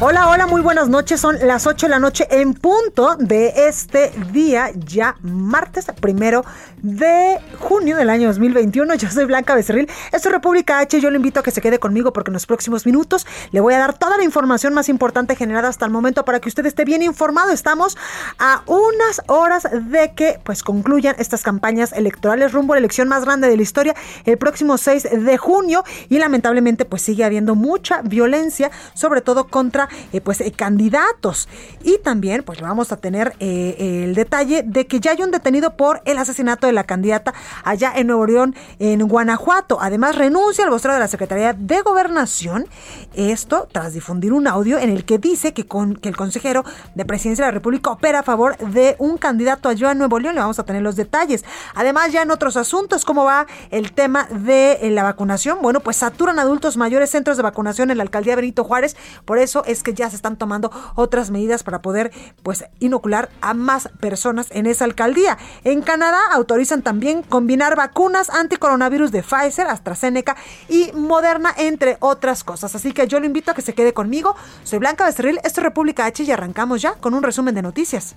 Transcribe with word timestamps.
Hola, 0.00 0.28
hola, 0.28 0.46
muy 0.46 0.60
buenas 0.60 0.88
noches. 0.88 1.20
Son 1.20 1.36
las 1.42 1.66
8 1.66 1.86
de 1.86 1.90
la 1.90 1.98
noche 1.98 2.28
en 2.30 2.54
punto 2.54 3.16
de 3.16 3.66
este 3.66 4.12
día, 4.30 4.70
ya 4.76 5.16
martes 5.22 5.86
primero 6.00 6.44
de 6.76 7.40
junio 7.58 7.96
del 7.96 8.08
año 8.08 8.28
2021. 8.28 8.94
Yo 8.94 9.10
soy 9.10 9.24
Blanca 9.24 9.56
Becerril. 9.56 9.90
Esto 10.12 10.28
es 10.28 10.32
República 10.32 10.78
H. 10.78 11.00
Yo 11.00 11.10
le 11.10 11.16
invito 11.16 11.40
a 11.40 11.42
que 11.42 11.50
se 11.50 11.60
quede 11.60 11.80
conmigo 11.80 12.12
porque 12.12 12.30
en 12.30 12.34
los 12.34 12.46
próximos 12.46 12.86
minutos 12.86 13.26
le 13.50 13.58
voy 13.58 13.74
a 13.74 13.78
dar 13.78 13.98
toda 13.98 14.16
la 14.16 14.22
información 14.22 14.72
más 14.72 14.88
importante 14.88 15.34
generada 15.34 15.66
hasta 15.66 15.84
el 15.84 15.90
momento 15.90 16.24
para 16.24 16.38
que 16.38 16.48
usted 16.48 16.64
esté 16.64 16.84
bien 16.84 17.02
informado. 17.02 17.50
Estamos 17.50 17.96
a 18.38 18.62
unas 18.66 19.22
horas 19.26 19.66
de 19.72 20.12
que 20.14 20.38
pues 20.44 20.62
concluyan 20.62 21.16
estas 21.18 21.42
campañas 21.42 21.92
electorales 21.92 22.52
rumbo 22.52 22.74
a 22.74 22.76
la 22.76 22.80
elección 22.80 23.08
más 23.08 23.24
grande 23.24 23.48
de 23.48 23.56
la 23.56 23.62
historia 23.62 23.96
el 24.26 24.38
próximo 24.38 24.78
6 24.78 25.24
de 25.24 25.38
junio 25.38 25.82
y 26.08 26.18
lamentablemente 26.18 26.84
pues 26.84 27.02
sigue 27.02 27.24
habiendo 27.24 27.56
mucha 27.56 28.02
violencia, 28.02 28.70
sobre 28.94 29.22
todo 29.22 29.48
contra 29.48 29.87
eh, 30.12 30.20
pues 30.20 30.40
eh, 30.40 30.52
candidatos. 30.52 31.48
Y 31.82 31.98
también 31.98 32.42
pues 32.42 32.60
vamos 32.60 32.92
a 32.92 32.96
tener 32.96 33.34
eh, 33.40 34.04
el 34.04 34.14
detalle 34.14 34.62
de 34.64 34.86
que 34.86 35.00
ya 35.00 35.12
hay 35.12 35.22
un 35.22 35.30
detenido 35.30 35.76
por 35.76 36.02
el 36.04 36.18
asesinato 36.18 36.66
de 36.66 36.72
la 36.72 36.84
candidata 36.84 37.34
allá 37.64 37.92
en 37.94 38.06
Nuevo 38.06 38.26
León, 38.26 38.54
en 38.78 39.06
Guanajuato. 39.06 39.78
Además 39.80 40.16
renuncia 40.16 40.64
al 40.64 40.70
vocero 40.70 40.94
de 40.94 41.00
la 41.00 41.08
Secretaría 41.08 41.52
de 41.52 41.80
Gobernación. 41.80 42.66
Esto 43.14 43.68
tras 43.70 43.92
difundir 43.92 44.32
un 44.32 44.46
audio 44.46 44.78
en 44.78 44.90
el 44.90 45.04
que 45.04 45.18
dice 45.18 45.52
que, 45.52 45.66
con, 45.66 45.96
que 45.96 46.08
el 46.08 46.16
consejero 46.16 46.64
de 46.94 47.04
Presidencia 47.04 47.44
de 47.44 47.50
la 47.50 47.54
República 47.54 47.90
opera 47.90 48.20
a 48.20 48.22
favor 48.22 48.56
de 48.58 48.96
un 48.98 49.18
candidato 49.18 49.68
allá 49.68 49.92
en 49.92 49.98
Nuevo 49.98 50.18
León. 50.18 50.34
Le 50.34 50.40
vamos 50.40 50.58
a 50.58 50.64
tener 50.64 50.82
los 50.82 50.96
detalles. 50.96 51.44
Además 51.74 52.12
ya 52.12 52.22
en 52.22 52.30
otros 52.30 52.56
asuntos, 52.56 53.04
¿cómo 53.04 53.24
va 53.24 53.46
el 53.70 53.92
tema 53.92 54.28
de 54.30 54.78
la 54.90 55.02
vacunación? 55.02 55.58
Bueno, 55.62 55.80
pues 55.80 55.96
saturan 55.96 56.38
adultos 56.38 56.76
mayores 56.76 57.10
centros 57.10 57.36
de 57.36 57.42
vacunación 57.42 57.90
en 57.90 57.98
la 57.98 58.02
alcaldía 58.02 58.36
Benito 58.36 58.64
Juárez. 58.64 58.96
Por 59.24 59.38
eso 59.38 59.62
es 59.66 59.77
que 59.82 59.94
ya 59.94 60.10
se 60.10 60.16
están 60.16 60.36
tomando 60.36 60.70
otras 60.94 61.30
medidas 61.30 61.62
para 61.62 61.82
poder 61.82 62.12
pues 62.42 62.64
inocular 62.80 63.30
a 63.40 63.54
más 63.54 63.88
personas 64.00 64.48
en 64.50 64.66
esa 64.66 64.84
alcaldía. 64.84 65.38
En 65.64 65.82
Canadá 65.82 66.18
autorizan 66.32 66.82
también 66.82 67.22
combinar 67.22 67.76
vacunas 67.76 68.30
anticoronavirus 68.30 69.12
de 69.12 69.22
Pfizer, 69.22 69.66
AstraZeneca 69.66 70.36
y 70.68 70.92
Moderna 70.92 71.54
entre 71.56 71.96
otras 72.00 72.44
cosas. 72.44 72.74
Así 72.74 72.92
que 72.92 73.06
yo 73.06 73.20
lo 73.20 73.26
invito 73.26 73.50
a 73.50 73.54
que 73.54 73.62
se 73.62 73.74
quede 73.74 73.92
conmigo. 73.92 74.36
Soy 74.64 74.78
Blanca 74.78 75.04
Becerril, 75.04 75.38
esto 75.44 75.60
es 75.60 75.64
República 75.64 76.04
H 76.06 76.22
y 76.22 76.30
arrancamos 76.30 76.82
ya 76.82 76.94
con 76.94 77.14
un 77.14 77.22
resumen 77.22 77.54
de 77.54 77.62
noticias. 77.62 78.14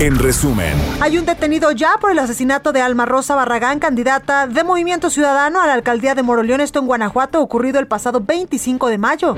En 0.00 0.16
resumen, 0.16 0.74
Hay 1.00 1.18
un 1.18 1.26
detenido 1.26 1.72
ya 1.72 1.96
por 2.00 2.12
el 2.12 2.20
asesinato 2.20 2.72
de 2.72 2.80
Alma 2.80 3.04
Rosa 3.04 3.34
Barragán, 3.34 3.80
candidata 3.80 4.46
de 4.46 4.62
Movimiento 4.62 5.10
Ciudadano 5.10 5.60
a 5.60 5.66
la 5.66 5.74
alcaldía 5.74 6.14
de 6.14 6.22
Moroleón, 6.22 6.60
esto 6.60 6.78
en 6.78 6.86
Guanajuato, 6.86 7.42
ocurrido 7.42 7.80
el 7.80 7.88
pasado 7.88 8.20
25 8.20 8.88
de 8.88 8.98
mayo. 8.98 9.34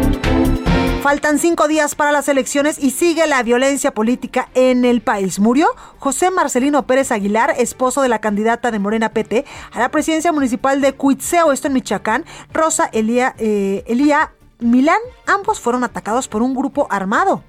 Faltan 1.02 1.38
cinco 1.38 1.66
días 1.66 1.94
para 1.94 2.12
las 2.12 2.28
elecciones 2.28 2.78
y 2.78 2.90
sigue 2.90 3.26
la 3.26 3.42
violencia 3.42 3.92
política 3.92 4.50
en 4.52 4.84
el 4.84 5.00
país. 5.00 5.38
Murió 5.38 5.68
José 5.98 6.30
Marcelino 6.30 6.86
Pérez 6.86 7.10
Aguilar, 7.10 7.54
esposo 7.56 8.02
de 8.02 8.10
la 8.10 8.20
candidata 8.20 8.70
de 8.70 8.78
Morena 8.78 9.08
PT 9.08 9.46
a 9.72 9.78
la 9.78 9.88
presidencia 9.88 10.30
municipal 10.30 10.82
de 10.82 10.92
Cuitzeo, 10.92 11.52
esto 11.52 11.68
en 11.68 11.72
Michoacán. 11.72 12.26
Rosa 12.52 12.90
Elía, 12.92 13.34
eh, 13.38 13.82
Elía 13.86 14.32
Milán, 14.58 15.00
ambos 15.26 15.58
fueron 15.58 15.84
atacados 15.84 16.28
por 16.28 16.42
un 16.42 16.54
grupo 16.54 16.86
armado. 16.90 17.42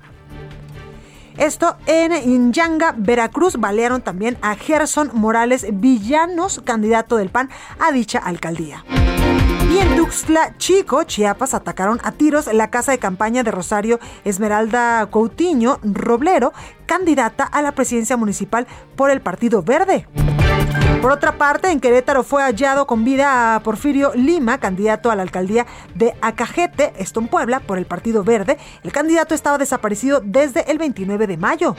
Esto 1.37 1.75
en 1.87 2.13
Inyanga, 2.13 2.95
Veracruz, 2.97 3.57
balearon 3.57 4.01
también 4.01 4.37
a 4.41 4.55
Gerson 4.55 5.11
Morales 5.13 5.65
Villanos, 5.73 6.61
candidato 6.63 7.17
del 7.17 7.29
PAN 7.29 7.49
a 7.79 7.91
dicha 7.91 8.19
alcaldía. 8.19 8.85
Y 9.71 9.77
en 9.77 9.95
Tuxtla 9.95 10.57
Chico, 10.57 11.03
Chiapas, 11.03 11.53
atacaron 11.53 12.01
a 12.03 12.11
tiros 12.11 12.51
la 12.51 12.69
casa 12.69 12.91
de 12.91 12.99
campaña 12.99 13.41
de 13.43 13.51
Rosario 13.51 14.01
Esmeralda 14.25 15.07
Coutinho 15.09 15.79
Roblero, 15.81 16.51
candidata 16.85 17.45
a 17.45 17.61
la 17.61 17.71
presidencia 17.71 18.17
municipal 18.17 18.67
por 18.97 19.11
el 19.11 19.21
Partido 19.21 19.63
Verde. 19.63 20.07
Por 21.01 21.11
otra 21.11 21.39
parte, 21.39 21.71
en 21.71 21.79
Querétaro 21.79 22.23
fue 22.23 22.43
hallado 22.43 22.85
con 22.85 23.03
vida 23.03 23.55
a 23.55 23.63
Porfirio 23.63 24.11
Lima, 24.13 24.59
candidato 24.59 25.09
a 25.09 25.15
la 25.15 25.23
alcaldía 25.23 25.65
de 25.95 26.13
Acajete, 26.21 26.93
esto 26.95 27.19
en 27.19 27.27
Puebla, 27.27 27.59
por 27.59 27.79
el 27.79 27.87
Partido 27.87 28.23
Verde. 28.23 28.59
El 28.83 28.91
candidato 28.91 29.33
estaba 29.33 29.57
desaparecido 29.57 30.21
desde 30.23 30.69
el 30.69 30.77
29 30.77 31.25
de 31.25 31.37
mayo. 31.37 31.75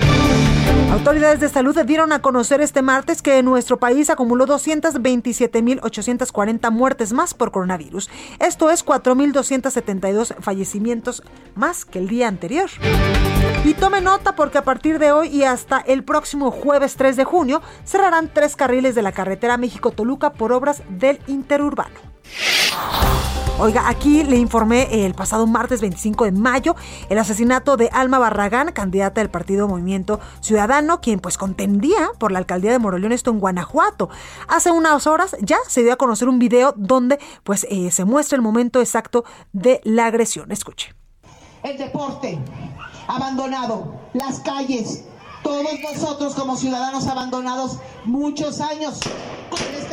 Autoridades 0.92 1.38
de 1.38 1.48
salud 1.48 1.78
dieron 1.86 2.12
a 2.12 2.20
conocer 2.20 2.60
este 2.60 2.82
martes 2.82 3.22
que 3.22 3.44
nuestro 3.44 3.78
país 3.78 4.10
acumuló 4.10 4.44
227.840 4.46 6.72
muertes 6.72 7.12
más 7.12 7.32
por 7.32 7.52
coronavirus. 7.52 8.10
Esto 8.40 8.70
es 8.70 8.84
4.272 8.84 10.34
fallecimientos 10.40 11.22
más 11.54 11.84
que 11.84 12.00
el 12.00 12.08
día 12.08 12.26
anterior. 12.26 12.68
Y 13.64 13.74
tome 13.74 14.00
nota 14.00 14.34
porque 14.34 14.58
a 14.58 14.64
partir 14.64 14.98
de 14.98 15.12
hoy 15.12 15.28
y 15.28 15.44
hasta 15.44 15.78
el 15.78 16.02
próximo 16.02 16.50
jueves 16.50 16.96
3 16.96 17.16
de 17.16 17.24
junio 17.24 17.62
cerrarán 17.84 18.28
tres 18.32 18.56
carriles 18.56 18.96
de 18.96 19.02
la 19.02 19.11
carretera 19.12 19.56
México-Toluca 19.56 20.32
por 20.32 20.52
obras 20.52 20.82
del 20.88 21.20
interurbano. 21.26 22.12
Oiga, 23.58 23.88
aquí 23.88 24.24
le 24.24 24.38
informé 24.38 25.04
el 25.06 25.14
pasado 25.14 25.46
martes 25.46 25.80
25 25.80 26.24
de 26.24 26.32
mayo 26.32 26.74
el 27.10 27.18
asesinato 27.18 27.76
de 27.76 27.90
Alma 27.92 28.18
Barragán, 28.18 28.72
candidata 28.72 29.20
del 29.20 29.30
partido 29.30 29.68
Movimiento 29.68 30.18
Ciudadano, 30.40 31.00
quien 31.00 31.20
pues 31.20 31.38
contendía 31.38 32.10
por 32.18 32.32
la 32.32 32.38
alcaldía 32.38 32.72
de 32.72 32.78
Moroleón, 32.78 33.12
esto 33.12 33.30
en 33.30 33.38
Guanajuato. 33.38 34.08
Hace 34.48 34.70
unas 34.72 35.06
horas 35.06 35.36
ya 35.40 35.58
se 35.68 35.82
dio 35.82 35.92
a 35.92 35.96
conocer 35.96 36.28
un 36.28 36.38
video 36.38 36.74
donde 36.76 37.20
pues 37.44 37.66
eh, 37.70 37.90
se 37.92 38.04
muestra 38.04 38.36
el 38.36 38.42
momento 38.42 38.80
exacto 38.80 39.24
de 39.52 39.80
la 39.84 40.06
agresión. 40.06 40.50
Escuche. 40.50 40.94
el 41.62 41.78
deporte 41.78 42.40
abandonado, 43.06 43.94
las 44.14 44.40
calles, 44.40 45.04
todos 45.42 45.80
nosotros 45.80 46.34
como 46.34 46.56
ciudadanos 46.56 47.06
abandonados 47.06 47.78
muchos 48.04 48.60
años 48.60 49.00
este 49.78 49.91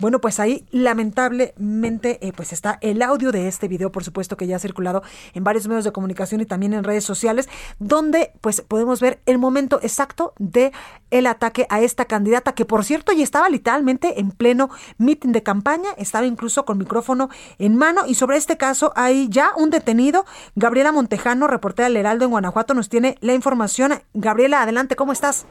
Bueno, 0.00 0.18
pues 0.18 0.40
ahí 0.40 0.64
lamentablemente 0.70 2.26
eh, 2.26 2.32
pues 2.34 2.54
está 2.54 2.78
el 2.80 3.02
audio 3.02 3.32
de 3.32 3.48
este 3.48 3.68
video, 3.68 3.92
por 3.92 4.02
supuesto 4.02 4.38
que 4.38 4.46
ya 4.46 4.56
ha 4.56 4.58
circulado 4.58 5.02
en 5.34 5.44
varios 5.44 5.68
medios 5.68 5.84
de 5.84 5.92
comunicación 5.92 6.40
y 6.40 6.46
también 6.46 6.72
en 6.72 6.84
redes 6.84 7.04
sociales, 7.04 7.50
donde 7.78 8.32
pues 8.40 8.62
podemos 8.62 9.00
ver 9.00 9.20
el 9.26 9.36
momento 9.36 9.78
exacto 9.82 10.32
de 10.38 10.72
el 11.10 11.26
ataque 11.26 11.66
a 11.68 11.80
esta 11.82 12.06
candidata, 12.06 12.54
que 12.54 12.64
por 12.64 12.82
cierto 12.82 13.12
ya 13.12 13.22
estaba 13.22 13.50
literalmente 13.50 14.20
en 14.20 14.30
pleno 14.30 14.70
mitin 14.96 15.32
de 15.32 15.42
campaña, 15.42 15.90
estaba 15.98 16.24
incluso 16.24 16.64
con 16.64 16.78
micrófono 16.78 17.28
en 17.58 17.76
mano 17.76 18.06
y 18.06 18.14
sobre 18.14 18.38
este 18.38 18.56
caso 18.56 18.94
hay 18.96 19.28
ya 19.28 19.52
un 19.54 19.68
detenido, 19.68 20.24
Gabriela 20.54 20.92
Montejano, 20.92 21.46
reportera 21.46 21.88
del 21.88 21.98
Heraldo 21.98 22.24
en 22.24 22.30
Guanajuato, 22.30 22.72
nos 22.72 22.88
tiene 22.88 23.16
la 23.20 23.34
información. 23.34 23.92
Gabriela, 24.14 24.62
adelante, 24.62 24.96
¿cómo 24.96 25.12
estás? 25.12 25.44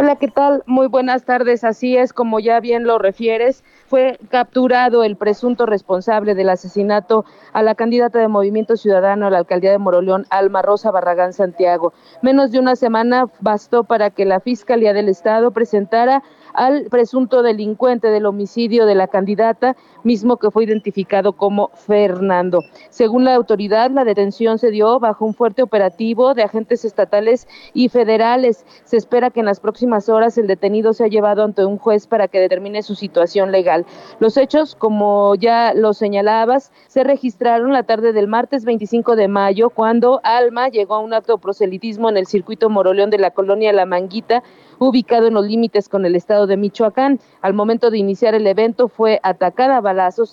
Hola, 0.00 0.14
¿qué 0.14 0.28
tal? 0.28 0.62
Muy 0.66 0.86
buenas 0.86 1.24
tardes. 1.24 1.64
Así 1.64 1.96
es, 1.96 2.12
como 2.12 2.38
ya 2.38 2.60
bien 2.60 2.84
lo 2.84 2.98
refieres, 2.98 3.64
fue 3.88 4.16
capturado 4.30 5.02
el 5.02 5.16
presunto 5.16 5.66
responsable 5.66 6.36
del 6.36 6.50
asesinato 6.50 7.24
a 7.52 7.64
la 7.64 7.74
candidata 7.74 8.20
de 8.20 8.28
Movimiento 8.28 8.76
Ciudadano 8.76 9.26
a 9.26 9.30
la 9.30 9.38
alcaldía 9.38 9.72
de 9.72 9.78
Moroleón, 9.78 10.24
Alma 10.30 10.62
Rosa 10.62 10.92
Barragán 10.92 11.32
Santiago. 11.32 11.92
Menos 12.22 12.52
de 12.52 12.60
una 12.60 12.76
semana 12.76 13.26
bastó 13.40 13.82
para 13.82 14.10
que 14.10 14.24
la 14.24 14.38
Fiscalía 14.38 14.92
del 14.92 15.08
Estado 15.08 15.50
presentara 15.50 16.22
al 16.54 16.84
presunto 16.90 17.42
delincuente 17.42 18.06
del 18.08 18.26
homicidio 18.26 18.86
de 18.86 18.94
la 18.94 19.08
candidata, 19.08 19.76
mismo 20.08 20.38
que 20.38 20.50
fue 20.50 20.64
identificado 20.64 21.34
como 21.34 21.68
Fernando. 21.74 22.60
Según 22.88 23.26
la 23.26 23.34
autoridad, 23.34 23.90
la 23.90 24.04
detención 24.04 24.58
se 24.58 24.70
dio 24.70 24.98
bajo 24.98 25.26
un 25.26 25.34
fuerte 25.34 25.62
operativo 25.62 26.32
de 26.32 26.44
agentes 26.44 26.86
estatales 26.86 27.46
y 27.74 27.90
federales. 27.90 28.64
Se 28.84 28.96
espera 28.96 29.28
que 29.28 29.40
en 29.40 29.46
las 29.46 29.60
próximas 29.60 30.08
horas 30.08 30.38
el 30.38 30.46
detenido 30.46 30.94
sea 30.94 31.08
llevado 31.08 31.44
ante 31.44 31.66
un 31.66 31.76
juez 31.76 32.06
para 32.06 32.26
que 32.26 32.40
determine 32.40 32.82
su 32.82 32.94
situación 32.94 33.52
legal. 33.52 33.84
Los 34.18 34.38
hechos, 34.38 34.74
como 34.74 35.34
ya 35.34 35.74
lo 35.74 35.92
señalabas, 35.92 36.72
se 36.86 37.04
registraron 37.04 37.74
la 37.74 37.82
tarde 37.82 38.14
del 38.14 38.28
martes 38.28 38.64
25 38.64 39.14
de 39.14 39.28
mayo, 39.28 39.68
cuando 39.68 40.20
Alma 40.24 40.70
llegó 40.70 40.94
a 40.94 41.00
un 41.00 41.12
acto 41.12 41.34
de 41.34 41.42
proselitismo 41.42 42.08
en 42.08 42.16
el 42.16 42.26
circuito 42.26 42.70
Moroleón 42.70 43.10
de 43.10 43.18
la 43.18 43.32
colonia 43.32 43.74
La 43.74 43.84
Manguita, 43.84 44.42
ubicado 44.78 45.26
en 45.26 45.34
los 45.34 45.44
límites 45.44 45.88
con 45.88 46.06
el 46.06 46.16
estado 46.16 46.46
de 46.46 46.56
Michoacán. 46.56 47.20
Al 47.42 47.52
momento 47.52 47.90
de 47.90 47.98
iniciar 47.98 48.34
el 48.34 48.46
evento 48.46 48.88
fue 48.88 49.20
atacada 49.22 49.76
a 49.76 49.80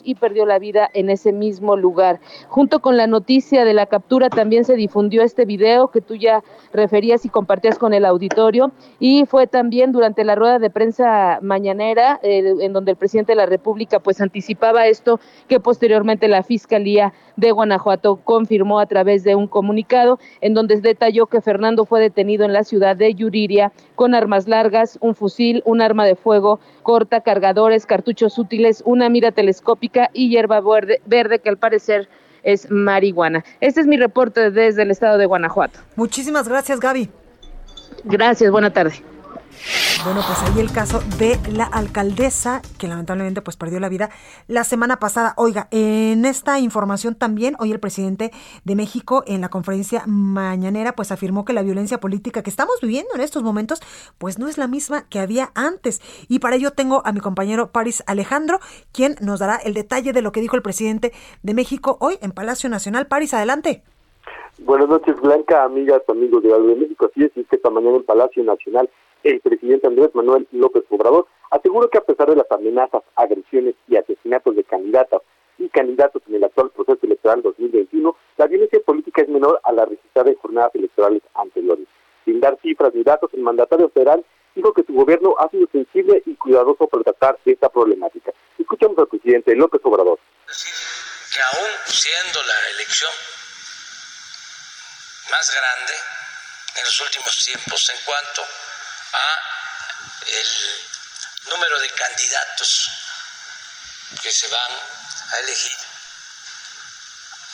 y 0.03 0.15
perdió 0.15 0.45
la 0.45 0.59
vida 0.59 0.89
en 0.93 1.09
ese 1.09 1.31
mismo 1.31 1.75
lugar. 1.75 2.19
Junto 2.49 2.81
con 2.81 2.97
la 2.97 3.07
noticia 3.07 3.65
de 3.65 3.73
la 3.73 3.87
captura 3.87 4.29
también 4.29 4.63
se 4.63 4.75
difundió 4.75 5.23
este 5.23 5.45
video 5.45 5.87
que 5.87 6.01
tú 6.01 6.15
ya 6.15 6.43
referías 6.71 7.25
y 7.25 7.29
compartías 7.29 7.79
con 7.79 7.93
el 7.93 8.05
auditorio 8.05 8.71
y 8.99 9.25
fue 9.25 9.47
también 9.47 9.91
durante 9.91 10.23
la 10.23 10.35
rueda 10.35 10.59
de 10.59 10.69
prensa 10.69 11.39
mañanera 11.41 12.19
eh, 12.21 12.53
en 12.59 12.73
donde 12.73 12.91
el 12.91 12.97
presidente 12.97 13.31
de 13.31 13.37
la 13.37 13.47
República 13.47 13.99
pues 13.99 14.21
anticipaba 14.21 14.85
esto 14.85 15.19
que 15.47 15.59
posteriormente 15.59 16.27
la 16.27 16.43
Fiscalía 16.43 17.13
de 17.35 17.51
Guanajuato 17.51 18.17
confirmó 18.17 18.79
a 18.79 18.85
través 18.85 19.23
de 19.23 19.35
un 19.35 19.47
comunicado 19.47 20.19
en 20.41 20.53
donde 20.53 20.79
detalló 20.79 21.25
que 21.25 21.41
Fernando 21.41 21.85
fue 21.85 21.99
detenido 21.99 22.45
en 22.45 22.53
la 22.53 22.63
ciudad 22.63 22.95
de 22.95 23.15
Yuriria 23.15 23.71
con 23.95 24.13
armas 24.13 24.47
largas, 24.47 24.99
un 25.01 25.15
fusil, 25.15 25.63
un 25.65 25.81
arma 25.81 26.05
de 26.05 26.15
fuego 26.15 26.59
corta, 26.85 27.21
cargadores, 27.21 27.87
cartuchos 27.87 28.37
útiles, 28.37 28.83
una 28.85 29.09
mira 29.09 29.31
telescópica 29.31 30.11
y 30.13 30.29
hierba 30.29 30.61
verde, 30.61 31.01
verde 31.05 31.39
que 31.39 31.49
al 31.49 31.57
parecer 31.57 32.07
es 32.43 32.69
marihuana. 32.69 33.43
Este 33.59 33.81
es 33.81 33.87
mi 33.87 33.97
reporte 33.97 34.51
desde 34.51 34.83
el 34.83 34.91
estado 34.91 35.17
de 35.17 35.25
Guanajuato. 35.25 35.79
Muchísimas 35.95 36.47
gracias, 36.47 36.79
Gaby. 36.79 37.09
Gracias, 38.03 38.51
buena 38.51 38.71
tarde. 38.71 38.93
Bueno, 40.03 40.21
pues 40.27 40.41
ahí 40.43 40.59
el 40.59 40.71
caso 40.71 41.01
de 41.17 41.39
la 41.51 41.65
alcaldesa 41.65 42.61
que 42.77 42.87
lamentablemente 42.87 43.41
pues 43.41 43.57
perdió 43.57 43.79
la 43.79 43.89
vida 43.89 44.09
la 44.47 44.63
semana 44.63 44.99
pasada. 44.99 45.33
Oiga, 45.37 45.67
en 45.71 46.25
esta 46.25 46.59
información 46.59 47.15
también 47.15 47.55
hoy 47.59 47.71
el 47.71 47.79
presidente 47.79 48.31
de 48.63 48.75
México 48.75 49.23
en 49.25 49.41
la 49.41 49.49
conferencia 49.49 50.03
mañanera 50.05 50.95
pues 50.95 51.11
afirmó 51.11 51.45
que 51.45 51.53
la 51.53 51.63
violencia 51.63 51.99
política 51.99 52.43
que 52.43 52.49
estamos 52.49 52.75
viviendo 52.81 53.15
en 53.15 53.21
estos 53.21 53.41
momentos 53.43 53.81
pues 54.17 54.37
no 54.37 54.47
es 54.47 54.57
la 54.57 54.67
misma 54.67 55.07
que 55.09 55.19
había 55.19 55.51
antes. 55.55 56.01
Y 56.27 56.39
para 56.39 56.55
ello 56.55 56.71
tengo 56.71 57.01
a 57.05 57.11
mi 57.11 57.19
compañero 57.19 57.71
Paris 57.71 58.03
Alejandro, 58.05 58.59
quien 58.91 59.15
nos 59.21 59.39
dará 59.39 59.55
el 59.55 59.73
detalle 59.73 60.13
de 60.13 60.21
lo 60.21 60.31
que 60.31 60.41
dijo 60.41 60.55
el 60.55 60.61
presidente 60.61 61.13
de 61.41 61.53
México 61.53 61.97
hoy 61.99 62.17
en 62.21 62.31
Palacio 62.31 62.69
Nacional. 62.69 63.07
Paris, 63.07 63.33
adelante. 63.33 63.83
Buenas 64.59 64.87
noches, 64.87 65.19
Blanca, 65.19 65.63
amigas, 65.63 66.01
amigos 66.07 66.41
de 66.41 66.49
de 66.49 66.75
México. 66.75 67.09
Así 67.11 67.25
es 67.25 67.31
que 67.33 67.55
esta 67.55 67.69
mañana 67.69 67.97
en 67.97 68.03
Palacio 68.03 68.43
Nacional 68.43 68.89
el 69.25 69.39
presidente 69.41 69.87
Andrés 69.87 70.11
Manuel 70.13 70.47
López 70.51 70.83
Obrador 70.89 71.27
aseguró 71.49 71.89
que 71.89 71.97
a 71.97 72.01
pesar 72.01 72.29
de 72.29 72.35
las 72.35 72.51
amenazas, 72.51 73.01
agresiones 73.15 73.73
y 73.87 73.95
asesinatos 73.95 74.55
de 74.55 74.63
candidatas 74.63 75.21
y 75.57 75.67
candidatos 75.69 76.21
en 76.27 76.35
el 76.35 76.43
actual 76.43 76.69
proceso 76.69 76.99
electoral 77.01 77.41
2021, 77.41 78.15
la 78.37 78.45
violencia 78.45 78.79
política 78.85 79.23
es 79.23 79.29
menor 79.29 79.59
a 79.63 79.71
la 79.71 79.85
registrada 79.85 80.29
en 80.29 80.35
jornadas 80.35 80.75
electorales 80.75 81.23
anteriores. 81.33 81.87
Sin 82.23 82.39
dar 82.39 82.57
cifras 82.61 82.93
ni 82.93 83.03
datos, 83.03 83.33
el 83.33 83.41
mandatario 83.41 83.89
federal 83.89 84.23
dijo 84.53 84.73
que 84.73 84.83
su 84.83 84.93
gobierno 84.93 85.35
ha 85.39 85.49
sido 85.49 85.67
sensible 85.71 86.21
y 86.25 86.35
cuidadoso 86.35 86.87
para 86.87 87.03
tratar 87.03 87.39
esta 87.45 87.69
problemática. 87.69 88.31
Escuchamos 88.59 88.97
al 88.99 89.07
presidente 89.07 89.55
López 89.55 89.81
Obrador. 89.83 90.19
que 90.45 91.41
aún 91.41 91.71
siendo 91.85 92.43
la 92.43 92.69
elección 92.75 93.11
más 95.31 95.51
grande 95.51 95.93
en 96.77 96.83
los 96.83 97.01
últimos 97.01 97.45
tiempos 97.45 97.89
en 97.89 97.99
cuanto 98.05 98.41
a 99.15 99.39
el 100.27 100.89
número 101.45 101.79
de 101.79 101.91
candidatos 101.91 102.89
que 104.21 104.31
se 104.31 104.47
van 104.47 104.71
a 105.31 105.37
elegir, 105.39 105.77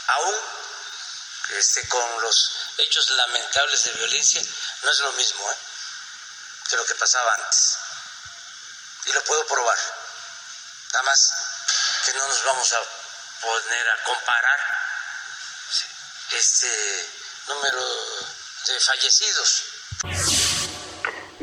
aún 0.08 0.36
este, 1.58 1.88
con 1.88 2.22
los 2.22 2.52
hechos 2.78 3.10
lamentables 3.12 3.84
de 3.84 3.92
violencia, 3.92 4.42
no 4.84 4.92
es 4.92 5.00
lo 5.00 5.12
mismo 5.14 5.52
¿eh? 5.52 5.56
que 6.70 6.76
lo 6.78 6.86
que 6.86 6.96
pasaba 6.96 7.34
antes. 7.34 7.78
Y 9.06 9.12
lo 9.12 9.24
puedo 9.24 9.46
probar. 9.48 9.78
Nada 10.94 11.04
más 11.04 11.34
que 12.06 12.14
no 12.14 12.28
nos 12.28 12.44
vamos 12.44 12.72
a 12.74 12.82
poner 13.42 13.90
a 13.90 14.04
comparar 14.04 14.60
este 16.32 17.10
número 17.48 17.86
de 18.66 18.80
fallecidos 18.80 19.64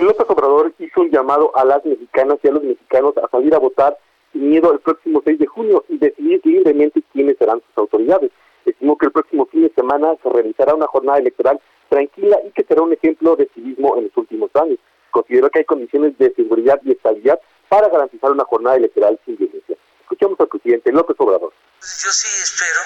López 0.04 0.26
Obrador 0.28 0.72
hizo 0.78 1.00
un 1.00 1.10
llamado 1.10 1.50
a 1.56 1.64
las 1.64 1.84
mexicanas 1.84 2.38
y 2.42 2.48
a 2.48 2.52
los 2.52 2.62
mexicanos 2.62 3.16
a 3.18 3.28
salir 3.28 3.54
a 3.54 3.58
votar 3.58 3.98
sin 4.32 4.50
miedo 4.50 4.72
el 4.72 4.80
próximo 4.80 5.22
6 5.24 5.38
de 5.38 5.46
junio 5.46 5.84
y 5.88 5.98
decidir 5.98 6.40
libremente 6.44 7.02
quiénes 7.12 7.36
serán 7.38 7.60
sus 7.60 7.78
autoridades. 7.78 8.30
Estimó 8.64 8.96
que 8.96 9.06
el 9.06 9.12
próximo 9.12 9.46
fin 9.46 9.62
de 9.62 9.72
semana 9.74 10.14
se 10.22 10.28
realizará 10.28 10.74
una 10.74 10.86
jornada 10.86 11.18
electoral 11.18 11.60
tranquila 11.88 12.38
y 12.46 12.50
que 12.52 12.64
será 12.64 12.82
un 12.82 12.92
ejemplo 12.92 13.34
de 13.36 13.48
civismo 13.54 13.96
en 13.96 14.04
los 14.04 14.16
últimos 14.16 14.50
años. 14.54 14.78
Consideró 15.10 15.50
que 15.50 15.60
hay 15.60 15.64
condiciones 15.64 16.16
de 16.18 16.34
seguridad 16.34 16.80
y 16.84 16.92
estabilidad 16.92 17.40
para 17.68 17.88
garantizar 17.88 18.30
una 18.30 18.44
jornada 18.44 18.76
electoral 18.76 19.18
sin 19.24 19.36
violencia. 19.36 19.76
Escuchamos 20.02 20.38
al 20.40 20.48
presidente 20.48 20.92
López 20.92 21.16
Obrador. 21.18 21.52
Yo 21.80 22.10
sí 22.10 22.28
espero 22.42 22.80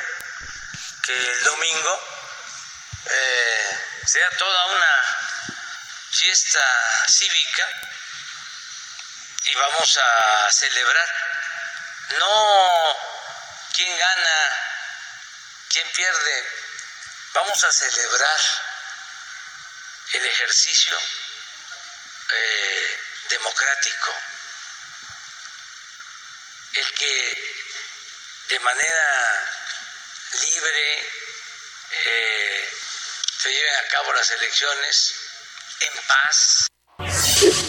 que 1.05 1.13
el 1.13 1.45
domingo 1.45 1.93
eh, 3.07 3.77
sea 4.05 4.27
toda 4.39 4.67
una 4.67 5.62
fiesta 6.13 7.07
cívica 7.09 7.69
y 9.45 9.55
vamos 9.55 9.97
a 9.99 10.53
celebrar. 10.53 11.09
No 12.19 12.99
quién 13.75 13.99
gana, 13.99 14.61
quién 15.71 15.91
pierde, 15.93 16.47
vamos 17.33 17.65
a 17.65 17.73
celebrar 17.73 18.41
el 20.13 20.27
ejercicio 20.27 20.99
eh, 22.31 23.01
democrático, 23.31 24.15
el 26.75 26.95
que 26.95 27.55
de 28.49 28.59
manera 28.61 29.49
libre 30.43 31.11
eh, 31.91 32.79
se 33.39 33.53
lleven 33.53 33.77
a 33.77 33.89
cabo 33.89 34.13
las 34.13 34.31
elecciones 34.31 35.32
en 35.83 35.95
paz. 36.09 36.69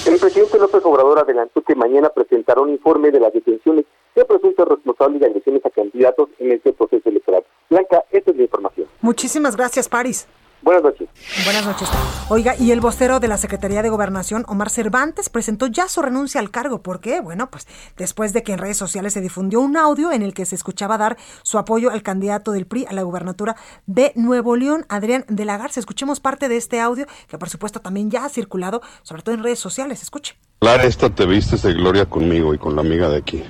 El 0.05 0.19
presidente 0.19 0.59
López 0.59 0.81
Obrador 0.85 1.19
adelantó 1.19 1.61
que 1.61 1.75
mañana 1.75 2.09
presentará 2.09 2.61
un 2.61 2.69
informe 2.69 3.09
de 3.11 3.19
las 3.19 3.33
detenciones 3.33 3.85
de 4.15 4.25
presuntos 4.25 4.67
responsables 4.67 5.19
de 5.19 5.27
agresiones 5.27 5.65
a 5.65 5.69
candidatos 5.69 6.29
en 6.37 6.51
este 6.51 6.73
proceso 6.73 7.09
electoral. 7.09 7.43
Blanca, 7.69 8.03
esta 8.11 8.31
es 8.31 8.37
la 8.37 8.43
información. 8.43 8.87
Muchísimas 9.01 9.55
gracias, 9.55 9.89
Paris. 9.89 10.27
Buenas 10.63 10.83
noches. 10.83 11.09
Buenas 11.43 11.65
noches. 11.65 11.89
Oiga, 12.29 12.55
y 12.57 12.71
el 12.71 12.79
vocero 12.79 13.19
de 13.19 13.27
la 13.27 13.35
Secretaría 13.35 13.81
de 13.81 13.89
Gobernación, 13.89 14.45
Omar 14.47 14.69
Cervantes, 14.69 15.27
presentó 15.27 15.67
ya 15.67 15.89
su 15.89 16.01
renuncia 16.01 16.39
al 16.39 16.51
cargo. 16.51 16.81
¿Por 16.81 17.01
qué? 17.01 17.19
Bueno, 17.19 17.49
pues 17.51 17.67
después 17.97 18.31
de 18.31 18.43
que 18.43 18.53
en 18.53 18.59
redes 18.59 18.77
sociales 18.77 19.11
se 19.11 19.19
difundió 19.19 19.59
un 19.59 19.75
audio 19.75 20.13
en 20.13 20.21
el 20.21 20.33
que 20.33 20.45
se 20.45 20.55
escuchaba 20.55 20.97
dar 20.97 21.17
su 21.41 21.57
apoyo 21.57 21.91
al 21.91 22.01
candidato 22.01 22.53
del 22.53 22.65
PRI 22.65 22.85
a 22.87 22.93
la 22.93 23.01
gubernatura 23.03 23.57
de 23.87 24.13
Nuevo 24.15 24.55
León, 24.55 24.85
Adrián 24.87 25.25
de 25.27 25.43
la 25.43 25.57
Garza. 25.57 25.81
Escuchemos 25.81 26.21
parte 26.21 26.47
de 26.47 26.55
este 26.55 26.79
audio 26.79 27.07
que 27.27 27.37
por 27.37 27.49
supuesto 27.49 27.81
también 27.81 28.09
ya 28.09 28.23
ha 28.23 28.29
circulado, 28.29 28.81
sobre 29.01 29.21
todo 29.21 29.35
en 29.35 29.43
redes 29.43 29.59
sociales. 29.59 30.01
Escuche. 30.01 30.37
Lara, 30.61 30.83
esta 30.83 31.09
te 31.09 31.25
vistes 31.25 31.63
de 31.63 31.73
gloria 31.73 32.05
conmigo 32.05 32.53
y 32.53 32.57
con 32.57 32.77
la 32.77 32.81
amiga 32.81 33.09
de 33.09 33.17
aquí. 33.17 33.43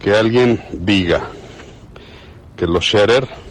Que 0.00 0.16
alguien 0.16 0.60
diga 0.72 1.28
que 2.56 2.66
los 2.66 2.84
Scherer 2.84 3.43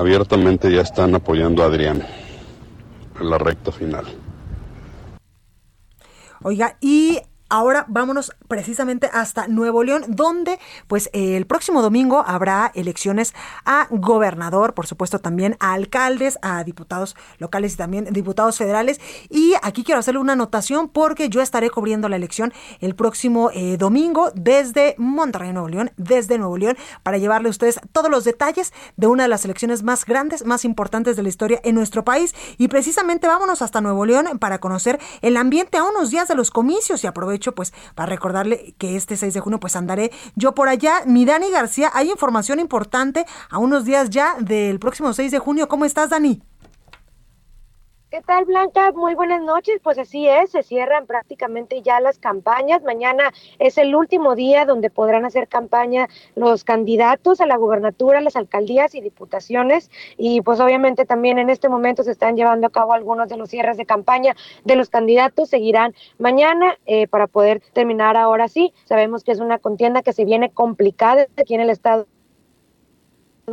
abiertamente 0.00 0.72
ya 0.72 0.80
están 0.80 1.14
apoyando 1.14 1.62
a 1.62 1.66
Adrián 1.66 2.02
en 3.20 3.30
la 3.30 3.36
recta 3.36 3.70
final. 3.70 4.06
Oiga, 6.42 6.78
y 6.80 7.20
Ahora 7.52 7.84
vámonos 7.88 8.32
precisamente 8.46 9.10
hasta 9.12 9.48
Nuevo 9.48 9.82
León, 9.82 10.04
donde 10.06 10.60
pues 10.86 11.10
el 11.12 11.46
próximo 11.46 11.82
domingo 11.82 12.22
habrá 12.24 12.70
elecciones 12.76 13.34
a 13.64 13.88
gobernador, 13.90 14.72
por 14.72 14.86
supuesto 14.86 15.18
también 15.18 15.56
a 15.58 15.72
alcaldes, 15.72 16.38
a 16.42 16.62
diputados 16.62 17.16
locales 17.38 17.74
y 17.74 17.76
también 17.76 18.04
diputados 18.04 18.56
federales. 18.56 19.00
Y 19.30 19.54
aquí 19.62 19.82
quiero 19.82 19.98
hacerle 19.98 20.20
una 20.20 20.34
anotación 20.34 20.88
porque 20.88 21.28
yo 21.28 21.40
estaré 21.40 21.70
cubriendo 21.70 22.08
la 22.08 22.14
elección 22.14 22.52
el 22.78 22.94
próximo 22.94 23.50
eh, 23.52 23.76
domingo 23.76 24.30
desde 24.36 24.94
Monterrey, 24.96 25.52
Nuevo 25.52 25.68
León, 25.68 25.90
desde 25.96 26.38
Nuevo 26.38 26.56
León, 26.56 26.76
para 27.02 27.18
llevarle 27.18 27.48
a 27.48 27.50
ustedes 27.50 27.80
todos 27.90 28.12
los 28.12 28.22
detalles 28.22 28.72
de 28.96 29.08
una 29.08 29.24
de 29.24 29.28
las 29.28 29.44
elecciones 29.44 29.82
más 29.82 30.04
grandes, 30.04 30.46
más 30.46 30.64
importantes 30.64 31.16
de 31.16 31.24
la 31.24 31.28
historia 31.28 31.60
en 31.64 31.74
nuestro 31.74 32.04
país. 32.04 32.32
Y 32.58 32.68
precisamente 32.68 33.26
vámonos 33.26 33.60
hasta 33.60 33.80
Nuevo 33.80 34.06
León 34.06 34.38
para 34.38 34.58
conocer 34.58 35.00
el 35.20 35.36
ambiente 35.36 35.78
a 35.78 35.82
unos 35.82 36.10
días 36.10 36.28
de 36.28 36.36
los 36.36 36.52
comicios 36.52 37.02
y 37.02 37.08
aprovecho 37.08 37.39
pues 37.48 37.72
para 37.94 38.10
recordarle 38.10 38.74
que 38.78 38.96
este 38.96 39.16
6 39.16 39.34
de 39.34 39.40
junio 39.40 39.60
pues 39.60 39.76
andaré 39.76 40.10
yo 40.36 40.54
por 40.54 40.68
allá. 40.68 41.02
Mi 41.06 41.24
Dani 41.24 41.50
García, 41.50 41.90
hay 41.94 42.10
información 42.10 42.60
importante 42.60 43.24
a 43.48 43.58
unos 43.58 43.84
días 43.84 44.10
ya 44.10 44.36
del 44.38 44.78
próximo 44.78 45.12
6 45.12 45.32
de 45.32 45.38
junio. 45.38 45.68
¿Cómo 45.68 45.84
estás, 45.84 46.10
Dani? 46.10 46.42
¿Qué 48.10 48.22
tal, 48.22 48.44
Blanca? 48.44 48.90
Muy 48.90 49.14
buenas 49.14 49.40
noches. 49.40 49.78
Pues 49.84 49.96
así 49.96 50.26
es, 50.26 50.50
se 50.50 50.64
cierran 50.64 51.06
prácticamente 51.06 51.80
ya 51.80 52.00
las 52.00 52.18
campañas. 52.18 52.82
Mañana 52.82 53.32
es 53.60 53.78
el 53.78 53.94
último 53.94 54.34
día 54.34 54.64
donde 54.64 54.90
podrán 54.90 55.24
hacer 55.24 55.46
campaña 55.46 56.08
los 56.34 56.64
candidatos 56.64 57.40
a 57.40 57.46
la 57.46 57.56
gubernatura, 57.56 58.20
las 58.20 58.34
alcaldías 58.34 58.96
y 58.96 59.00
diputaciones. 59.00 59.92
Y 60.16 60.40
pues 60.40 60.58
obviamente 60.58 61.04
también 61.06 61.38
en 61.38 61.50
este 61.50 61.68
momento 61.68 62.02
se 62.02 62.10
están 62.10 62.36
llevando 62.36 62.66
a 62.66 62.70
cabo 62.70 62.94
algunos 62.94 63.28
de 63.28 63.36
los 63.36 63.48
cierres 63.48 63.76
de 63.76 63.86
campaña 63.86 64.34
de 64.64 64.74
los 64.74 64.90
candidatos. 64.90 65.48
Seguirán 65.48 65.94
mañana 66.18 66.78
eh, 66.86 67.06
para 67.06 67.28
poder 67.28 67.62
terminar 67.74 68.16
ahora 68.16 68.48
sí. 68.48 68.74
Sabemos 68.86 69.22
que 69.22 69.30
es 69.30 69.38
una 69.38 69.58
contienda 69.58 70.02
que 70.02 70.12
se 70.12 70.24
viene 70.24 70.50
complicada 70.50 71.28
aquí 71.36 71.54
en 71.54 71.60
el 71.60 71.70
estado 71.70 72.08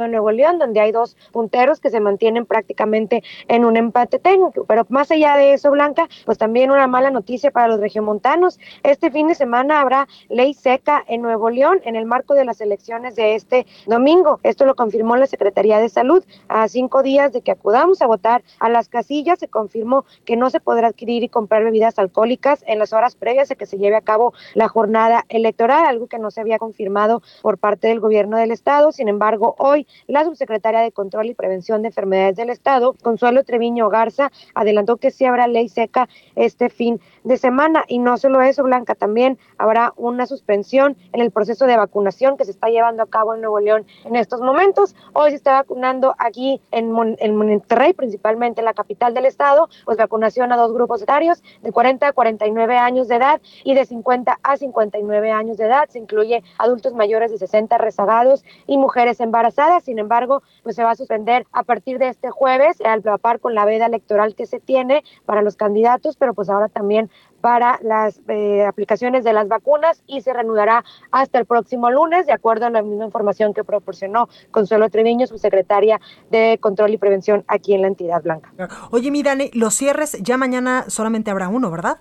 de 0.03 0.09
Nuevo 0.09 0.31
León, 0.31 0.59
donde 0.59 0.79
hay 0.79 0.91
dos 0.91 1.15
punteros 1.31 1.79
que 1.79 1.89
se 1.89 1.99
mantienen 1.99 2.45
prácticamente 2.45 3.23
en 3.47 3.65
un 3.65 3.77
empate 3.77 4.19
técnico. 4.19 4.65
Pero 4.65 4.85
más 4.89 5.11
allá 5.11 5.35
de 5.37 5.53
eso, 5.53 5.71
Blanca, 5.71 6.07
pues 6.25 6.37
también 6.37 6.71
una 6.71 6.87
mala 6.87 7.11
noticia 7.11 7.51
para 7.51 7.67
los 7.67 7.79
regiomontanos. 7.79 8.59
Este 8.83 9.11
fin 9.11 9.27
de 9.27 9.35
semana 9.35 9.81
habrá 9.81 10.07
ley 10.29 10.53
seca 10.53 11.03
en 11.07 11.21
Nuevo 11.21 11.49
León 11.49 11.79
en 11.83 11.95
el 11.95 12.05
marco 12.05 12.33
de 12.33 12.45
las 12.45 12.61
elecciones 12.61 13.15
de 13.15 13.35
este 13.35 13.65
domingo. 13.85 14.39
Esto 14.43 14.65
lo 14.65 14.75
confirmó 14.75 15.15
la 15.15 15.27
Secretaría 15.27 15.79
de 15.79 15.89
Salud. 15.89 16.23
A 16.47 16.67
cinco 16.67 17.03
días 17.03 17.33
de 17.33 17.41
que 17.41 17.51
acudamos 17.51 18.01
a 18.01 18.07
votar 18.07 18.43
a 18.59 18.69
las 18.69 18.89
casillas, 18.89 19.39
se 19.39 19.47
confirmó 19.47 20.05
que 20.25 20.35
no 20.35 20.49
se 20.49 20.59
podrá 20.59 20.87
adquirir 20.87 21.23
y 21.23 21.29
comprar 21.29 21.63
bebidas 21.63 21.99
alcohólicas 21.99 22.63
en 22.67 22.79
las 22.79 22.93
horas 22.93 23.15
previas 23.15 23.51
a 23.51 23.55
que 23.55 23.65
se 23.65 23.77
lleve 23.77 23.95
a 23.95 24.01
cabo 24.01 24.33
la 24.53 24.67
jornada 24.67 25.25
electoral, 25.29 25.85
algo 25.85 26.07
que 26.07 26.19
no 26.19 26.31
se 26.31 26.41
había 26.41 26.59
confirmado 26.59 27.21
por 27.41 27.57
parte 27.57 27.87
del 27.87 27.99
gobierno 27.99 28.37
del 28.37 28.51
estado. 28.51 28.91
Sin 28.91 29.07
embargo, 29.07 29.55
hoy 29.57 29.86
la 30.07 30.23
subsecretaria 30.23 30.81
de 30.81 30.91
Control 30.91 31.27
y 31.27 31.33
Prevención 31.33 31.81
de 31.81 31.89
Enfermedades 31.89 32.35
del 32.35 32.49
Estado, 32.49 32.95
Consuelo 33.01 33.43
Treviño 33.43 33.89
Garza, 33.89 34.31
adelantó 34.53 34.97
que 34.97 35.11
sí 35.11 35.25
habrá 35.25 35.47
ley 35.47 35.69
seca 35.69 36.07
este 36.35 36.69
fin 36.69 36.99
de 37.23 37.37
semana. 37.37 37.83
Y 37.87 37.99
no 37.99 38.17
solo 38.17 38.41
eso, 38.41 38.63
Blanca, 38.63 38.95
también 38.95 39.37
habrá 39.57 39.93
una 39.97 40.25
suspensión 40.25 40.97
en 41.13 41.21
el 41.21 41.31
proceso 41.31 41.65
de 41.65 41.77
vacunación 41.77 42.37
que 42.37 42.45
se 42.45 42.51
está 42.51 42.69
llevando 42.69 43.03
a 43.03 43.07
cabo 43.07 43.35
en 43.35 43.41
Nuevo 43.41 43.59
León 43.59 43.85
en 44.05 44.15
estos 44.15 44.41
momentos. 44.41 44.95
Hoy 45.13 45.31
se 45.31 45.35
está 45.35 45.53
vacunando 45.53 46.15
aquí 46.17 46.61
en, 46.71 46.91
Monterrey, 46.91 47.93
principalmente 47.93 48.61
en 48.61 48.65
la 48.65 48.73
capital 48.73 49.13
del 49.13 49.25
estado, 49.25 49.69
pues 49.85 49.97
vacunación 49.97 50.51
a 50.51 50.57
dos 50.57 50.73
grupos 50.73 51.01
etarios 51.01 51.43
de 51.61 51.71
40 51.71 52.07
a 52.07 52.13
49 52.13 52.77
años 52.77 53.07
de 53.07 53.15
edad 53.15 53.41
y 53.63 53.73
de 53.73 53.85
50 53.85 54.39
a 54.41 54.57
59 54.57 55.31
años 55.31 55.57
de 55.57 55.65
edad. 55.65 55.89
Se 55.89 55.99
incluye 55.99 56.43
adultos 56.57 56.93
mayores 56.93 57.31
de 57.31 57.37
60 57.37 57.77
rezagados 57.77 58.43
y 58.65 58.77
mujeres 58.77 59.19
embarazadas 59.19 59.66
sin 59.83 59.99
embargo, 59.99 60.43
pues 60.63 60.75
se 60.75 60.83
va 60.83 60.91
a 60.91 60.95
suspender 60.95 61.45
a 61.51 61.63
partir 61.63 61.99
de 61.99 62.09
este 62.09 62.29
jueves 62.29 62.81
al 62.81 63.01
par 63.19 63.39
con 63.39 63.55
la 63.55 63.65
veda 63.65 63.85
electoral 63.85 64.35
que 64.35 64.45
se 64.45 64.59
tiene 64.59 65.03
para 65.25 65.41
los 65.41 65.55
candidatos, 65.55 66.17
pero 66.17 66.33
pues 66.33 66.49
ahora 66.49 66.69
también 66.69 67.09
para 67.41 67.79
las 67.81 68.19
eh, 68.27 68.65
aplicaciones 68.65 69.23
de 69.23 69.33
las 69.33 69.47
vacunas 69.47 70.03
y 70.07 70.21
se 70.21 70.33
reanudará 70.33 70.83
hasta 71.11 71.39
el 71.39 71.45
próximo 71.45 71.89
lunes, 71.91 72.25
de 72.25 72.33
acuerdo 72.33 72.65
a 72.65 72.69
la 72.69 72.81
misma 72.81 73.05
información 73.05 73.53
que 73.53 73.63
proporcionó 73.63 74.27
Consuelo 74.51 74.89
Treviño, 74.89 75.27
su 75.27 75.37
secretaria 75.37 76.01
de 76.31 76.57
Control 76.59 76.93
y 76.93 76.97
Prevención 76.97 77.43
aquí 77.47 77.73
en 77.73 77.81
la 77.81 77.87
entidad 77.87 78.21
blanca. 78.23 78.51
Oye, 78.91 79.11
mi 79.11 79.23
Dani, 79.23 79.51
los 79.53 79.75
cierres 79.75 80.17
ya 80.21 80.37
mañana 80.37 80.85
solamente 80.87 81.31
habrá 81.31 81.47
uno, 81.47 81.69
¿verdad? 81.71 81.99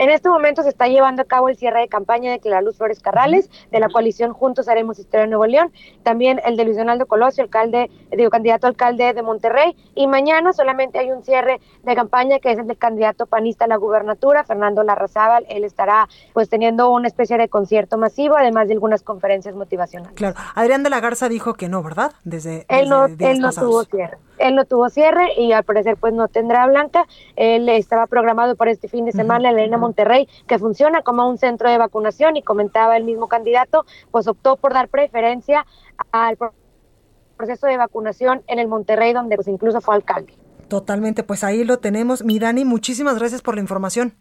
En 0.00 0.08
este 0.08 0.30
momento 0.30 0.62
se 0.62 0.70
está 0.70 0.88
llevando 0.88 1.20
a 1.20 1.24
cabo 1.26 1.50
el 1.50 1.58
cierre 1.58 1.80
de 1.80 1.88
campaña 1.88 2.30
de 2.30 2.40
Claraluz 2.40 2.78
Flores 2.78 3.00
Carrales, 3.00 3.50
de 3.70 3.80
la 3.80 3.90
coalición 3.90 4.32
Juntos 4.32 4.66
Haremos 4.66 4.98
Historia 4.98 5.24
de 5.24 5.26
Nuevo 5.26 5.44
León, 5.44 5.72
también 6.02 6.40
el 6.46 6.56
de 6.56 6.64
Luis 6.64 6.78
Donaldo 6.78 7.04
Colosio, 7.04 7.44
alcalde, 7.44 7.90
digo, 8.16 8.30
candidato 8.30 8.66
alcalde 8.66 9.12
de 9.12 9.20
Monterrey, 9.20 9.76
y 9.94 10.06
mañana 10.06 10.54
solamente 10.54 10.98
hay 10.98 11.12
un 11.12 11.22
cierre 11.22 11.60
de 11.82 11.94
campaña 11.94 12.38
que 12.38 12.50
es 12.50 12.58
el 12.58 12.66
del 12.66 12.78
candidato 12.78 13.26
panista 13.26 13.66
a 13.66 13.68
la 13.68 13.76
gubernatura, 13.76 14.42
Fernando 14.42 14.82
Larrazábal, 14.82 15.44
él 15.50 15.64
estará 15.64 16.08
pues 16.32 16.48
teniendo 16.48 16.90
una 16.90 17.06
especie 17.06 17.36
de 17.36 17.50
concierto 17.50 17.98
masivo, 17.98 18.38
además 18.38 18.68
de 18.68 18.72
algunas 18.72 19.02
conferencias 19.02 19.54
motivacionales. 19.54 20.16
Claro, 20.16 20.34
Adrián 20.54 20.82
de 20.82 20.88
la 20.88 21.00
Garza 21.00 21.28
dijo 21.28 21.52
que 21.52 21.68
no, 21.68 21.82
¿verdad? 21.82 22.12
Desde, 22.24 22.64
él 22.70 22.88
no, 22.88 23.04
él 23.04 23.38
no 23.40 23.52
tuvo 23.52 23.84
cierre 23.84 24.16
él 24.40 24.54
no 24.54 24.64
tuvo 24.64 24.88
cierre 24.88 25.34
y 25.36 25.52
al 25.52 25.64
parecer 25.64 25.96
pues 25.96 26.12
no 26.12 26.28
tendrá 26.28 26.66
Blanca. 26.66 27.06
Él 27.36 27.68
estaba 27.68 28.06
programado 28.06 28.56
para 28.56 28.70
este 28.70 28.88
fin 28.88 29.04
de 29.04 29.12
semana 29.12 29.52
la 29.52 29.60
Arena 29.60 29.76
Monterrey, 29.90 30.28
que 30.46 30.58
funciona 30.58 31.02
como 31.02 31.28
un 31.28 31.36
centro 31.36 31.68
de 31.68 31.78
vacunación 31.78 32.36
y 32.36 32.42
comentaba 32.42 32.96
el 32.96 33.04
mismo 33.04 33.28
candidato, 33.28 33.84
pues 34.12 34.28
optó 34.28 34.56
por 34.56 34.72
dar 34.72 34.88
preferencia 34.88 35.66
al 36.12 36.38
proceso 37.36 37.66
de 37.66 37.76
vacunación 37.76 38.42
en 38.46 38.60
el 38.60 38.68
Monterrey, 38.68 39.12
donde 39.12 39.34
pues 39.34 39.48
incluso 39.48 39.80
fue 39.80 39.96
alcalde. 39.96 40.34
Totalmente, 40.68 41.24
pues 41.24 41.42
ahí 41.42 41.64
lo 41.64 41.78
tenemos. 41.78 42.24
Mi 42.24 42.38
Dani, 42.38 42.64
muchísimas 42.64 43.18
gracias 43.18 43.42
por 43.42 43.56
la 43.56 43.60
información. 43.60 44.14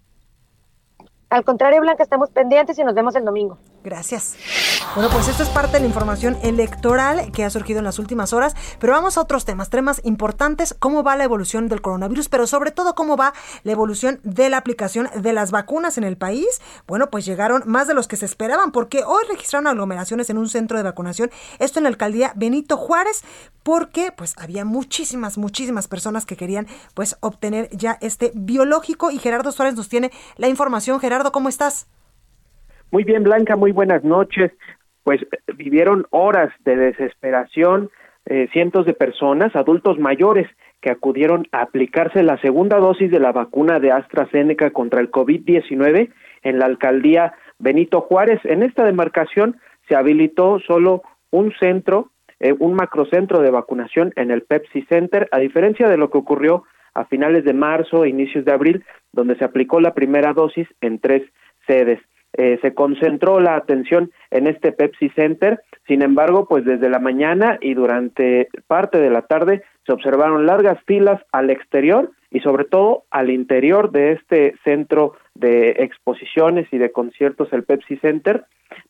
Al 1.30 1.44
contrario, 1.44 1.82
Blanca, 1.82 2.02
estamos 2.02 2.32
pendientes 2.32 2.80
y 2.80 2.84
nos 2.84 2.96
vemos 2.96 3.16
el 3.16 3.24
domingo. 3.24 3.60
Gracias. 3.84 4.36
Bueno, 4.94 5.10
pues 5.10 5.30
esto 5.30 5.44
es 5.44 5.50
parte 5.50 5.74
de 5.74 5.80
la 5.80 5.86
información 5.86 6.38
electoral 6.44 7.32
que 7.32 7.46
ha 7.46 7.50
surgido 7.50 7.80
en 7.80 7.86
las 7.86 7.98
últimas 7.98 8.34
horas, 8.34 8.56
pero 8.78 8.92
vamos 8.92 9.18
a 9.18 9.22
otros 9.22 9.46
temas, 9.46 9.70
temas 9.70 10.02
importantes, 10.04 10.76
cómo 10.78 11.02
va 11.02 11.16
la 11.16 11.24
evolución 11.24 11.70
del 11.70 11.82
coronavirus, 11.82 12.28
pero 12.28 12.46
sobre 12.46 12.72
todo 12.72 12.94
cómo 12.94 13.16
va 13.16 13.34
la 13.64 13.72
evolución 13.72 14.20
de 14.24 14.50
la 14.50 14.58
aplicación 14.58 15.10
de 15.16 15.32
las 15.32 15.52
vacunas 15.52 15.98
en 15.98 16.04
el 16.04 16.18
país. 16.18 16.62
Bueno, 16.88 17.10
pues 17.10 17.26
llegaron 17.26 17.64
más 17.66 17.88
de 17.88 17.94
los 17.94 18.08
que 18.10 18.18
se 18.18 18.26
esperaban, 18.26 18.72
porque 18.74 19.04
hoy 19.06 19.24
registraron 19.30 19.68
aglomeraciones 19.68 20.30
en 20.30 20.38
un 20.38 20.50
centro 20.50 20.78
de 20.78 20.84
vacunación, 20.84 21.32
esto 21.60 21.80
en 21.80 21.84
la 21.84 21.90
alcaldía 21.90 22.34
Benito 22.36 22.76
Juárez, 22.76 23.24
porque 23.64 24.12
pues 24.12 24.34
había 24.38 24.66
muchísimas, 24.66 25.38
muchísimas 25.38 25.88
personas 25.88 26.26
que 26.26 26.36
querían 26.36 26.68
pues 26.96 27.16
obtener 27.22 27.70
ya 27.72 27.98
este 28.02 28.32
biológico 28.36 29.12
y 29.12 29.20
Gerardo 29.20 29.52
Suárez 29.52 29.76
nos 29.76 29.88
tiene 29.88 30.12
la 30.36 30.50
información. 30.50 31.00
Gerardo, 31.00 31.32
¿cómo 31.32 31.48
estás? 31.48 31.88
Muy 32.92 33.04
bien, 33.04 33.24
Blanca, 33.24 33.56
muy 33.56 33.72
buenas 33.72 34.04
noches. 34.04 34.52
Pues 35.04 35.26
vivieron 35.56 36.06
horas 36.10 36.52
de 36.66 36.76
desesperación 36.76 37.90
eh, 38.26 38.48
cientos 38.52 38.86
de 38.86 38.94
personas, 38.94 39.56
adultos 39.56 39.98
mayores, 40.00 40.48
que 40.82 40.92
acudieron 40.92 41.48
a 41.52 41.62
aplicarse 41.62 42.24
la 42.24 42.40
segunda 42.42 42.78
dosis 42.78 43.12
de 43.12 43.20
la 43.20 43.32
vacuna 43.32 43.80
de 43.80 43.92
AstraZeneca 43.92 44.72
contra 44.72 45.02
el 45.02 45.12
COVID-19 45.12 46.12
en 46.44 46.60
la 46.60 46.66
alcaldía 46.66 47.34
Benito 47.58 48.02
Juárez. 48.02 48.40
En 48.44 48.64
esta 48.64 48.86
demarcación 48.86 49.60
se 49.88 49.96
habilitó 49.96 50.60
solo 50.60 51.02
un 51.32 51.54
centro 51.60 52.12
eh, 52.40 52.56
un 52.58 52.74
macrocentro 52.74 53.42
de 53.42 53.52
vacunación 53.52 54.14
en 54.16 54.32
el 54.32 54.44
Pepsi 54.44 54.84
Center, 54.84 55.28
a 55.32 55.40
diferencia 55.40 55.90
de 55.90 55.98
lo 55.98 56.10
que 56.10 56.18
ocurrió 56.18 56.64
a 56.94 57.04
finales 57.06 57.44
de 57.44 57.54
marzo 57.54 58.06
e 58.06 58.10
inicios 58.10 58.46
de 58.46 58.54
abril, 58.54 58.86
donde 59.12 59.36
se 59.36 59.44
aplicó 59.44 59.82
la 59.82 59.94
primera 59.94 60.34
dosis 60.34 60.68
en 60.80 61.00
tres 61.00 61.24
sedes. 61.68 62.00
Eh, 62.34 62.60
se 62.62 62.74
concentró 62.74 63.40
la 63.40 63.56
atención 63.56 64.12
en 64.30 64.48
este 64.48 64.72
Pepsi 64.72 65.10
Center, 65.10 65.62
sin 65.88 66.04
embargo, 66.04 66.46
pues 66.48 66.64
desde 66.64 66.90
la 66.90 67.00
mañana 67.00 67.58
y 67.60 67.74
durante 67.74 68.50
parte 68.68 69.00
de 69.00 69.10
la 69.10 69.24
tarde 69.24 69.64
se 69.86 69.94
observaron 69.94 70.46
largas 70.46 70.78
filas 70.86 71.20
al 71.32 71.50
exterior 71.50 72.12
y 72.32 72.42
sobre 72.42 72.66
todo 72.66 73.06
al 73.10 73.32
interior 73.32 73.92
de 73.92 74.12
este 74.12 74.54
centro 74.64 75.14
de 75.34 75.78
exposiciones 75.80 76.68
y 76.72 76.78
de 76.78 76.92
conciertos, 76.92 77.52
el 77.52 77.64
Pepsi 77.64 77.98
Center, 77.98 78.46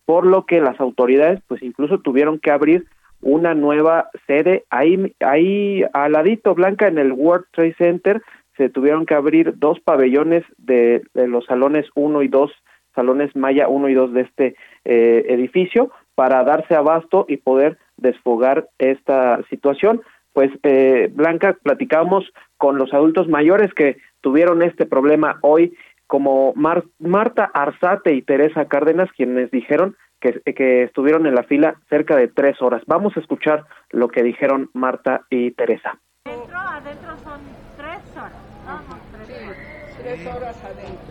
por 0.05 0.25
lo 0.25 0.45
que 0.45 0.59
las 0.59 0.79
autoridades 0.79 1.39
pues 1.47 1.63
incluso 1.63 1.99
tuvieron 1.99 2.39
que 2.39 2.51
abrir 2.51 2.85
una 3.21 3.53
nueva 3.53 4.09
sede 4.27 4.63
ahí 4.69 5.13
ahí 5.19 5.83
al 5.93 6.13
ladito 6.13 6.55
Blanca 6.55 6.87
en 6.87 6.97
el 6.97 7.11
World 7.11 7.45
Trade 7.51 7.75
Center. 7.77 8.21
Se 8.57 8.69
tuvieron 8.69 9.05
que 9.05 9.13
abrir 9.13 9.57
dos 9.57 9.79
pabellones 9.79 10.43
de, 10.57 11.01
los 11.13 11.45
salones 11.45 11.85
1 11.95 12.23
y 12.23 12.27
2 12.27 12.51
salones 12.95 13.35
Maya 13.35 13.67
1 13.67 13.89
y 13.89 13.93
2 13.93 14.13
de 14.13 14.21
este 14.21 14.55
eh, 14.85 15.25
edificio 15.29 15.91
para 16.15 16.43
darse 16.43 16.75
abasto 16.75 17.25
y 17.27 17.37
poder 17.37 17.77
desfogar 17.97 18.69
esta 18.77 19.41
situación 19.49 20.01
pues 20.33 20.51
eh, 20.63 21.09
Blanca 21.13 21.57
platicamos 21.61 22.31
con 22.57 22.77
los 22.77 22.93
adultos 22.93 23.27
mayores 23.27 23.73
que 23.73 23.97
tuvieron 24.21 24.61
este 24.61 24.85
problema 24.85 25.39
hoy 25.41 25.75
como 26.07 26.53
Marta 26.55 27.51
Arzate 27.53 28.13
y 28.13 28.21
Teresa 28.21 28.65
Cárdenas 28.65 29.09
quienes 29.15 29.51
dijeron 29.51 29.95
que, 30.19 30.41
que 30.53 30.83
estuvieron 30.83 31.25
en 31.27 31.35
la 31.35 31.43
fila 31.43 31.75
cerca 31.89 32.15
de 32.15 32.27
tres 32.27 32.61
horas. 32.61 32.81
Vamos 32.87 33.15
a 33.15 33.19
escuchar 33.19 33.65
lo 33.91 34.09
que 34.09 34.23
dijeron 34.23 34.69
Marta 34.73 35.25
y 35.29 35.51
Teresa. 35.51 35.99
Adentro, 36.25 36.57
adentro 36.57 37.17
son 37.19 37.41
tres 37.77 38.17
horas. 38.17 38.33
Vamos, 38.65 38.97
tres, 39.13 39.29
horas. 39.29 39.57
tres 40.01 40.27
horas 40.27 40.63
adentro. 40.63 41.08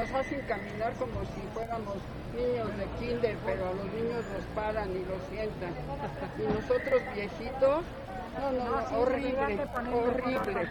Nos 0.00 0.14
hacen 0.14 0.40
caminar 0.48 0.94
como 0.98 1.20
si 1.26 1.42
fuéramos 1.52 1.96
niños 2.34 2.68
de 2.78 2.86
kinder, 2.98 3.36
pero 3.44 3.66
a 3.66 3.74
los 3.74 3.84
niños 3.92 4.24
nos 4.32 4.44
paran 4.54 4.88
y 4.92 5.04
los 5.04 5.20
sientan. 5.28 5.74
Y 6.38 6.42
nosotros 6.54 7.02
viejitos, 7.14 7.84
no, 8.40 8.52
no, 8.52 8.64
no 8.64 8.98
horrible, 8.98 9.58
horrible. 9.92 10.68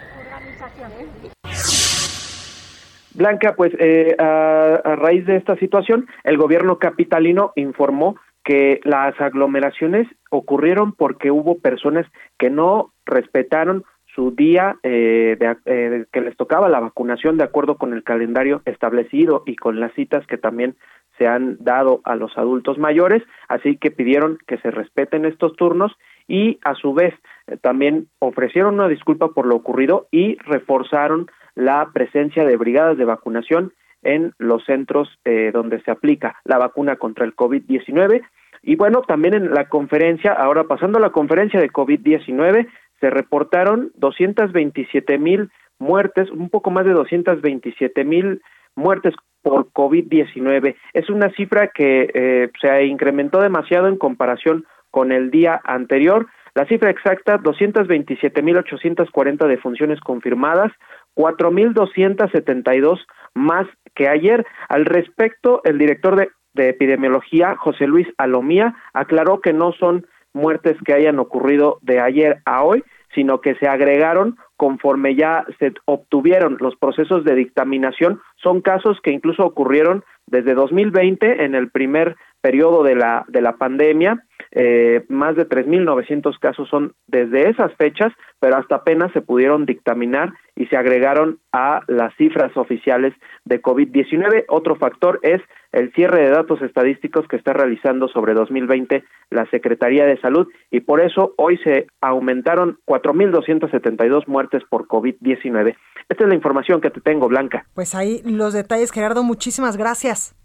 Blanca, 3.14 3.54
pues 3.56 3.72
eh, 3.78 4.16
a, 4.18 4.96
raíz 4.96 5.28
de 5.28 5.36
esta 5.36 5.56
situación, 5.58 6.08
el 6.24 6.38
gobierno 6.38 6.80
capitalino 6.80 7.52
informó 7.56 8.16
que 8.44 8.80
las 8.84 9.20
aglomeraciones 9.22 10.08
ocurrieron 10.32 10.94
porque 10.94 11.30
hubo 11.30 11.60
personas 11.60 12.08
que 12.40 12.50
no 12.50 12.94
respetaron 13.06 13.84
su 14.20 14.32
día 14.32 14.76
eh, 14.84 15.38
de, 15.40 15.56
eh, 15.64 16.06
que 16.12 16.20
les 16.20 16.36
tocaba 16.36 16.68
la 16.68 16.82
vacunación 16.82 17.38
de 17.38 17.46
acuerdo 17.46 17.78
con 17.78 17.94
el 17.94 18.04
calendario 18.04 18.62
establecido 18.66 19.44
y 19.46 19.56
con 19.56 19.80
las 19.80 19.94
citas 19.94 20.28
que 20.28 20.38
también 20.38 20.76
se 21.18 21.26
han 21.26 21.56
dado 21.62 22.02
a 22.04 22.18
los 22.18 22.38
adultos 22.38 22.78
mayores, 22.78 23.24
así 23.48 23.78
que 23.78 23.92
pidieron 23.92 24.38
que 24.46 24.58
se 24.58 24.72
respeten 24.72 25.24
estos 25.24 25.56
turnos 25.56 25.94
y 26.28 26.60
a 26.66 26.76
su 26.76 26.94
vez 26.94 27.14
eh, 27.48 27.56
también 27.62 28.10
ofrecieron 28.20 28.74
una 28.74 28.90
disculpa 28.90 29.30
por 29.30 29.46
lo 29.46 29.56
ocurrido 29.56 30.10
y 30.12 30.36
reforzaron 30.40 31.28
la 31.56 31.90
presencia 31.94 32.44
de 32.44 32.58
brigadas 32.58 32.98
de 32.98 33.06
vacunación 33.06 33.72
en 34.04 34.34
los 34.38 34.66
centros 34.66 35.08
eh, 35.24 35.52
donde 35.54 35.82
se 35.84 35.92
aplica 35.92 36.36
la 36.44 36.58
vacuna 36.58 36.98
contra 36.98 37.24
el 37.24 37.38
COVID-19. 37.38 38.22
Y 38.64 38.76
bueno, 38.76 39.02
también 39.02 39.34
en 39.34 39.54
la 39.54 39.70
conferencia, 39.70 40.34
ahora 40.34 40.66
pasando 40.66 40.98
a 40.98 41.02
la 41.02 41.12
conferencia 41.12 41.62
de 41.62 41.70
COVID-19, 41.70 42.68
se 43.00 43.10
reportaron 43.10 43.92
227 43.96 45.18
mil 45.18 45.50
muertes, 45.80 46.30
un 46.32 46.50
poco 46.50 46.72
más 46.72 46.86
de 46.86 46.92
227 46.92 48.04
mil 48.04 48.42
muertes 48.76 49.14
por 49.42 49.72
COVID-19. 49.72 50.76
Es 50.94 51.10
una 51.10 51.30
cifra 51.32 51.70
que 51.70 52.12
eh, 52.14 52.52
se 52.62 52.86
incrementó 52.86 53.42
demasiado 53.42 53.88
en 53.88 53.98
comparación 53.98 54.66
con 54.92 55.12
el 55.12 55.32
día 55.32 55.60
anterior. 55.64 56.28
La 56.56 56.66
cifra 56.66 56.90
exacta, 56.90 57.38
227.840 57.40 59.48
defunciones 59.48 60.00
confirmadas, 60.02 60.72
4.272 61.16 63.00
más 63.34 63.68
que 63.96 64.10
ayer. 64.10 64.46
Al 64.68 64.86
respecto, 64.86 65.62
el 65.64 65.78
director 65.78 66.18
de, 66.18 66.32
de 66.54 66.70
epidemiología, 66.70 67.56
José 67.56 67.88
Luis 67.88 68.08
Alomía, 68.18 68.76
aclaró 68.94 69.42
que 69.42 69.54
no 69.54 69.72
son 69.74 70.08
muertes 70.40 70.78
que 70.86 70.94
hayan 70.94 71.20
ocurrido 71.20 71.78
de 71.82 72.00
ayer 72.00 72.42
a 72.46 72.64
hoy, 72.64 72.84
sino 73.14 73.42
que 73.42 73.56
se 73.56 73.68
agregaron 73.68 74.38
conforme 74.56 75.16
ya 75.16 75.46
se 75.60 75.74
obtuvieron 75.86 76.58
los 76.60 76.76
procesos 76.76 77.24
de 77.24 77.36
dictaminación. 77.36 78.20
Son 78.42 78.62
casos 78.62 79.00
que 79.02 79.12
incluso 79.12 79.46
ocurrieron 79.46 80.04
desde 80.28 80.54
2020 80.54 81.46
en 81.46 81.56
el 81.56 81.70
primer 81.70 82.16
periodo 82.42 82.84
de 82.84 82.96
la 82.96 83.26
de 83.28 83.42
la 83.42 83.58
pandemia 83.58 84.24
eh, 84.52 85.06
más 85.10 85.36
de 85.36 85.48
3.900 85.48 86.40
casos 86.40 86.68
son 86.70 86.94
desde 87.08 87.50
esas 87.50 87.72
fechas, 87.76 88.12
pero 88.40 88.58
hasta 88.58 88.76
apenas 88.76 89.12
se 89.12 89.22
pudieron 89.22 89.66
dictaminar 89.66 90.34
y 90.56 90.66
se 90.68 90.78
agregaron 90.78 91.40
a 91.52 91.82
las 91.88 92.16
cifras 92.16 92.56
oficiales 92.58 93.14
de 93.46 93.62
COVID-19. 93.62 94.46
Otro 94.48 94.76
factor 94.76 95.20
es 95.22 95.42
el 95.72 95.94
cierre 95.94 96.24
de 96.24 96.32
datos 96.32 96.62
estadísticos 96.62 97.28
que 97.28 97.36
está 97.36 97.54
realizando 97.54 98.08
sobre 98.08 98.34
2020 98.34 99.04
la 99.30 99.46
Secretaría 99.52 100.06
de 100.06 100.20
Salud 100.20 100.48
y 100.72 100.80
por 100.80 101.00
eso 101.00 101.34
hoy 101.38 101.58
se 101.58 101.86
aumentaron 102.02 102.80
4.272 102.88 104.28
muertes 104.28 104.64
por 104.68 104.88
COVID-19. 104.88 105.76
Esta 106.10 106.24
es 106.24 106.28
la 106.28 106.36
información 106.36 106.82
que 106.82 106.90
te 106.90 107.02
tengo, 107.02 107.28
Blanca. 107.28 107.68
Pues 107.76 107.94
ahí 107.94 108.24
los 108.26 108.54
detalles, 108.54 108.92
Gerardo. 108.92 109.22
Muchísimas 109.22 109.78
gracias. 109.78 110.36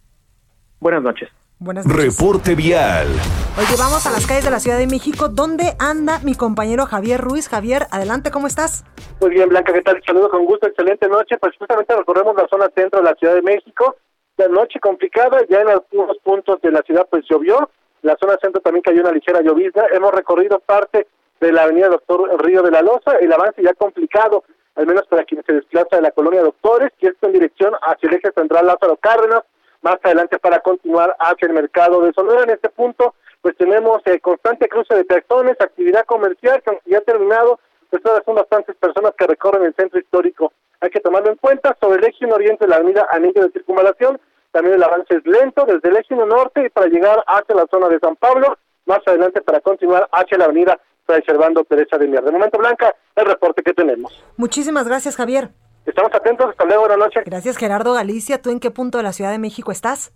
Buenas 0.79 1.03
noches. 1.03 1.31
Buenas 1.65 1.87
noches. 1.87 2.19
Reporte 2.19 2.55
vial. 2.55 3.09
Oye, 3.57 3.75
vamos 3.79 4.05
a 4.05 4.11
las 4.11 4.27
calles 4.27 4.45
de 4.45 4.51
la 4.51 4.61
Ciudad 4.61 4.77
de 4.77 4.87
México. 4.87 5.31
¿Dónde 5.31 5.73
anda 5.79 6.19
mi 6.19 6.35
compañero 6.35 6.85
Javier 6.85 7.19
Ruiz? 7.23 7.49
Javier, 7.49 7.87
adelante, 7.91 8.31
¿cómo 8.31 8.47
estás? 8.47 8.85
Muy 9.23 9.31
bien, 9.31 9.49
Blanca, 9.49 9.73
¿qué 9.73 9.81
tal? 9.81 9.99
Saludos 10.05 10.29
con 10.31 10.45
gusto, 10.45 10.67
excelente 10.67 11.09
noche. 11.09 11.39
Pues 11.39 11.57
justamente 11.59 11.97
recorremos 11.97 12.37
la 12.37 12.47
zona 12.49 12.69
centro 12.77 13.01
de 13.01 13.07
la 13.07 13.15
Ciudad 13.15 13.35
de 13.35 13.41
México. 13.41 13.97
La 14.37 14.49
noche 14.49 14.79
complicada, 14.79 15.39
ya 15.49 15.63
en 15.63 15.71
algunos 15.71 16.19
puntos 16.19 16.61
de 16.61 16.71
la 16.71 16.83
ciudad 16.83 17.07
pues 17.09 17.25
llovió. 17.31 17.71
La 18.03 18.15
zona 18.21 18.37
centro 18.43 18.61
también 18.61 18.83
cayó 18.83 19.01
una 19.01 19.13
ligera 19.13 19.41
llovizna. 19.41 19.85
Hemos 19.91 20.13
recorrido 20.13 20.59
parte 20.59 21.07
de 21.41 21.51
la 21.51 21.63
avenida 21.63 21.89
Doctor 21.89 22.45
Río 22.45 22.61
de 22.63 22.73
la 22.73 22.83
Loza. 22.83 23.17
El 23.23 23.33
avance 23.33 23.63
ya 23.63 23.73
complicado, 23.73 24.45
al 24.75 24.87
menos 24.87 25.07
para 25.09 25.25
quienes 25.25 25.47
se 25.47 25.55
desplaza 25.55 25.97
de 25.97 26.03
la 26.03 26.11
colonia 26.11 26.43
Doctores, 26.43 26.93
y 27.01 27.07
esto 27.07 27.27
en 27.27 27.33
dirección 27.33 27.73
hacia 27.81 28.11
el 28.11 28.17
eje 28.17 28.33
central 28.37 28.67
Lázaro 28.67 28.99
Cárdenas 28.99 29.45
más 29.85 29.99
adelante 30.03 30.39
para 30.39 30.61
continuar 30.61 31.15
hacia 31.21 31.47
el 31.47 31.53
mercado 31.53 32.01
de 32.01 32.13
Sonora. 32.15 32.43
En 32.43 32.51
este 32.51 32.71
punto, 32.71 33.15
pues 33.43 33.55
tenemos 33.57 34.01
eh, 34.07 34.19
constante 34.19 34.67
cruce 34.67 34.95
de 34.95 35.05
personas, 35.05 35.61
actividad 35.61 36.07
comercial 36.07 36.63
que 36.63 36.81
ya 36.87 36.99
ha 36.99 37.03
terminado, 37.03 37.61
pues 37.91 38.03
todavía 38.03 38.25
son 38.25 38.35
bastantes 38.37 38.75
personas 38.77 39.13
que 39.17 39.27
recorren 39.27 39.63
el 39.65 39.75
centro 39.75 40.01
histórico. 40.01 40.53
Hay 40.81 40.89
que 40.89 41.01
tomarlo 41.01 41.31
en 41.31 41.37
cuenta. 41.37 41.77
Sobre 41.81 41.99
el 41.99 42.05
eje 42.07 42.25
oriente 42.33 42.65
de 42.65 42.71
la 42.71 42.77
avenida 42.77 43.07
Anillo 43.11 43.43
de 43.43 43.53
Circunvalación, 43.53 44.19
también 44.53 44.77
el 44.77 44.83
avance 44.83 45.15
es 45.15 45.27
lento 45.27 45.67
desde 45.67 45.91
el 45.91 45.97
eje 45.99 46.17
norte 46.17 46.65
y 46.65 46.71
para 46.71 46.87
llegar 46.87 47.23
hacia 47.27 47.55
la 47.55 47.67
zona 47.71 47.89
de 47.89 47.99
San 47.99 48.17
Pablo, 48.17 48.57
más 48.87 49.01
adelante 49.07 49.43
para 49.43 49.61
continuar 49.61 50.09
hacia 50.13 50.39
la 50.39 50.47
avenida 50.47 50.81
Fray 51.05 51.23
Servando 51.27 51.63
Teresa 51.65 51.99
de 51.99 52.09
Mier. 52.09 52.25
De 52.25 52.33
momento, 52.33 52.57
Blanca, 52.59 52.95
el 53.15 53.27
reporte 53.27 53.63
que 53.63 53.75
tenemos. 53.75 54.25
Muchísimas 54.39 54.89
gracias, 54.89 55.17
Javier. 55.17 55.51
Estamos 55.87 56.15
atentos, 56.15 56.51
hasta 56.51 56.65
luego, 56.65 56.83
buenas 56.83 56.99
noches. 56.99 57.25
Gracias, 57.25 57.57
Gerardo 57.57 57.93
Galicia. 57.93 58.41
¿Tú 58.41 58.51
en 58.51 58.61
qué 58.61 58.71
punto 58.71 58.99
de 58.99 59.05
la 59.05 59.13
Ciudad 59.13 59.31
de 59.31 59.39
México 59.39 59.71
estás? 59.71 60.13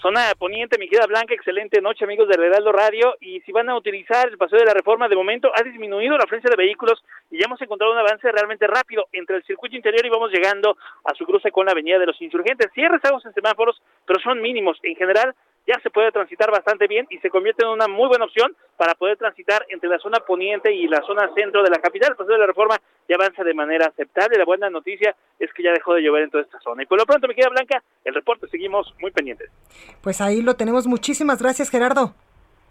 Zona 0.00 0.32
Poniente, 0.38 0.78
mi 0.78 0.88
querida 0.88 1.06
Blanca, 1.06 1.34
excelente 1.34 1.80
noche, 1.82 2.04
amigos 2.04 2.26
de 2.26 2.34
Heraldo 2.34 2.72
Radio. 2.72 3.16
Y 3.20 3.40
si 3.40 3.52
van 3.52 3.68
a 3.68 3.76
utilizar 3.76 4.28
el 4.28 4.38
paseo 4.38 4.58
de 4.58 4.64
la 4.64 4.72
reforma, 4.72 5.08
de 5.08 5.16
momento 5.16 5.50
ha 5.54 5.62
disminuido 5.62 6.16
la 6.16 6.24
afluencia 6.24 6.48
de 6.48 6.56
vehículos 6.56 7.04
y 7.30 7.38
ya 7.38 7.44
hemos 7.44 7.60
encontrado 7.60 7.92
un 7.92 7.98
avance 7.98 8.30
realmente 8.32 8.66
rápido 8.66 9.08
entre 9.12 9.36
el 9.36 9.44
circuito 9.44 9.76
interior 9.76 10.04
y 10.04 10.08
vamos 10.08 10.30
llegando 10.32 10.76
a 11.04 11.14
su 11.14 11.26
cruce 11.26 11.50
con 11.50 11.66
la 11.66 11.72
Avenida 11.72 11.98
de 11.98 12.06
los 12.06 12.20
Insurgentes. 12.22 12.72
Cierres 12.72 13.02
rezagos 13.02 13.26
en 13.26 13.34
semáforos, 13.34 13.82
pero 14.10 14.18
son 14.24 14.42
mínimos. 14.42 14.76
En 14.82 14.96
general, 14.96 15.36
ya 15.68 15.78
se 15.84 15.88
puede 15.88 16.10
transitar 16.10 16.50
bastante 16.50 16.88
bien 16.88 17.06
y 17.10 17.18
se 17.18 17.30
convierte 17.30 17.62
en 17.62 17.70
una 17.70 17.86
muy 17.86 18.08
buena 18.08 18.24
opción 18.24 18.56
para 18.76 18.96
poder 18.96 19.16
transitar 19.16 19.64
entre 19.68 19.88
la 19.88 20.00
zona 20.00 20.18
poniente 20.18 20.74
y 20.74 20.88
la 20.88 21.00
zona 21.06 21.30
centro 21.32 21.62
de 21.62 21.70
la 21.70 21.76
capital. 21.76 22.16
El 22.18 22.26
de 22.26 22.38
la 22.38 22.46
reforma 22.48 22.74
ya 23.08 23.14
avanza 23.14 23.44
de 23.44 23.54
manera 23.54 23.86
aceptable. 23.86 24.36
La 24.36 24.44
buena 24.44 24.68
noticia 24.68 25.14
es 25.38 25.52
que 25.52 25.62
ya 25.62 25.70
dejó 25.70 25.94
de 25.94 26.02
llover 26.02 26.24
en 26.24 26.30
toda 26.30 26.42
esta 26.42 26.58
zona. 26.58 26.82
Y 26.82 26.86
por 26.86 26.98
lo 26.98 27.06
pronto, 27.06 27.28
me 27.28 27.36
queda 27.36 27.50
Blanca, 27.50 27.80
el 28.04 28.12
reporte 28.12 28.48
seguimos 28.48 28.92
muy 28.98 29.12
pendientes. 29.12 29.48
Pues 30.02 30.20
ahí 30.20 30.42
lo 30.42 30.54
tenemos. 30.54 30.88
Muchísimas 30.88 31.40
gracias, 31.40 31.70
Gerardo. 31.70 32.14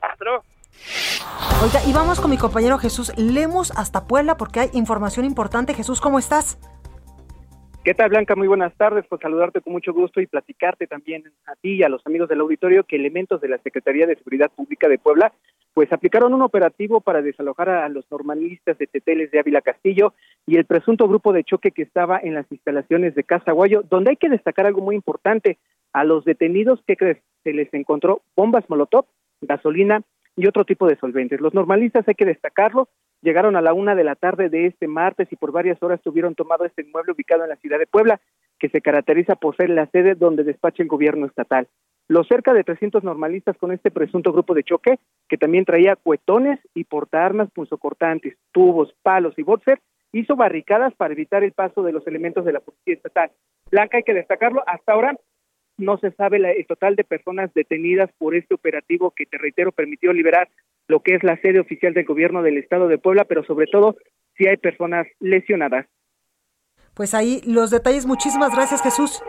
Hasta 0.02 0.26
luego. 0.26 0.44
Oiga, 1.64 1.80
y 1.88 1.94
vamos 1.94 2.20
con 2.20 2.32
mi 2.32 2.38
compañero 2.38 2.78
Jesús 2.80 3.18
Lemos 3.18 3.72
hasta 3.78 4.08
Puebla 4.08 4.36
porque 4.36 4.60
hay 4.60 4.70
información 4.74 5.26
importante. 5.26 5.74
Jesús, 5.74 6.02
¿cómo 6.02 6.20
estás? 6.20 6.58
¿Qué 7.90 7.96
tal, 7.96 8.10
Blanca? 8.10 8.36
Muy 8.36 8.48
buenas 8.48 8.72
tardes. 8.78 9.04
Pues 9.10 9.20
saludarte 9.20 9.62
con 9.62 9.74
mucho 9.74 9.94
gusto 9.94 10.22
y 10.22 10.28
platicarte 10.28 10.86
también 10.86 11.24
a 11.48 11.56
ti 11.56 11.78
y 11.78 11.82
a 11.82 11.90
los 11.90 12.06
amigos 12.06 12.30
del 12.30 12.42
auditorio 12.42 12.84
que 12.84 12.98
elementos 12.98 13.42
de 13.42 13.48
la 13.48 13.58
Secretaría 13.58 14.06
de 14.06 14.16
Seguridad 14.16 14.52
Pública 14.52 14.88
de 14.88 15.00
Puebla 15.00 15.34
pues 15.74 15.92
aplicaron 15.92 16.36
un 16.36 16.44
operativo 16.44 17.02
para 17.02 17.24
desalojar 17.24 17.70
a 17.70 17.90
los 17.90 18.06
normalistas 18.12 18.78
de 18.78 18.86
Teteles 18.86 19.32
de 19.32 19.40
Ávila 19.40 19.62
Castillo 19.62 20.14
y 20.46 20.58
el 20.58 20.66
presunto 20.66 21.08
grupo 21.08 21.34
de 21.34 21.44
choque 21.44 21.72
que 21.72 21.82
estaba 21.82 22.20
en 22.22 22.36
las 22.36 22.46
instalaciones 22.52 23.16
de 23.16 23.24
Casa 23.24 23.54
Guayo, 23.54 23.82
donde 23.90 24.12
hay 24.12 24.18
que 24.18 24.30
destacar 24.30 24.68
algo 24.68 24.82
muy 24.82 24.96
importante. 24.96 25.58
A 25.92 26.04
los 26.04 26.24
detenidos, 26.26 26.84
¿qué 26.86 26.96
crees? 26.96 27.18
Se 27.44 27.54
les 27.54 27.74
encontró 27.74 28.22
bombas 28.36 28.70
molotov, 28.70 29.06
gasolina 29.42 30.04
y 30.40 30.48
otro 30.48 30.64
tipo 30.64 30.88
de 30.88 30.96
solventes. 30.96 31.42
Los 31.42 31.54
normalistas, 31.54 32.08
hay 32.08 32.16
que 32.16 32.26
destacarlo, 32.26 32.88
llegaron 33.22 33.58
a 33.58 33.62
la 33.62 33.74
una 33.74 33.94
de 33.94 34.06
la 34.06 34.16
tarde 34.16 34.48
de 34.48 34.68
este 34.68 34.88
martes 34.88 35.28
y 35.32 35.36
por 35.36 35.52
varias 35.52 35.84
horas 35.84 36.02
tuvieron 36.02 36.34
tomado 36.34 36.64
este 36.64 36.82
inmueble 36.84 37.12
ubicado 37.12 37.44
en 37.44 37.50
la 37.50 37.58
ciudad 37.58 37.78
de 37.78 37.88
Puebla, 37.88 38.22
que 38.58 38.70
se 38.70 38.80
caracteriza 38.80 39.36
por 39.36 39.58
ser 39.58 39.70
la 39.70 39.88
sede 39.88 40.16
donde 40.16 40.46
despacha 40.46 40.82
el 40.82 40.88
gobierno 40.88 41.26
estatal. 41.26 41.68
Los 42.08 42.26
cerca 42.28 42.54
de 42.54 42.64
300 42.64 43.04
normalistas 43.04 43.58
con 43.58 43.74
este 43.74 43.92
presunto 43.92 44.32
grupo 44.32 44.54
de 44.54 44.64
choque, 44.64 44.98
que 45.28 45.38
también 45.38 45.66
traía 45.66 45.98
cuetones 45.98 46.58
y 46.74 46.86
portaarmas 46.86 47.52
punzocortantes, 47.52 48.38
tubos, 48.54 48.96
palos 49.04 49.38
y 49.38 49.44
boxer, 49.44 49.82
hizo 50.14 50.38
barricadas 50.38 50.94
para 50.96 51.14
evitar 51.14 51.44
el 51.44 51.52
paso 51.52 51.84
de 51.84 51.92
los 51.92 52.08
elementos 52.08 52.46
de 52.46 52.54
la 52.54 52.62
policía 52.62 52.94
estatal. 52.94 53.30
Blanca, 53.70 53.98
hay 53.98 54.04
que 54.04 54.14
destacarlo, 54.14 54.64
hasta 54.66 54.94
ahora 54.94 55.18
no 55.80 55.98
se 55.98 56.12
sabe 56.12 56.40
la, 56.40 56.52
el 56.52 56.68
total 56.68 56.96
de 56.96 57.04
personas 57.04 57.52
detenidas 57.54 58.10
por 58.18 58.36
este 58.36 58.54
operativo 58.54 59.12
que, 59.12 59.26
te 59.26 59.38
reitero, 59.38 59.72
permitió 59.72 60.14
liberar 60.14 60.50
lo 60.88 61.02
que 61.02 61.16
es 61.16 61.24
la 61.24 61.40
sede 61.42 61.60
oficial 61.60 61.94
del 61.94 62.06
gobierno 62.06 62.42
del 62.44 62.58
estado 62.58 62.88
de 62.88 62.98
Puebla, 62.98 63.26
pero 63.26 63.44
sobre 63.44 63.68
todo 63.68 63.96
si 64.38 64.48
hay 64.48 64.58
personas 64.58 65.08
lesionadas. 65.20 65.88
Pues 66.94 67.14
ahí 67.14 67.42
los 67.46 67.72
detalles. 67.72 68.06
Muchísimas 68.06 68.54
gracias, 68.54 68.82
Jesús. 68.82 69.22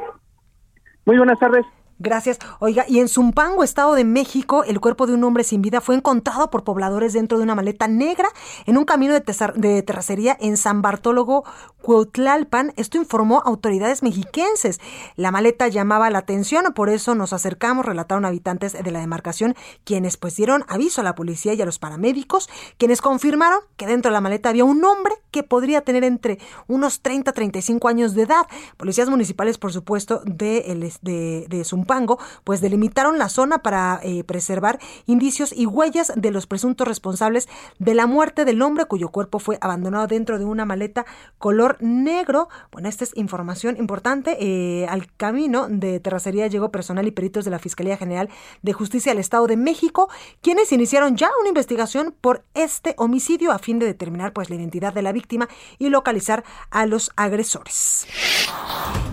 Muy 1.05 1.17
buenas 1.17 1.39
tardes. 1.39 1.65
Gracias. 2.03 2.39
Oiga, 2.61 2.87
y 2.89 2.99
en 2.99 3.09
Zumpango, 3.09 3.63
Estado 3.63 3.95
de 3.95 4.05
México, 4.05 4.65
el 4.65 4.81
cuerpo 4.81 5.07
de 5.07 5.13
un 5.13 5.23
hombre 5.23 5.45
sin 5.45 5.61
vida 5.61 5.83
fue 5.83 5.95
encontrado 5.95 6.49
por 6.49 6.65
pobladores 6.65 7.13
dentro 7.13 7.37
de 7.37 7.45
una 7.45 7.55
maleta 7.55 7.89
negra 7.89 8.31
en 8.65 8.79
un 8.79 8.87
camino 8.87 9.13
de, 9.13 9.23
de 9.57 9.83
terracería 9.83 10.35
en 10.41 10.57
San 10.57 10.81
Bartólogo, 10.81 11.45
Cuautlalpan. 11.81 12.73
Esto 12.77 12.99
informó 12.99 13.43
autoridades 13.45 14.03
mexiquenses. 14.03 14.81
La 15.17 15.31
maleta 15.31 15.69
llamaba 15.69 16.11
la 16.11 16.19
atención, 16.19 16.65
por 16.75 16.91
eso 16.91 17.15
nos 17.15 17.33
acercamos, 17.33 17.85
relataron 17.85 18.25
habitantes 18.25 18.73
de 18.73 18.91
la 18.91 19.01
demarcación, 19.01 19.55
quienes 19.85 20.17
pues 20.17 20.37
dieron 20.37 20.65
aviso 20.69 21.01
a 21.01 21.05
la 21.05 21.15
policía 21.15 21.55
y 21.55 21.63
a 21.63 21.67
los 21.67 21.79
paramédicos, 21.79 22.49
quienes 22.79 23.01
confirmaron 23.01 23.61
que 23.77 23.87
dentro 23.87 24.11
de 24.11 24.15
la 24.15 24.21
maleta 24.21 24.49
había 24.49 24.65
un 24.65 24.85
hombre 24.85 25.15
que 25.31 25.43
podría 25.43 25.83
tener 25.83 26.05
entre 26.05 26.39
unos 26.67 27.03
30 27.03 27.31
a 27.31 27.35
35 27.35 27.89
años 27.89 28.15
de 28.15 28.23
edad. 28.23 28.47
Policías 28.77 29.09
municipales, 29.09 29.59
por 29.59 29.73
supuesto, 29.73 30.23
de, 30.25 30.93
de, 31.03 31.65
Zumpango, 31.65 32.19
pues 32.45 32.61
delimitaron 32.61 33.19
la 33.19 33.29
zona 33.29 33.59
para 33.63 34.01
eh, 34.03 34.25
preservar 34.25 34.79
indicios 35.07 35.53
y 35.53 35.67
huellas 35.67 36.13
de 36.17 36.31
los 36.31 36.47
presuntos 36.47 36.87
responsables 36.87 37.49
de 37.79 37.95
la 37.95 38.07
muerte 38.07 38.45
del 38.45 38.63
hombre 38.63 38.87
cuyo 38.87 39.09
cuerpo 39.09 39.39
fue 39.39 39.59
abandonado 39.61 40.07
dentro 40.07 40.39
de 40.39 40.45
una 40.45 40.65
maleta 40.65 41.07
color 41.39 41.70
negro. 41.81 42.49
Bueno, 42.73 42.89
esta 42.89 43.05
es 43.05 43.17
información 43.17 43.77
importante. 43.77 44.37
Eh, 44.41 44.87
al 44.89 45.13
camino 45.17 45.69
de 45.69 46.01
terracería 46.01 46.47
llegó 46.47 46.71
personal 46.71 47.07
y 47.07 47.11
peritos 47.11 47.45
de 47.45 47.51
la 47.51 47.59
Fiscalía 47.59 47.97
General 47.97 48.29
de 48.63 48.73
Justicia 48.73 49.13
del 49.13 49.21
Estado 49.21 49.47
de 49.47 49.57
México, 49.57 50.09
quienes 50.43 50.73
iniciaron 50.73 51.17
ya 51.17 51.31
una 51.41 51.49
investigación 51.49 52.15
por 52.21 52.45
este 52.55 52.95
homicidio 52.99 53.53
a 53.53 53.59
fin 53.59 53.79
de 53.79 53.87
determinar 53.87 54.33
pues 54.33 54.51
la 54.51 54.57
identidad 54.57 54.93
de 54.93 55.03
la 55.03 55.13
víctima 55.13 55.49
y 55.79 55.89
localizar 55.89 56.45
a 56.71 56.87
los 56.87 57.11
agresores. 57.17 58.07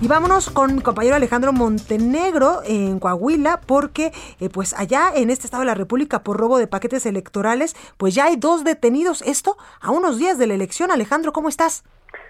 Y 0.01 0.07
vámonos 0.07 0.49
con 0.49 0.75
mi 0.75 0.81
compañero 0.81 1.15
Alejandro 1.15 1.53
Montenegro 1.53 2.61
en 2.63 2.99
Coahuila, 2.99 3.61
porque 3.61 4.11
eh, 4.39 4.49
pues 4.49 4.73
allá 4.73 5.11
en 5.15 5.29
este 5.29 5.47
estado 5.47 5.61
de 5.61 5.67
la 5.67 5.73
República 5.73 6.23
por 6.23 6.37
robo 6.37 6.57
de 6.57 6.67
paquetes 6.67 7.05
electorales, 7.05 7.75
pues 7.97 8.13
ya 8.13 8.25
hay 8.25 8.35
dos 8.35 8.63
detenidos. 8.63 9.21
Esto 9.23 9.57
a 9.81 9.91
unos 9.91 10.17
días 10.17 10.37
de 10.37 10.47
la 10.47 10.53
elección. 10.53 10.91
Alejandro, 10.91 11.33
¿cómo 11.33 11.49
estás? 11.49 11.83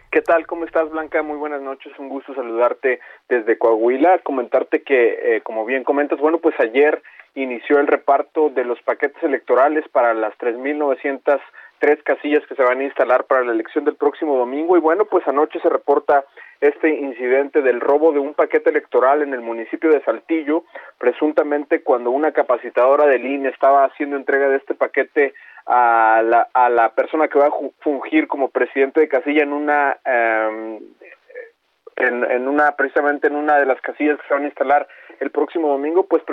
¿Qué 0.09 0.21
tal? 0.21 0.47
¿Cómo 0.47 0.63
estás, 0.63 0.89
Blanca? 0.89 1.21
Muy 1.21 1.37
buenas 1.37 1.61
noches. 1.61 1.91
Un 1.99 2.07
gusto 2.07 2.33
saludarte 2.33 3.01
desde 3.27 3.57
Coahuila. 3.57 4.19
Comentarte 4.19 4.81
que, 4.81 5.35
eh, 5.35 5.41
como 5.41 5.65
bien 5.65 5.83
comentas, 5.83 6.19
bueno, 6.19 6.37
pues 6.37 6.55
ayer 6.59 7.03
inició 7.35 7.79
el 7.79 7.87
reparto 7.87 8.49
de 8.49 8.63
los 8.63 8.81
paquetes 8.83 9.21
electorales 9.21 9.85
para 9.89 10.13
las 10.13 10.33
3.900 10.37 11.41
tres 11.79 12.01
casillas 12.03 12.45
que 12.47 12.55
se 12.55 12.63
van 12.63 12.79
a 12.79 12.85
instalar 12.85 13.25
para 13.25 13.43
la 13.43 13.51
elección 13.51 13.85
del 13.85 13.95
próximo 13.95 14.37
domingo 14.37 14.77
y 14.77 14.79
bueno, 14.79 15.05
pues 15.05 15.27
anoche 15.27 15.59
se 15.59 15.69
reporta 15.69 16.25
este 16.59 16.89
incidente 16.89 17.61
del 17.61 17.81
robo 17.81 18.11
de 18.11 18.19
un 18.19 18.33
paquete 18.33 18.71
electoral 18.71 19.21
en 19.21 19.33
el 19.33 19.41
municipio 19.41 19.91
de 19.91 20.01
Saltillo, 20.01 20.63
presuntamente 20.97 21.83
cuando 21.83 22.09
una 22.09 22.31
capacitadora 22.31 23.05
del 23.05 23.25
INE 23.25 23.49
estaba 23.49 23.85
haciendo 23.85 24.15
entrega 24.15 24.49
de 24.49 24.57
este 24.57 24.73
paquete 24.73 25.35
a 25.67 26.21
la, 26.23 26.47
a 26.53 26.69
la 26.69 26.89
persona 26.93 27.27
que 27.27 27.39
va 27.39 27.47
a 27.47 27.53
fungir 27.81 28.27
como 28.27 28.49
presidente 28.49 29.01
de 29.01 29.09
casilla 29.09 29.43
en 29.43 29.51
una 29.53 29.97
em, 30.05 30.79
en, 31.97 32.23
en, 32.23 32.47
una 32.47 32.71
precisamente 32.71 33.27
en 33.27 33.35
una 33.35 33.59
de 33.59 33.65
las 33.65 33.81
casillas 33.81 34.17
que 34.19 34.27
se 34.27 34.33
van 34.33 34.43
a 34.43 34.47
instalar 34.47 34.87
el 35.19 35.31
próximo 35.31 35.69
domingo, 35.69 36.05
pues 36.05 36.23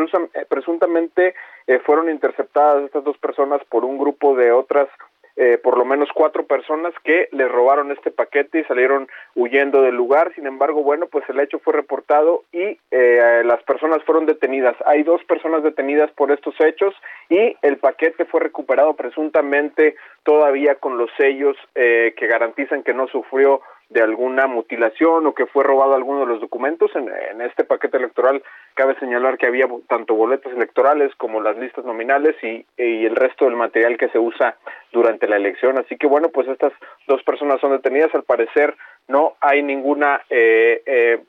presuntamente 0.48 1.34
eh, 1.66 1.78
fueron 1.80 2.10
interceptadas 2.10 2.84
estas 2.84 3.02
dos 3.02 3.16
personas 3.18 3.62
por 3.70 3.84
un 3.84 3.98
grupo 3.98 4.36
de 4.36 4.52
otras 4.52 4.88
eh, 5.36 5.58
por 5.62 5.76
lo 5.76 5.84
menos 5.84 6.08
cuatro 6.14 6.46
personas 6.46 6.94
que 7.02 7.28
le 7.32 7.48
robaron 7.48 7.90
este 7.90 8.10
paquete 8.10 8.60
y 8.60 8.64
salieron 8.64 9.08
huyendo 9.34 9.82
del 9.82 9.96
lugar. 9.96 10.32
Sin 10.34 10.46
embargo, 10.46 10.82
bueno, 10.82 11.06
pues 11.06 11.24
el 11.28 11.40
hecho 11.40 11.58
fue 11.58 11.72
reportado 11.72 12.44
y 12.52 12.78
eh, 12.90 13.42
las 13.44 13.62
personas 13.64 14.02
fueron 14.04 14.26
detenidas. 14.26 14.76
Hay 14.86 15.02
dos 15.02 15.24
personas 15.24 15.62
detenidas 15.62 16.10
por 16.12 16.30
estos 16.30 16.54
hechos 16.60 16.94
y 17.28 17.56
el 17.62 17.78
paquete 17.78 18.24
fue 18.26 18.40
recuperado 18.40 18.94
presuntamente 18.94 19.96
todavía 20.22 20.76
con 20.76 20.98
los 20.98 21.10
sellos 21.16 21.56
eh, 21.74 22.14
que 22.16 22.26
garantizan 22.26 22.82
que 22.82 22.94
no 22.94 23.08
sufrió 23.08 23.60
de 23.90 24.02
alguna 24.02 24.46
mutilación 24.46 25.26
o 25.26 25.34
que 25.34 25.46
fue 25.46 25.64
robado 25.64 25.94
alguno 25.94 26.20
de 26.20 26.26
los 26.26 26.40
documentos. 26.40 26.90
En, 26.94 27.40
este 27.40 27.64
paquete 27.64 27.98
electoral 27.98 28.42
cabe 28.74 28.98
señalar 28.98 29.38
que 29.38 29.46
había 29.46 29.66
tanto 29.88 30.14
boletas 30.14 30.52
electorales 30.52 31.14
como 31.16 31.40
las 31.40 31.56
listas 31.56 31.84
nominales 31.84 32.34
y, 32.42 32.64
el 32.76 33.14
resto 33.16 33.44
del 33.44 33.56
material 33.56 33.96
que 33.98 34.08
se 34.08 34.18
usa 34.18 34.56
durante 34.92 35.28
la 35.28 35.36
elección. 35.36 35.78
Así 35.78 35.96
que 35.96 36.06
bueno, 36.06 36.28
pues 36.30 36.48
estas 36.48 36.72
dos 37.06 37.22
personas 37.22 37.60
son 37.60 37.72
detenidas. 37.72 38.14
Al 38.14 38.24
parecer 38.24 38.74
no 39.08 39.34
hay 39.40 39.62
ninguna 39.62 40.22
eh, 40.30 40.82
eh, 40.86 41.20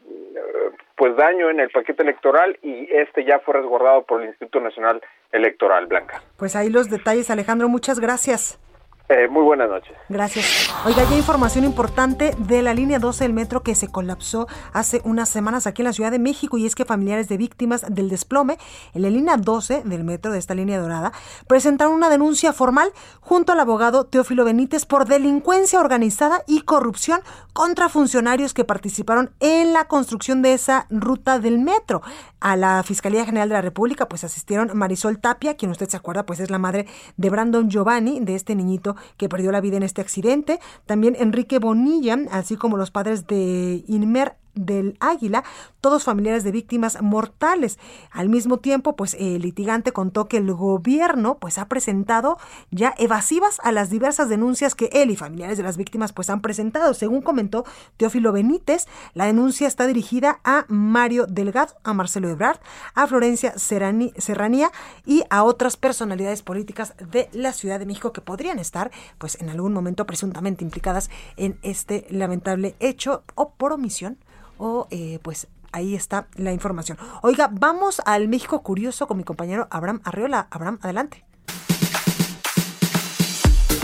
pues 0.96 1.16
daño 1.16 1.50
en 1.50 1.60
el 1.60 1.70
paquete 1.70 2.04
electoral 2.04 2.58
y 2.62 2.88
este 2.92 3.26
ya 3.26 3.40
fue 3.40 3.56
resguardado 3.56 4.04
por 4.04 4.22
el 4.22 4.28
Instituto 4.28 4.62
Nacional 4.62 5.02
Electoral 5.32 5.88
Blanca. 5.88 6.22
Pues 6.38 6.56
ahí 6.56 6.70
los 6.70 6.90
detalles, 6.90 7.30
Alejandro. 7.30 7.68
Muchas 7.68 8.00
gracias. 8.00 8.60
Eh, 9.08 9.28
muy 9.28 9.44
buenas 9.44 9.70
noches. 9.70 9.96
Gracias. 10.10 10.74
Oiga, 10.84 11.04
ya 11.08 11.16
información 11.16 11.64
importante 11.64 12.34
de 12.40 12.64
la 12.64 12.74
línea 12.74 12.98
12 12.98 13.26
del 13.26 13.34
metro 13.34 13.62
que 13.62 13.76
se 13.76 13.88
colapsó 13.88 14.48
hace 14.74 15.02
unas 15.04 15.30
semanas 15.30 15.68
aquí 15.68 15.84
en 15.84 15.86
la 15.86 15.94
Ciudad 15.94 16.10
de 16.10 16.18
México 16.18 16.58
y 16.58 16.66
es 16.66 16.74
que 16.74 16.86
familiares 16.86 17.30
de 17.30 17.38
víctimas 17.38 17.86
del 17.88 18.10
desplome 18.10 18.58
en 18.96 19.04
la 19.04 19.12
línea 19.12 19.38
12 19.38 19.84
del 19.86 20.04
metro 20.04 20.32
de 20.32 20.40
esta 20.40 20.56
línea 20.56 20.80
dorada 20.80 21.12
presentaron 21.46 21.94
una 21.94 22.10
denuncia 22.10 22.52
formal 22.52 22.90
junto 23.22 23.52
al 23.52 23.60
abogado 23.60 24.06
Teófilo 24.06 24.44
Benítez 24.44 24.88
por 24.88 25.06
delincuencia 25.06 25.80
organizada 25.80 26.42
y 26.48 26.62
corrupción 26.62 27.22
contra 27.54 27.90
funcionarios 27.90 28.56
que 28.56 28.66
participaron 28.66 29.30
en 29.40 29.72
la 29.72 29.86
construcción 29.86 30.42
de 30.42 30.54
esa 30.54 30.88
ruta 30.90 31.38
del 31.38 31.60
metro. 31.60 32.02
A 32.40 32.56
la 32.56 32.84
Fiscalía 32.84 33.26
General 33.26 33.50
de 33.50 33.56
la 33.56 33.62
República 33.62 34.08
pues 34.08 34.24
asistieron 34.24 34.72
Marisol 34.76 35.20
Tapia, 35.20 35.56
quien 35.56 35.72
usted 35.72 35.90
se 35.90 35.98
acuerda 35.98 36.26
pues 36.26 36.40
es 36.40 36.50
la 36.50 36.58
madre 36.58 36.88
de 37.18 37.30
Brandon 37.30 37.70
Giovanni, 37.70 38.20
de 38.20 38.36
este 38.36 38.56
niñito 38.56 38.95
que 39.18 39.30
perdió 39.30 39.52
la 39.52 39.62
vida 39.62 39.78
en 39.78 39.84
este 39.84 40.02
accidente. 40.02 40.60
También 40.86 41.16
Enrique 41.20 41.60
Bonilla, 41.60 42.18
así 42.32 42.56
como 42.56 42.78
los 42.78 42.92
padres 42.92 43.28
de 43.28 43.84
Inmer 43.88 44.38
del 44.56 44.98
Águila, 45.00 45.44
todos 45.82 46.04
familiares 46.04 46.44
de 46.44 46.52
víctimas 46.52 47.02
mortales. 47.02 47.78
Al 48.12 48.30
mismo 48.30 48.58
tiempo, 48.58 48.96
pues 48.96 49.16
el 49.20 49.42
litigante 49.42 49.92
contó 49.92 50.28
que 50.28 50.38
el 50.38 50.52
gobierno 50.54 51.38
pues 51.38 51.58
ha 51.58 51.68
presentado 51.68 52.38
ya 52.72 52.94
evasivas 52.98 53.60
a 53.64 53.72
las 53.72 53.90
diversas 53.90 54.30
denuncias 54.30 54.76
que 54.76 54.90
él 54.94 55.12
y 55.12 55.16
familiares 55.16 55.58
de 55.58 55.64
las 55.64 55.78
víctimas 55.78 56.14
pues 56.14 56.30
han 56.30 56.42
presentado. 56.42 56.94
Según 56.94 57.22
comentó 57.22 57.66
Teófilo 57.98 58.32
Benítez, 58.32 58.88
la 59.14 59.26
denuncia 59.26 59.68
está 59.68 59.88
dirigida 59.88 60.40
a 60.44 60.66
Mario 60.68 61.26
Delgado, 61.28 61.76
a 61.84 61.94
Marcelo 61.94 62.30
Ebrard, 62.30 62.60
a 62.94 63.08
Florencia 63.08 63.54
Serranía 63.58 64.72
y 65.06 65.24
a 65.30 65.44
otras 65.44 65.78
personalidades 65.78 66.42
políticas 66.42 66.94
de 67.12 67.30
la 67.34 67.54
Ciudad 67.54 67.80
de 67.80 67.86
México 67.86 68.14
que 68.14 68.22
podrían 68.22 68.60
estar 68.60 68.92
pues 69.18 69.40
en 69.42 69.50
algún 69.50 69.74
momento 69.74 70.06
presuntamente 70.06 70.64
implicadas 70.64 71.10
en 71.38 71.58
este 71.62 72.06
lamentable 72.10 72.76
hecho 72.80 73.24
o 73.36 73.52
por 73.52 73.74
omisión 73.74 74.18
o 74.58 74.88
eh, 74.92 75.20
pues 75.22 75.48
ahí 75.72 75.96
está 75.96 76.28
la 76.36 76.54
información. 76.54 76.98
Oiga, 77.22 77.50
vamos 77.52 78.02
al 78.06 78.28
México 78.28 78.62
Curioso 78.64 79.08
con 79.08 79.18
mi 79.18 79.24
compañero 79.24 79.68
Abraham 79.70 80.02
Arreola. 80.04 80.48
Abraham, 80.50 80.80
adelante. 80.82 81.26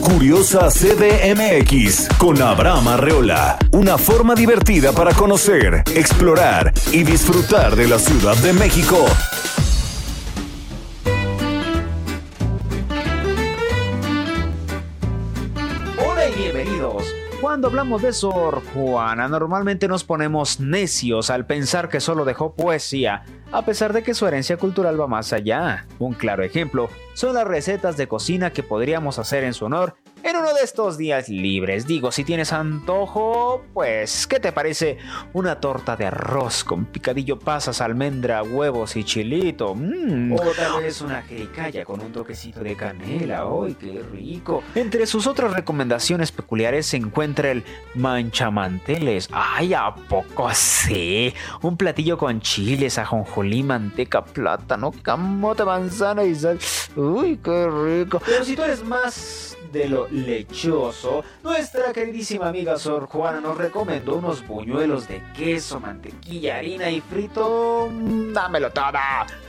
Curiosa 0.01 0.69
CDMX 0.69 2.09
con 2.17 2.41
Abraham 2.41 2.87
Arreola. 2.87 3.59
Una 3.71 3.97
forma 3.97 4.33
divertida 4.33 4.91
para 4.93 5.13
conocer, 5.13 5.83
explorar 5.95 6.73
y 6.91 7.03
disfrutar 7.03 7.75
de 7.75 7.87
la 7.87 7.99
Ciudad 7.99 8.35
de 8.37 8.51
México. 8.53 9.05
Cuando 17.41 17.69
hablamos 17.69 18.03
de 18.03 18.13
Sor 18.13 18.61
Juana, 18.71 19.27
normalmente 19.27 19.87
nos 19.87 20.03
ponemos 20.03 20.59
necios 20.59 21.31
al 21.31 21.47
pensar 21.47 21.89
que 21.89 21.99
solo 21.99 22.23
dejó 22.23 22.53
poesía, 22.55 23.23
a 23.51 23.65
pesar 23.65 23.93
de 23.93 24.03
que 24.03 24.13
su 24.13 24.27
herencia 24.27 24.57
cultural 24.57 25.01
va 25.01 25.07
más 25.07 25.33
allá. 25.33 25.87
Un 25.97 26.13
claro 26.13 26.43
ejemplo 26.43 26.87
son 27.15 27.33
las 27.33 27.47
recetas 27.47 27.97
de 27.97 28.07
cocina 28.07 28.53
que 28.53 28.61
podríamos 28.61 29.17
hacer 29.17 29.43
en 29.43 29.55
su 29.55 29.65
honor 29.65 29.95
en 30.23 30.35
uno 30.35 30.53
de 30.53 30.61
estos 30.61 30.97
días 30.97 31.29
libres. 31.29 31.87
Digo, 31.87 32.11
si 32.11 32.23
tienes 32.23 32.53
antojo, 32.53 33.63
pues, 33.73 34.27
¿qué 34.27 34.39
te 34.39 34.51
parece? 34.51 34.97
Una 35.33 35.59
torta 35.59 35.95
de 35.95 36.05
arroz 36.05 36.63
con 36.63 36.85
picadillo 36.85 37.39
pasas, 37.39 37.81
almendra, 37.81 38.43
huevos 38.43 38.95
y 38.95 39.03
chilito. 39.03 39.75
Mm. 39.75 40.33
O 40.33 40.37
tal 40.55 40.83
vez 40.83 41.01
una 41.01 41.21
jericaya 41.21 41.85
con 41.85 42.01
un 42.01 42.11
toquecito 42.11 42.61
de 42.61 42.75
canela. 42.75 43.43
¡Ay, 43.43 43.75
qué 43.75 44.03
rico! 44.11 44.63
Entre 44.75 45.05
sus 45.05 45.27
otras 45.27 45.53
recomendaciones 45.53 46.31
peculiares 46.31 46.85
se 46.85 46.97
encuentra 46.97 47.51
el 47.51 47.63
manchamanteles. 47.95 49.29
¡Ay, 49.31 49.73
a 49.73 49.93
poco 49.93 50.47
así! 50.47 51.33
Un 51.61 51.77
platillo 51.77 52.17
con 52.17 52.41
chiles, 52.41 52.97
ajonjolí, 52.97 53.63
manteca, 53.63 54.23
plátano, 54.23 54.91
camote, 55.01 55.63
manzana 55.63 56.23
y 56.23 56.35
sal. 56.35 56.59
¡Uy, 56.95 57.39
qué 57.43 57.67
rico! 57.69 58.21
Pero 58.25 58.43
si 58.43 58.55
tú 58.55 58.63
eres 58.63 58.83
más 58.83 59.57
de 59.71 59.87
lo 59.87 60.07
lechoso, 60.09 61.23
nuestra 61.43 61.93
queridísima 61.93 62.49
amiga 62.49 62.77
Sor 62.77 63.07
Juana 63.07 63.41
nos 63.41 63.57
recomendó 63.57 64.15
unos 64.15 64.45
buñuelos 64.45 65.07
de 65.07 65.21
queso, 65.35 65.79
mantequilla, 65.79 66.57
harina 66.57 66.89
y 66.89 67.01
frito. 67.01 67.89
Dámelo 68.33 68.71
todo. 68.71 68.99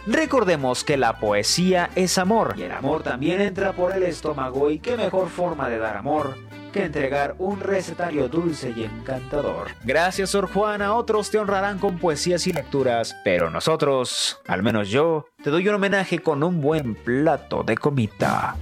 Recordemos 0.07 0.85
que 0.85 0.97
la 0.97 1.19
poesía 1.19 1.91
es 1.95 2.19
amor 2.19 2.55
y 2.57 2.63
el 2.63 2.73
amor 2.73 3.03
también 3.03 3.41
entra 3.41 3.73
por 3.73 3.93
el 3.93 4.03
estómago 4.03 4.71
y 4.71 4.79
qué 4.79 4.97
mejor 4.97 5.29
forma 5.29 5.69
de 5.69 5.79
dar 5.79 5.97
amor 5.97 6.37
que 6.73 6.85
entregar 6.85 7.37
un 7.39 7.61
recetario 7.61 8.29
dulce 8.29 8.73
y 8.75 8.85
encantador. 8.85 9.69
Gracias, 9.85 10.31
Sor 10.31 10.51
Juana. 10.51 10.95
Otros 10.95 11.31
te 11.31 11.39
honrarán 11.39 11.79
con 11.79 11.99
poesías 11.99 12.47
y 12.47 12.53
lecturas, 12.53 13.15
pero 13.25 13.51
nosotros, 13.51 14.41
al 14.49 14.63
menos 14.63 14.89
yo, 14.89 15.27
te 15.45 15.51
doy 15.51 15.69
un 15.69 15.75
homenaje 15.75 16.21
con 16.21 16.43
un 16.43 16.61
buen 16.61 16.95
plato 16.95 17.63
de 17.63 17.77
comida. 17.77 18.57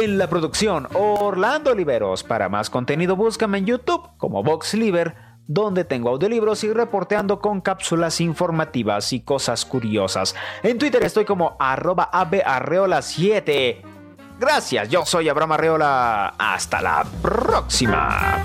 En 0.00 0.16
la 0.16 0.28
producción, 0.28 0.88
Orlando 0.94 1.72
Oliveros. 1.72 2.24
Para 2.24 2.48
más 2.48 2.70
contenido, 2.70 3.16
búscame 3.16 3.58
en 3.58 3.66
YouTube 3.66 4.08
como 4.16 4.42
VoxLiver 4.42 5.14
donde 5.46 5.84
tengo 5.84 6.08
audiolibros 6.08 6.64
y 6.64 6.72
reporteando 6.72 7.40
con 7.40 7.60
cápsulas 7.60 8.22
informativas 8.22 9.12
y 9.12 9.20
cosas 9.20 9.66
curiosas. 9.66 10.34
En 10.62 10.78
Twitter 10.78 11.02
estoy 11.02 11.26
como 11.26 11.56
arroba 11.58 12.08
abearreola7. 12.10 13.82
Gracias, 14.38 14.88
yo 14.88 15.04
soy 15.04 15.28
Abraham 15.28 15.52
Arreola. 15.52 16.34
Hasta 16.38 16.80
la 16.80 17.04
próxima. 17.20 18.42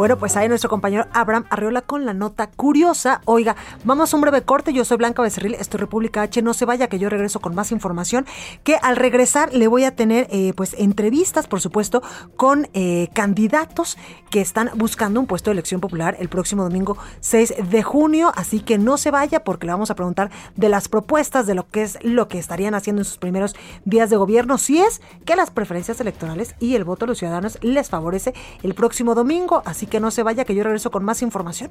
Bueno, 0.00 0.16
pues 0.16 0.34
ahí 0.38 0.48
nuestro 0.48 0.70
compañero 0.70 1.08
Abraham 1.12 1.44
Arriola 1.50 1.82
con 1.82 2.06
la 2.06 2.14
nota 2.14 2.46
curiosa. 2.46 3.20
Oiga, 3.26 3.54
vamos 3.84 4.10
a 4.10 4.16
un 4.16 4.22
breve 4.22 4.40
corte. 4.40 4.72
Yo 4.72 4.82
soy 4.86 4.96
Blanca 4.96 5.20
Becerril, 5.20 5.52
esto 5.52 5.76
es 5.76 5.80
República 5.82 6.22
H. 6.22 6.40
No 6.40 6.54
se 6.54 6.64
vaya, 6.64 6.88
que 6.88 6.98
yo 6.98 7.10
regreso 7.10 7.40
con 7.40 7.54
más 7.54 7.70
información. 7.70 8.24
Que 8.64 8.76
al 8.76 8.96
regresar 8.96 9.52
le 9.52 9.66
voy 9.66 9.84
a 9.84 9.94
tener, 9.94 10.26
eh, 10.30 10.54
pues, 10.56 10.74
entrevistas, 10.78 11.46
por 11.46 11.60
supuesto, 11.60 12.02
con 12.36 12.66
eh, 12.72 13.08
candidatos 13.12 13.98
que 14.30 14.40
están 14.40 14.70
buscando 14.74 15.20
un 15.20 15.26
puesto 15.26 15.50
de 15.50 15.52
elección 15.52 15.82
popular 15.82 16.16
el 16.18 16.30
próximo 16.30 16.62
domingo 16.62 16.96
6 17.20 17.56
de 17.68 17.82
junio. 17.82 18.32
Así 18.36 18.60
que 18.60 18.78
no 18.78 18.96
se 18.96 19.10
vaya, 19.10 19.44
porque 19.44 19.66
le 19.66 19.72
vamos 19.72 19.90
a 19.90 19.96
preguntar 19.96 20.30
de 20.56 20.70
las 20.70 20.88
propuestas, 20.88 21.46
de 21.46 21.54
lo 21.54 21.68
que 21.68 21.82
es 21.82 21.98
lo 22.00 22.26
que 22.26 22.38
estarían 22.38 22.74
haciendo 22.74 23.02
en 23.02 23.04
sus 23.04 23.18
primeros 23.18 23.54
días 23.84 24.08
de 24.08 24.16
gobierno. 24.16 24.56
Si 24.56 24.78
es 24.78 25.02
que 25.26 25.36
las 25.36 25.50
preferencias 25.50 26.00
electorales 26.00 26.54
y 26.58 26.74
el 26.74 26.84
voto 26.84 27.04
de 27.04 27.10
los 27.10 27.18
ciudadanos 27.18 27.58
les 27.60 27.90
favorece 27.90 28.32
el 28.62 28.72
próximo 28.72 29.14
domingo. 29.14 29.62
Así 29.66 29.89
que 29.90 30.00
no 30.00 30.10
se 30.10 30.22
vaya, 30.22 30.44
que 30.44 30.54
yo 30.54 30.64
regreso 30.64 30.90
con 30.90 31.04
más 31.04 31.20
información. 31.20 31.70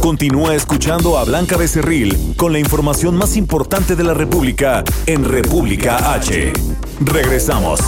Continúa 0.00 0.54
escuchando 0.54 1.18
a 1.18 1.24
Blanca 1.24 1.58
Becerril 1.58 2.34
con 2.36 2.52
la 2.52 2.58
información 2.58 3.14
más 3.14 3.36
importante 3.36 3.94
de 3.94 4.04
la 4.04 4.14
República 4.14 4.82
en 5.04 5.22
República 5.22 6.14
H. 6.14 6.54
Regresamos. 7.00 7.80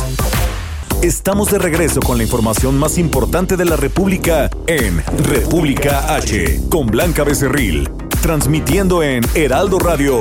Estamos 1.01 1.51
de 1.51 1.59
regreso 1.59 2.01
con 2.01 2.19
la 2.19 2.25
información 2.25 2.79
más 2.79 2.99
importante 2.99 3.57
de 3.57 3.65
la 3.65 3.77
República 3.77 4.51
en 4.67 5.03
República 5.25 6.15
H 6.15 6.61
con 6.69 6.89
Blanca 6.89 7.25
Becerril 7.25 7.89
transmitiendo 8.21 9.03
en 9.03 9.23
Heraldo 9.35 9.79
Radio. 9.79 10.21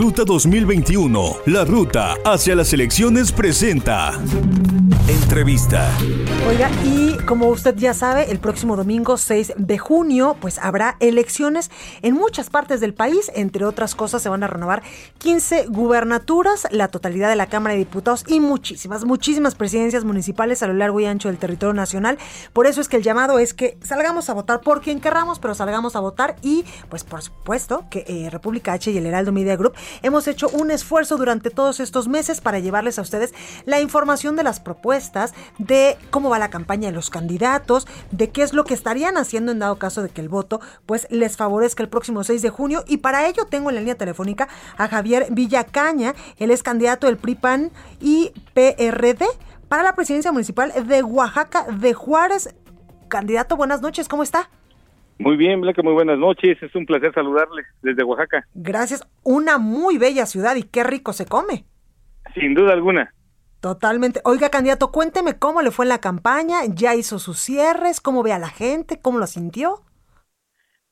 Ruta 0.00 0.24
2021, 0.24 1.40
la 1.44 1.66
ruta 1.66 2.16
hacia 2.24 2.54
las 2.54 2.72
elecciones 2.72 3.32
presenta. 3.32 4.18
Entrevista. 5.06 5.90
Oiga, 6.48 6.70
y 6.84 7.16
como 7.26 7.48
usted 7.48 7.76
ya 7.76 7.94
sabe, 7.94 8.30
el 8.30 8.38
próximo 8.38 8.76
domingo 8.76 9.16
6 9.16 9.52
de 9.56 9.78
junio, 9.78 10.36
pues 10.40 10.58
habrá 10.58 10.96
elecciones 11.00 11.70
en 12.02 12.14
muchas 12.14 12.48
partes 12.48 12.80
del 12.80 12.94
país. 12.94 13.30
Entre 13.34 13.64
otras 13.64 13.94
cosas, 13.94 14.22
se 14.22 14.28
van 14.28 14.42
a 14.42 14.46
renovar 14.46 14.82
15 15.18 15.66
gubernaturas, 15.66 16.66
la 16.70 16.88
totalidad 16.88 17.28
de 17.28 17.36
la 17.36 17.46
Cámara 17.46 17.74
de 17.74 17.80
Diputados 17.80 18.24
y 18.26 18.40
muchísimas, 18.40 19.04
muchísimas 19.04 19.54
presidencias 19.54 20.04
municipales 20.04 20.62
a 20.62 20.66
lo 20.66 20.74
largo 20.74 20.98
y 20.98 21.04
ancho 21.04 21.28
del 21.28 21.38
territorio 21.38 21.74
nacional. 21.74 22.18
Por 22.52 22.66
eso 22.66 22.80
es 22.80 22.88
que 22.88 22.96
el 22.96 23.02
llamado 23.02 23.38
es 23.38 23.52
que 23.52 23.78
salgamos 23.82 24.30
a 24.30 24.34
votar 24.34 24.60
por 24.60 24.80
quien 24.80 25.00
querramos, 25.00 25.38
pero 25.38 25.54
salgamos 25.54 25.94
a 25.94 26.00
votar 26.00 26.36
y, 26.42 26.64
pues 26.88 27.04
por 27.04 27.22
supuesto, 27.22 27.84
que 27.90 28.04
eh, 28.08 28.30
República 28.30 28.72
H 28.72 28.90
y 28.90 28.98
el 28.98 29.06
Heraldo 29.06 29.30
Media 29.30 29.56
Group 29.56 29.74
hemos 30.02 30.28
hecho 30.28 30.48
un 30.48 30.70
esfuerzo 30.70 31.16
durante 31.16 31.50
todos 31.50 31.80
estos 31.80 32.08
meses 32.08 32.40
para 32.40 32.58
llevarles 32.58 32.98
a 32.98 33.02
ustedes 33.02 33.34
la 33.64 33.80
información 33.80 34.36
de 34.36 34.42
las 34.42 34.60
propuestas 34.60 35.34
de 35.58 35.96
cómo 36.10 36.30
va 36.30 36.38
la 36.38 36.50
campaña 36.50 36.88
de 36.88 36.94
los 36.94 37.10
candidatos, 37.10 37.86
de 38.10 38.30
qué 38.30 38.42
es 38.42 38.52
lo 38.52 38.64
que 38.64 38.74
estarían 38.74 39.16
haciendo 39.16 39.52
en 39.52 39.58
dado 39.58 39.78
caso 39.78 40.02
de 40.02 40.08
que 40.08 40.20
el 40.20 40.28
voto 40.28 40.60
pues 40.86 41.06
les 41.10 41.36
favorezca 41.36 41.82
el 41.82 41.88
próximo 41.88 42.24
6 42.24 42.42
de 42.42 42.50
junio 42.50 42.84
y 42.86 42.98
para 42.98 43.26
ello 43.26 43.46
tengo 43.46 43.68
en 43.68 43.76
la 43.76 43.80
línea 43.80 43.94
telefónica 43.96 44.48
a 44.76 44.88
Javier 44.88 45.28
Villacaña, 45.30 46.14
él 46.36 46.50
es 46.50 46.62
candidato 46.62 47.06
del 47.06 47.16
PRIPAN 47.16 47.70
y 48.00 48.32
PRD 48.54 49.26
para 49.68 49.82
la 49.82 49.94
presidencia 49.94 50.32
municipal 50.32 50.72
de 50.86 51.02
Oaxaca 51.02 51.64
de 51.64 51.94
Juárez. 51.94 52.54
Candidato, 53.08 53.56
buenas 53.56 53.82
noches, 53.82 54.08
¿cómo 54.08 54.22
está? 54.22 54.50
Muy 55.20 55.36
bien, 55.36 55.60
Blanca, 55.60 55.82
muy 55.82 55.92
buenas 55.92 56.18
noches. 56.18 56.56
Es 56.62 56.74
un 56.74 56.86
placer 56.86 57.12
saludarles 57.12 57.66
desde 57.82 58.02
Oaxaca. 58.02 58.46
Gracias. 58.54 59.06
Una 59.22 59.58
muy 59.58 59.98
bella 59.98 60.24
ciudad 60.24 60.56
y 60.56 60.62
qué 60.62 60.82
rico 60.82 61.12
se 61.12 61.26
come. 61.26 61.66
Sin 62.32 62.54
duda 62.54 62.72
alguna. 62.72 63.12
Totalmente. 63.60 64.22
Oiga, 64.24 64.48
candidato, 64.48 64.90
cuénteme 64.90 65.38
cómo 65.38 65.60
le 65.60 65.72
fue 65.72 65.84
en 65.84 65.90
la 65.90 66.00
campaña, 66.00 66.60
ya 66.74 66.94
hizo 66.94 67.18
sus 67.18 67.38
cierres, 67.38 68.00
cómo 68.00 68.22
ve 68.22 68.32
a 68.32 68.38
la 68.38 68.48
gente, 68.48 68.98
cómo 69.02 69.18
lo 69.18 69.26
sintió. 69.26 69.82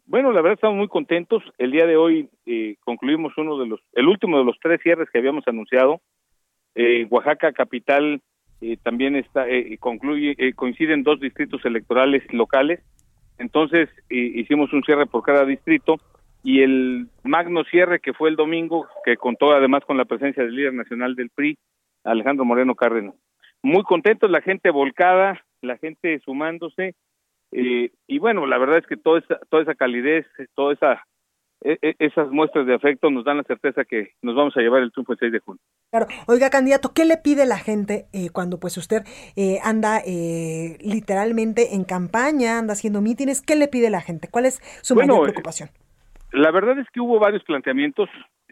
Bueno, 0.05 0.31
la 0.31 0.43
verdad 0.43 0.57
estamos 0.57 0.77
muy 0.77 0.89
contentos. 0.89 1.43
El 1.57 1.71
día 1.71 1.87
de 1.87 1.97
hoy 1.97 2.29
eh, 2.45 2.77
concluimos 2.85 3.33
uno 3.39 3.57
de 3.57 3.67
los, 3.67 3.81
el 3.95 4.09
último 4.09 4.37
de 4.37 4.45
los 4.45 4.59
tres 4.61 4.79
cierres 4.83 5.09
que 5.11 5.21
habíamos 5.21 5.49
anunciado. 5.49 6.03
Eh, 6.75 7.07
Oaxaca 7.09 7.53
capital 7.53 8.21
eh, 8.61 8.77
también 8.83 9.17
está, 9.17 9.47
concluye, 9.81 10.37
coinciden 10.55 11.03
dos 11.03 11.19
distritos 11.19 11.65
electorales 11.65 12.23
locales. 12.31 12.81
Entonces 13.39 13.89
hicimos 14.11 14.73
un 14.73 14.83
cierre 14.83 15.07
por 15.07 15.23
cada 15.23 15.45
distrito 15.45 15.97
y 16.43 16.63
el 16.63 17.09
magno 17.23 17.65
cierre 17.65 18.01
que 18.01 18.13
fue 18.13 18.29
el 18.31 18.37
domingo, 18.37 18.87
que 19.05 19.17
contó 19.17 19.53
además 19.53 19.85
con 19.85 19.97
la 19.97 20.05
presencia 20.05 20.43
del 20.43 20.57
líder 20.57 20.75
nacional 20.75 21.15
del 21.15 21.31
PRI, 21.31 21.57
Alejandro 22.05 22.45
Moreno 22.45 22.75
Cárdenas. 22.75 23.15
Muy 23.63 23.83
contentos, 23.83 24.31
la 24.31 24.41
gente 24.41 24.71
volcada, 24.71 25.45
la 25.63 25.77
gente 25.79 26.21
sumándose, 26.21 26.95
eh, 27.53 27.91
y 28.07 28.19
bueno, 28.19 28.47
la 28.47 28.59
verdad 28.59 28.79
es 28.79 28.87
que 28.87 28.97
toda 28.97 29.21
esa, 29.21 29.39
toda 29.49 29.63
esa 29.63 29.75
calidez, 29.75 30.27
toda 30.55 30.75
esa 30.75 31.07
esas 31.61 32.31
muestras 32.31 32.67
de 32.67 32.75
afecto 32.75 33.11
nos 33.11 33.25
dan 33.25 33.39
la 33.39 33.43
certeza 33.43 33.85
que 33.85 34.13
nos 34.23 34.37
vamos 34.37 34.57
a 34.57 34.61
llevar 34.61 34.83
el 34.83 34.93
triunfo 34.93 35.13
el 35.13 35.19
6 35.19 35.33
de 35.33 35.39
junio. 35.41 35.61
Claro, 35.91 36.07
oiga 36.27 36.51
candidato, 36.51 36.93
¿qué 36.95 37.05
le 37.05 37.17
pide 37.17 37.47
la 37.47 37.59
gente 37.59 38.07
eh, 38.13 38.31
cuando 38.31 38.61
pues 38.61 38.77
usted 38.77 39.03
eh, 39.37 39.59
anda 39.65 40.01
literalmente 40.05 41.75
en 41.75 41.85
campaña, 41.85 42.59
anda 42.59 42.75
haciendo 42.75 43.01
mítines? 43.01 43.43
¿Qué 43.43 43.57
le 43.57 43.69
pide 43.69 43.91
la 43.91 44.01
gente? 44.01 44.29
¿Cuál 44.31 44.47
es 44.47 44.61
su 44.83 44.95
mayor 44.95 45.23
preocupación? 45.23 45.71
La 46.33 46.51
verdad 46.51 46.79
es 46.79 46.87
que 46.93 47.01
hubo 47.01 47.19
varios 47.19 47.43
planteamientos, 47.45 48.09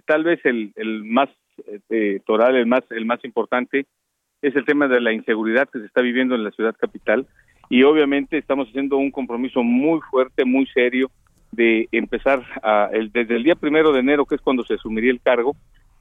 tal 0.07 0.25
vez 0.25 0.41
el, 0.45 0.73
el 0.77 1.05
más 1.05 1.29
eh, 1.89 2.21
toral, 2.27 2.57
el 2.57 2.67
más, 2.67 2.83
el 2.91 3.07
más 3.07 3.25
importante, 3.25 3.87
es 4.43 4.55
el 4.55 4.65
tema 4.65 4.89
de 4.89 5.01
la 5.01 5.13
inseguridad 5.13 5.69
que 5.69 5.79
se 5.79 5.87
está 5.87 6.03
viviendo 6.03 6.35
en 6.35 6.45
la 6.45 6.51
ciudad 6.51 6.75
capital 6.79 7.27
y 7.69 7.83
obviamente 7.83 8.39
estamos 8.39 8.69
haciendo 8.69 8.97
un 8.97 9.11
compromiso 9.11 9.63
muy 9.63 10.01
fuerte, 10.11 10.45
muy 10.45 10.67
serio 10.67 11.11
de 11.53 11.89
empezar 11.93 12.43
a, 12.63 12.91
el, 12.93 13.11
desde 13.13 13.37
el 13.37 13.45
día 13.45 13.55
primero 13.55 13.93
de 13.93 14.01
enero, 14.01 14.27
que 14.27 14.35
es 14.35 14.41
cuando 14.41 14.65
se 14.65 14.75
asumiría 14.75 15.11
el 15.11 15.21
cargo, 15.21 15.57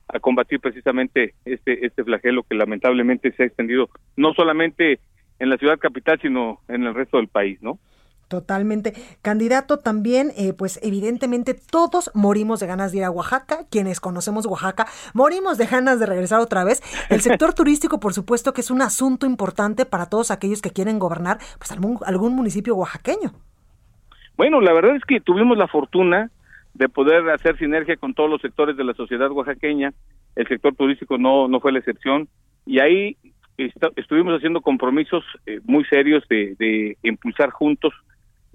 a 0.07 0.19
combatir 0.19 0.59
precisamente 0.59 1.33
este, 1.45 1.85
este 1.85 2.03
flagelo 2.03 2.43
que 2.43 2.55
lamentablemente 2.55 3.31
se 3.31 3.43
ha 3.43 3.45
extendido 3.47 3.89
no 4.15 4.33
solamente 4.33 4.99
en 5.39 5.49
la 5.49 5.57
ciudad 5.57 5.79
capital, 5.79 6.19
sino 6.21 6.59
en 6.67 6.83
el 6.83 6.93
resto 6.93 7.17
del 7.17 7.27
país, 7.27 7.61
¿no? 7.61 7.79
Totalmente. 8.27 8.93
Candidato 9.21 9.77
también, 9.77 10.33
eh, 10.35 10.53
pues 10.53 10.79
evidentemente 10.81 11.53
todos 11.53 12.09
morimos 12.15 12.59
de 12.59 12.65
ganas 12.65 12.91
de 12.91 12.99
ir 12.99 13.03
a 13.03 13.11
Oaxaca. 13.11 13.65
Quienes 13.69 13.99
conocemos 13.99 14.47
Oaxaca, 14.47 14.87
morimos 15.13 15.59
de 15.59 15.67
ganas 15.67 15.99
de 15.99 16.07
regresar 16.07 16.39
otra 16.39 16.63
vez. 16.63 16.81
El 17.09 17.21
sector 17.21 17.53
turístico, 17.55 17.99
por 17.99 18.13
supuesto, 18.13 18.51
que 18.51 18.61
es 18.61 18.71
un 18.71 18.81
asunto 18.81 19.27
importante 19.27 19.85
para 19.85 20.07
todos 20.07 20.31
aquellos 20.31 20.61
que 20.61 20.71
quieren 20.71 20.97
gobernar 20.97 21.37
pues 21.59 21.71
algún, 21.71 21.99
algún 22.03 22.33
municipio 22.33 22.75
oaxaqueño. 22.75 23.31
Bueno, 24.37 24.61
la 24.61 24.73
verdad 24.73 24.95
es 24.95 25.03
que 25.05 25.21
tuvimos 25.21 25.57
la 25.57 25.67
fortuna 25.67 26.31
de 26.73 26.89
poder 26.89 27.29
hacer 27.29 27.57
sinergia 27.57 27.95
con 27.95 28.13
todos 28.13 28.29
los 28.29 28.41
sectores 28.41 28.75
de 28.75 28.83
la 28.83 28.93
sociedad 28.93 29.31
oaxaqueña. 29.31 29.93
El 30.35 30.47
sector 30.47 30.75
turístico 30.75 31.17
no, 31.17 31.47
no 31.47 31.59
fue 31.59 31.71
la 31.71 31.79
excepción. 31.79 32.27
Y 32.65 32.79
ahí 32.79 33.17
estuvimos 33.95 34.35
haciendo 34.35 34.61
compromisos 34.61 35.23
eh, 35.45 35.61
muy 35.63 35.85
serios 35.85 36.27
de, 36.27 36.55
de 36.59 36.97
impulsar 37.03 37.51
juntos 37.51 37.93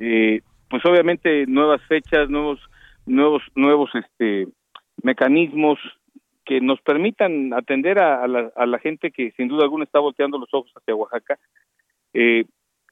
eh, 0.01 0.41
pues 0.71 0.85
obviamente 0.87 1.47
nuevas 1.47 1.83
fechas, 1.83 2.31
nuevos, 2.31 2.59
nuevos, 3.05 3.43
nuevos 3.55 3.91
este 3.95 4.49
mecanismos 5.03 5.79
que 6.45 6.61
nos 6.61 6.81
permitan 6.81 7.53
atender 7.53 7.99
a, 7.99 8.27
la, 8.27 8.51
a 8.57 8.67
la 8.67 8.79
gente 8.79 9.11
que 9.11 9.31
sin 9.33 9.49
duda 9.49 9.65
alguna 9.65 9.85
está 9.85 9.99
volteando 9.99 10.39
los 10.39 10.49
ojos 10.53 10.73
hacia 10.75 10.95
Oaxaca. 10.95 11.39
Eh, 12.15 12.45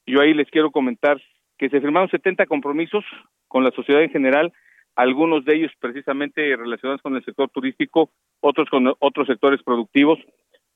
yo 0.06 0.20
ahí 0.20 0.34
les 0.34 0.50
quiero 0.50 0.70
comentar 0.70 1.20
que 1.58 1.68
se 1.68 1.80
firmaron 1.80 2.08
70 2.08 2.46
compromisos 2.46 3.04
con 3.48 3.64
la 3.64 3.70
sociedad 3.72 4.02
en 4.02 4.10
general, 4.10 4.52
algunos 4.94 5.44
de 5.44 5.56
ellos 5.56 5.72
precisamente 5.78 6.56
relacionados 6.56 7.02
con 7.02 7.16
el 7.16 7.24
sector 7.24 7.50
turístico, 7.50 8.10
otros 8.40 8.68
con 8.70 8.94
otros 8.98 9.26
sectores 9.26 9.62
productivos, 9.62 10.18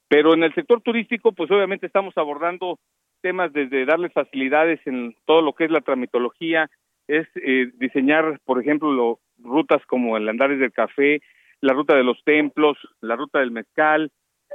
pero 0.09 0.35
en 0.35 0.43
el 0.43 0.55
sector 0.55 0.81
turístico, 0.83 1.33
pues 1.33 1.51
obviamente 1.51 1.87
estamos 1.87 2.17
abordando 2.17 2.79
temas 3.23 3.53
desde 3.53 3.87
darles 3.87 4.13
facilidades 4.13 4.81
en 4.87 5.17
todo 5.25 5.41
lo 5.41 5.55
que 5.55 5.65
es 5.65 5.71
la 5.71 5.81
tramitología, 5.81 6.69
es 7.09 7.27
eh, 7.37 7.71
diseñar, 7.79 8.39
por 8.45 8.61
ejemplo, 8.61 9.21
rutas 9.39 9.85
como 9.87 10.17
el 10.17 10.29
Andares 10.29 10.59
del 10.59 10.73
Café, 10.73 11.21
la 11.61 11.73
ruta 11.73 11.97
de 11.97 12.05
los 12.05 12.23
templos, 12.25 12.77
la 13.01 13.17
ruta 13.17 13.39
del 13.39 13.53
mezcal. 13.53 14.11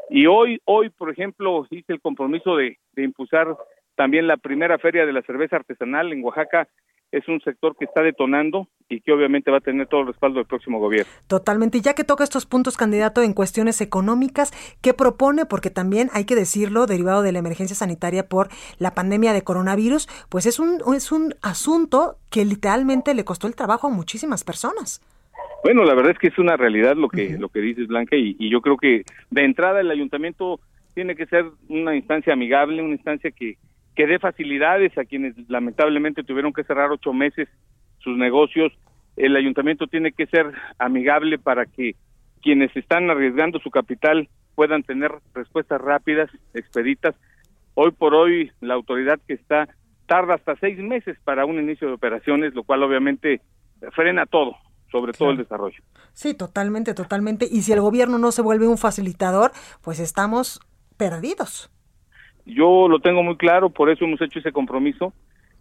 Y 0.10 0.28
hoy, 0.28 0.62
hoy, 0.66 0.90
por 0.90 1.10
ejemplo, 1.10 1.66
hice 1.70 1.94
el 1.94 2.02
compromiso 2.02 2.56
de, 2.56 2.78
de 2.94 3.04
impulsar 3.04 3.48
también 3.98 4.28
la 4.28 4.38
primera 4.38 4.78
feria 4.78 5.06
de 5.06 5.12
la 5.12 5.24
cerveza 5.24 5.58
artesanal 5.58 6.14
en 6.14 6.24
Oaxaca. 6.24 6.70
es 7.10 7.26
un 7.30 7.40
sector 7.40 7.76
que 7.78 7.86
está 7.86 8.04
detonando 8.04 8.68
y 8.90 9.00
que 9.00 9.14
obviamente 9.14 9.50
va 9.50 9.58
a 9.58 9.62
tener 9.62 9.88
todo 9.88 10.02
el 10.02 10.08
respaldo 10.08 10.40
del 10.40 10.46
próximo 10.46 10.78
gobierno. 10.78 11.12
Totalmente. 11.28 11.78
Y 11.78 11.82
ya 11.82 11.94
que 11.94 12.04
toca 12.04 12.24
estos 12.24 12.46
puntos, 12.46 12.76
candidato, 12.76 13.24
en 13.24 13.34
cuestiones 13.34 13.80
económicas, 13.80 14.52
¿qué 14.82 14.94
propone? 14.94 15.46
Porque 15.46 15.70
también 15.70 16.10
hay 16.14 16.26
que 16.26 16.36
decirlo, 16.36 16.86
derivado 16.86 17.22
de 17.22 17.32
la 17.32 17.40
emergencia 17.40 17.78
sanitaria 17.78 18.28
por 18.28 18.50
la 18.78 18.94
pandemia 18.94 19.32
de 19.32 19.42
coronavirus, 19.42 20.08
pues 20.30 20.46
es 20.46 20.60
un, 20.60 20.82
es 20.94 21.12
un 21.14 21.34
asunto 21.42 22.18
que 22.30 22.44
literalmente 22.44 23.16
le 23.16 23.24
costó 23.24 23.48
el 23.48 23.56
trabajo 23.56 23.88
a 23.88 23.90
muchísimas 23.90 24.44
personas. 24.44 25.02
Bueno, 25.64 25.86
la 25.86 25.96
verdad 25.96 26.12
es 26.12 26.20
que 26.20 26.28
es 26.28 26.38
una 26.38 26.58
realidad 26.58 26.98
lo 26.98 27.08
que, 27.08 27.38
lo 27.40 27.50
que 27.50 27.62
dices, 27.62 27.88
Blanca, 27.88 28.18
y, 28.18 28.36
y 28.38 28.52
yo 28.52 28.62
creo 28.62 28.78
que 28.78 29.04
de 29.32 29.44
entrada 29.46 29.80
el 29.80 29.90
ayuntamiento 29.90 30.60
tiene 30.94 31.16
que 31.16 31.26
ser 31.26 31.46
una 31.70 31.96
instancia 31.96 32.34
amigable, 32.34 32.82
una 32.82 32.96
instancia 32.96 33.32
que, 33.32 33.58
que 33.98 34.06
dé 34.06 34.20
facilidades 34.20 34.96
a 35.00 35.06
quienes 35.06 35.34
lamentablemente 35.50 36.24
tuvieron 36.24 36.54
que 36.54 36.64
cerrar 36.64 36.92
ocho 36.92 37.14
meses 37.14 37.50
sus 37.98 38.16
negocios. 38.16 38.72
El 39.16 39.36
ayuntamiento 39.36 39.88
tiene 39.88 40.12
que 40.12 40.28
ser 40.28 40.54
amigable 40.78 41.40
para 41.40 41.66
que 41.66 41.96
quienes 42.44 42.74
están 42.78 43.10
arriesgando 43.10 43.58
su 43.58 43.72
capital 43.72 44.30
puedan 44.54 44.84
tener 44.84 45.12
respuestas 45.34 45.82
rápidas, 45.82 46.30
expeditas. 46.54 47.16
Hoy 47.74 47.90
por 47.90 48.14
hoy 48.14 48.52
la 48.62 48.76
autoridad 48.76 49.20
que 49.28 49.34
está 49.34 49.68
tarda 50.06 50.36
hasta 50.36 50.56
seis 50.58 50.78
meses 50.78 51.18
para 51.24 51.46
un 51.46 51.60
inicio 51.60 51.88
de 51.88 51.96
operaciones, 51.96 52.54
lo 52.54 52.64
cual 52.64 52.84
obviamente 52.84 53.42
frena 53.94 54.28
todo, 54.28 54.58
sobre 54.92 55.14
todo 55.14 55.32
el 55.32 55.38
desarrollo. 55.38 55.82
Sí, 56.14 56.36
totalmente, 56.36 56.94
totalmente. 56.94 57.48
Y 57.50 57.64
si 57.64 57.74
el 57.74 57.82
gobierno 57.82 58.20
no 58.20 58.32
se 58.32 58.44
vuelve 58.44 58.68
un 58.68 58.78
facilitador, 58.78 59.54
pues 59.82 60.00
estamos 60.00 60.60
perdidos. 60.98 61.72
Yo 62.48 62.88
lo 62.88 63.00
tengo 63.00 63.24
muy 63.24 63.38
claro, 63.38 63.70
por 63.70 63.90
eso 63.90 64.06
hemos 64.06 64.22
hecho 64.22 64.40
ese 64.40 64.52
compromiso. 64.52 65.14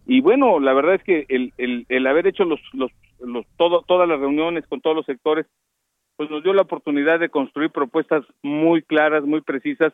Y 0.05 0.21
bueno, 0.21 0.59
la 0.59 0.73
verdad 0.73 0.95
es 0.95 1.03
que 1.03 1.25
el, 1.27 1.53
el, 1.57 1.85
el 1.89 2.07
haber 2.07 2.27
hecho 2.27 2.45
los, 2.45 2.61
los, 2.73 2.91
los, 3.19 3.45
todo, 3.57 3.83
todas 3.85 4.07
las 4.07 4.19
reuniones 4.19 4.65
con 4.67 4.79
todos 4.79 4.95
los 4.95 5.05
sectores, 5.05 5.45
pues 6.15 6.29
nos 6.29 6.43
dio 6.43 6.53
la 6.53 6.61
oportunidad 6.61 7.19
de 7.19 7.29
construir 7.29 7.71
propuestas 7.71 8.23
muy 8.41 8.81
claras, 8.81 9.23
muy 9.23 9.41
precisas, 9.41 9.93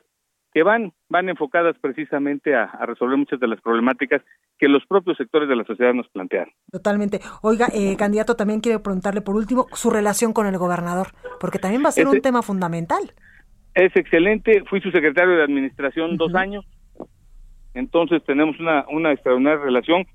que 0.53 0.61
van, 0.61 0.93
van 1.09 1.29
enfocadas 1.29 1.75
precisamente 1.81 2.53
a, 2.53 2.65
a 2.65 2.85
resolver 2.85 3.17
muchas 3.17 3.39
de 3.39 3.47
las 3.47 3.59
problemáticas 3.59 4.21
que 4.59 4.67
los 4.67 4.85
propios 4.85 5.17
sectores 5.17 5.49
de 5.49 5.55
la 5.55 5.63
sociedad 5.63 5.95
nos 5.95 6.07
plantearon. 6.09 6.53
Totalmente. 6.71 7.19
Oiga, 7.41 7.69
eh, 7.73 7.97
candidato, 7.97 8.35
también 8.35 8.61
quiero 8.61 8.83
preguntarle 8.83 9.21
por 9.21 9.35
último 9.35 9.65
su 9.73 9.89
relación 9.89 10.31
con 10.31 10.45
el 10.45 10.59
gobernador, 10.59 11.07
porque 11.39 11.57
también 11.57 11.83
va 11.83 11.89
a 11.89 11.91
ser 11.91 12.07
un 12.07 12.21
tema 12.21 12.43
fundamental. 12.43 13.01
Es 13.73 13.95
excelente, 13.95 14.63
fui 14.69 14.79
su 14.79 14.91
secretario 14.91 15.35
de 15.35 15.43
administración 15.43 16.17
dos 16.17 16.35
años, 16.35 16.63
entonces 17.73 18.23
tenemos 18.23 18.59
una, 18.59 18.85
una 18.89 19.11
extraordinaria 19.11 19.63
relación. 19.63 20.05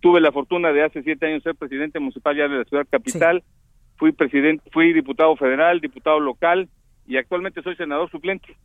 Tuve 0.00 0.20
la 0.20 0.32
fortuna 0.32 0.72
de 0.72 0.84
hace 0.84 1.02
siete 1.02 1.26
años 1.26 1.42
ser 1.42 1.54
presidente 1.54 1.98
municipal 1.98 2.36
ya 2.36 2.48
de 2.48 2.58
la 2.58 2.64
ciudad 2.64 2.86
capital, 2.88 3.42
fui 3.96 4.12
presidente, 4.12 4.68
fui 4.72 4.92
diputado 4.92 5.36
federal, 5.36 5.80
diputado 5.80 6.20
local 6.20 6.68
y 7.06 7.16
actualmente 7.16 7.62
soy 7.62 7.76
senador 7.76 8.10
suplente. 8.10 8.56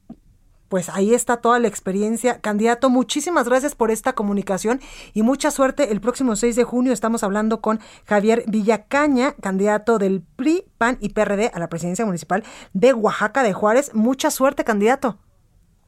Pues 0.71 0.87
ahí 0.87 1.13
está 1.13 1.41
toda 1.41 1.59
la 1.59 1.67
experiencia. 1.67 2.39
Candidato, 2.39 2.89
muchísimas 2.89 3.45
gracias 3.47 3.75
por 3.75 3.91
esta 3.91 4.13
comunicación 4.13 4.79
y 5.13 5.21
mucha 5.21 5.51
suerte. 5.51 5.91
El 5.91 5.99
próximo 5.99 6.37
6 6.37 6.55
de 6.55 6.63
junio 6.63 6.93
estamos 6.93 7.25
hablando 7.25 7.59
con 7.59 7.79
Javier 8.05 8.45
Villacaña, 8.47 9.33
candidato 9.41 9.97
del 9.97 10.21
PRI, 10.37 10.63
PAN 10.77 10.97
y 11.01 11.09
PRD 11.09 11.51
a 11.53 11.59
la 11.59 11.67
presidencia 11.67 12.05
municipal 12.05 12.43
de 12.71 12.93
Oaxaca 12.93 13.43
de 13.43 13.51
Juárez. 13.51 13.93
Mucha 13.93 14.31
suerte, 14.31 14.63
candidato. 14.63 15.17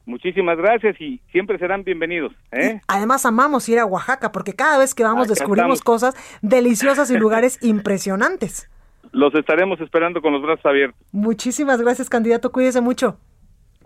Muchísimas 0.06 0.58
gracias 0.58 1.00
y 1.00 1.20
siempre 1.32 1.58
serán 1.58 1.82
bienvenidos. 1.82 2.32
¿eh? 2.52 2.80
Además, 2.88 3.24
amamos 3.24 3.68
ir 3.68 3.78
a 3.78 3.86
Oaxaca 3.86 4.32
porque 4.32 4.52
cada 4.52 4.78
vez 4.78 4.94
que 4.94 5.02
vamos 5.02 5.24
Acá 5.24 5.34
descubrimos 5.34 5.78
estamos. 5.78 6.02
cosas 6.12 6.38
deliciosas 6.42 7.10
y 7.10 7.16
lugares 7.18 7.58
impresionantes. 7.62 8.70
Los 9.12 9.34
estaremos 9.34 9.80
esperando 9.80 10.20
con 10.20 10.32
los 10.32 10.42
brazos 10.42 10.66
abiertos. 10.66 11.00
Muchísimas 11.12 11.80
gracias, 11.80 12.10
candidato. 12.10 12.52
Cuídese 12.52 12.80
mucho. 12.80 13.16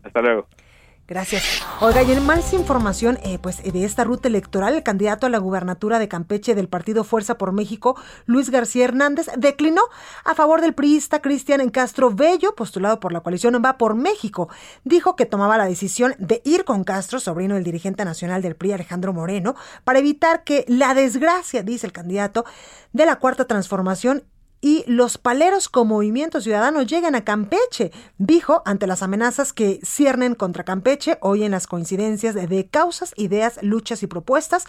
Hasta 0.03 0.21
luego. 0.23 0.47
Gracias. 1.09 1.63
Oiga, 1.81 2.03
y 2.03 2.13
en 2.13 2.27
más 2.27 2.53
información 2.53 3.19
eh, 3.23 3.39
pues, 3.39 3.63
de 3.63 3.85
esta 3.87 4.05
ruta 4.05 4.29
electoral, 4.29 4.75
el 4.75 4.83
candidato 4.83 5.25
a 5.25 5.31
la 5.31 5.39
gubernatura 5.39 5.99
de 5.99 6.07
Campeche 6.07 6.55
del 6.55 6.69
partido 6.69 7.03
Fuerza 7.03 7.39
por 7.39 7.53
México, 7.53 7.97
Luis 8.27 8.51
García 8.51 8.85
Hernández, 8.85 9.27
declinó 9.39 9.81
a 10.25 10.35
favor 10.35 10.61
del 10.61 10.75
priista 10.75 11.23
Cristian 11.23 11.71
Castro 11.71 12.11
Bello, 12.11 12.55
postulado 12.55 13.01
por 13.01 13.15
la 13.15 13.21
coalición 13.21 13.55
Va 13.65 13.79
por 13.79 13.95
México. 13.95 14.51
Dijo 14.85 15.17
que 15.17 15.25
tomaba 15.25 15.57
la 15.57 15.65
decisión 15.65 16.15
de 16.19 16.43
ir 16.45 16.67
con 16.67 16.85
Castro, 16.85 17.21
sobrino 17.21 17.55
del 17.55 17.65
dirigente 17.65 18.05
nacional 18.05 18.43
del 18.43 18.55
PRI 18.55 18.73
Alejandro 18.73 19.15
Moreno, 19.15 19.57
para 19.85 20.01
evitar 20.01 20.45
que 20.45 20.67
la 20.69 20.93
desgracia, 20.93 21.63
dice 21.63 21.87
el 21.87 21.93
candidato, 21.93 22.45
de 22.93 23.07
la 23.07 23.17
cuarta 23.17 23.47
transformación 23.47 24.25
y 24.61 24.85
los 24.87 25.19
paleros 25.19 25.69
con 25.69 25.89
Movimiento 25.89 26.41
Ciudadano 26.41 26.83
llegan 26.83 27.15
a 27.15 27.25
Campeche, 27.25 27.93
dijo 28.19 28.63
ante 28.65 28.87
las 28.87 29.03
amenazas 29.03 29.53
que 29.53 29.81
ciernen 29.85 30.35
contra 30.35 30.65
Campeche 30.65 31.19
hoy 31.21 31.45
en 31.45 31.53
las 31.53 31.67
coincidencias 31.67 32.35
de, 32.35 32.69
causas, 32.69 33.15
ideas, 33.17 33.59
luchas 33.63 34.03
y 34.03 34.07
propuestas, 34.07 34.65